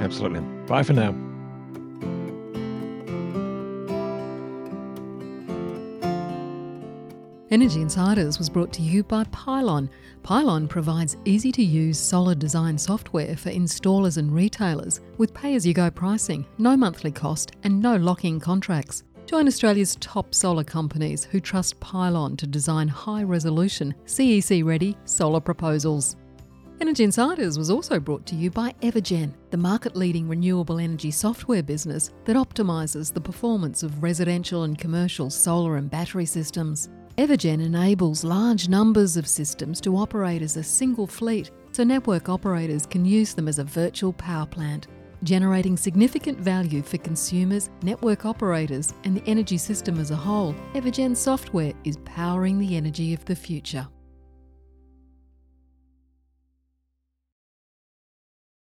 Absolutely. 0.01 0.41
Bye 0.67 0.83
for 0.83 0.95
now. 0.95 1.38
Energy 7.51 7.81
Insiders 7.81 8.37
was 8.37 8.51
brought 8.51 8.75
to 8.75 8.83
you 8.83 9.03
by 9.03 9.25
Pylon. 9.25 9.89
Pylon 10.23 10.69
provides 10.69 11.17
easy 11.25 11.51
to 11.53 11.63
use 11.63 11.99
solar 11.99 12.35
design 12.35 12.77
software 12.77 13.39
for 13.39 13.49
installers 13.49 14.19
and 14.19 14.35
retailers 14.35 15.01
with 15.17 15.33
pay 15.33 15.55
as 15.55 15.67
you 15.67 15.73
go 15.73 15.91
pricing, 15.91 16.45
no 16.59 16.77
monthly 16.77 17.11
cost, 17.11 17.53
and 17.63 17.81
no 17.81 17.97
lock 17.97 18.27
in 18.27 18.39
contracts. 18.39 19.03
Join 19.25 19.47
Australia's 19.47 19.97
top 19.97 20.35
solar 20.35 20.63
companies 20.63 21.25
who 21.25 21.41
trust 21.41 21.81
Pylon 21.81 22.37
to 22.37 22.47
design 22.47 22.87
high 22.87 23.23
resolution, 23.23 23.95
CEC 24.05 24.63
ready 24.63 24.95
solar 25.07 25.41
proposals. 25.41 26.17
Energy 26.83 27.03
Insiders 27.03 27.57
was 27.57 27.71
also 27.71 27.99
brought 27.99 28.27
to 28.27 28.37
you 28.37 28.51
by 28.51 28.73
Evergen, 28.83 29.33
the 29.51 29.57
market 29.57 29.97
leading 29.97 30.29
renewable 30.29 30.79
energy 30.79 31.11
software 31.11 31.63
business 31.63 32.13
that 32.27 32.37
optimises 32.37 33.11
the 33.11 33.21
performance 33.21 33.83
of 33.83 34.03
residential 34.03 34.65
and 34.65 34.79
commercial 34.79 35.31
solar 35.31 35.77
and 35.79 35.91
battery 35.91 36.27
systems. 36.27 36.91
Evergen 37.19 37.61
enables 37.61 38.23
large 38.23 38.69
numbers 38.69 39.17
of 39.17 39.27
systems 39.27 39.81
to 39.81 39.97
operate 39.97 40.41
as 40.41 40.57
a 40.57 40.63
single 40.63 41.09
fleet 41.09 41.51
so 41.73 41.83
network 41.83 42.29
operators 42.29 42.87
can 42.87 43.05
use 43.05 43.35
them 43.35 43.49
as 43.49 43.59
a 43.59 43.65
virtual 43.65 44.13
power 44.13 44.47
plant, 44.47 44.87
generating 45.25 45.77
significant 45.77 46.39
value 46.39 46.81
for 46.81 46.97
consumers, 46.99 47.71
network 47.83 48.25
operators, 48.25 48.95
and 49.03 49.17
the 49.17 49.29
energy 49.29 49.59
system 49.59 49.99
as 49.99 50.13
a 50.13 50.17
whole. 50.17 50.55
Evergen 50.75 51.17
software 51.17 51.73
is 51.83 51.97
powering 52.05 52.57
the 52.57 52.77
energy 52.77 53.13
of 53.15 53.25
the 53.25 53.35
future. 53.35 53.89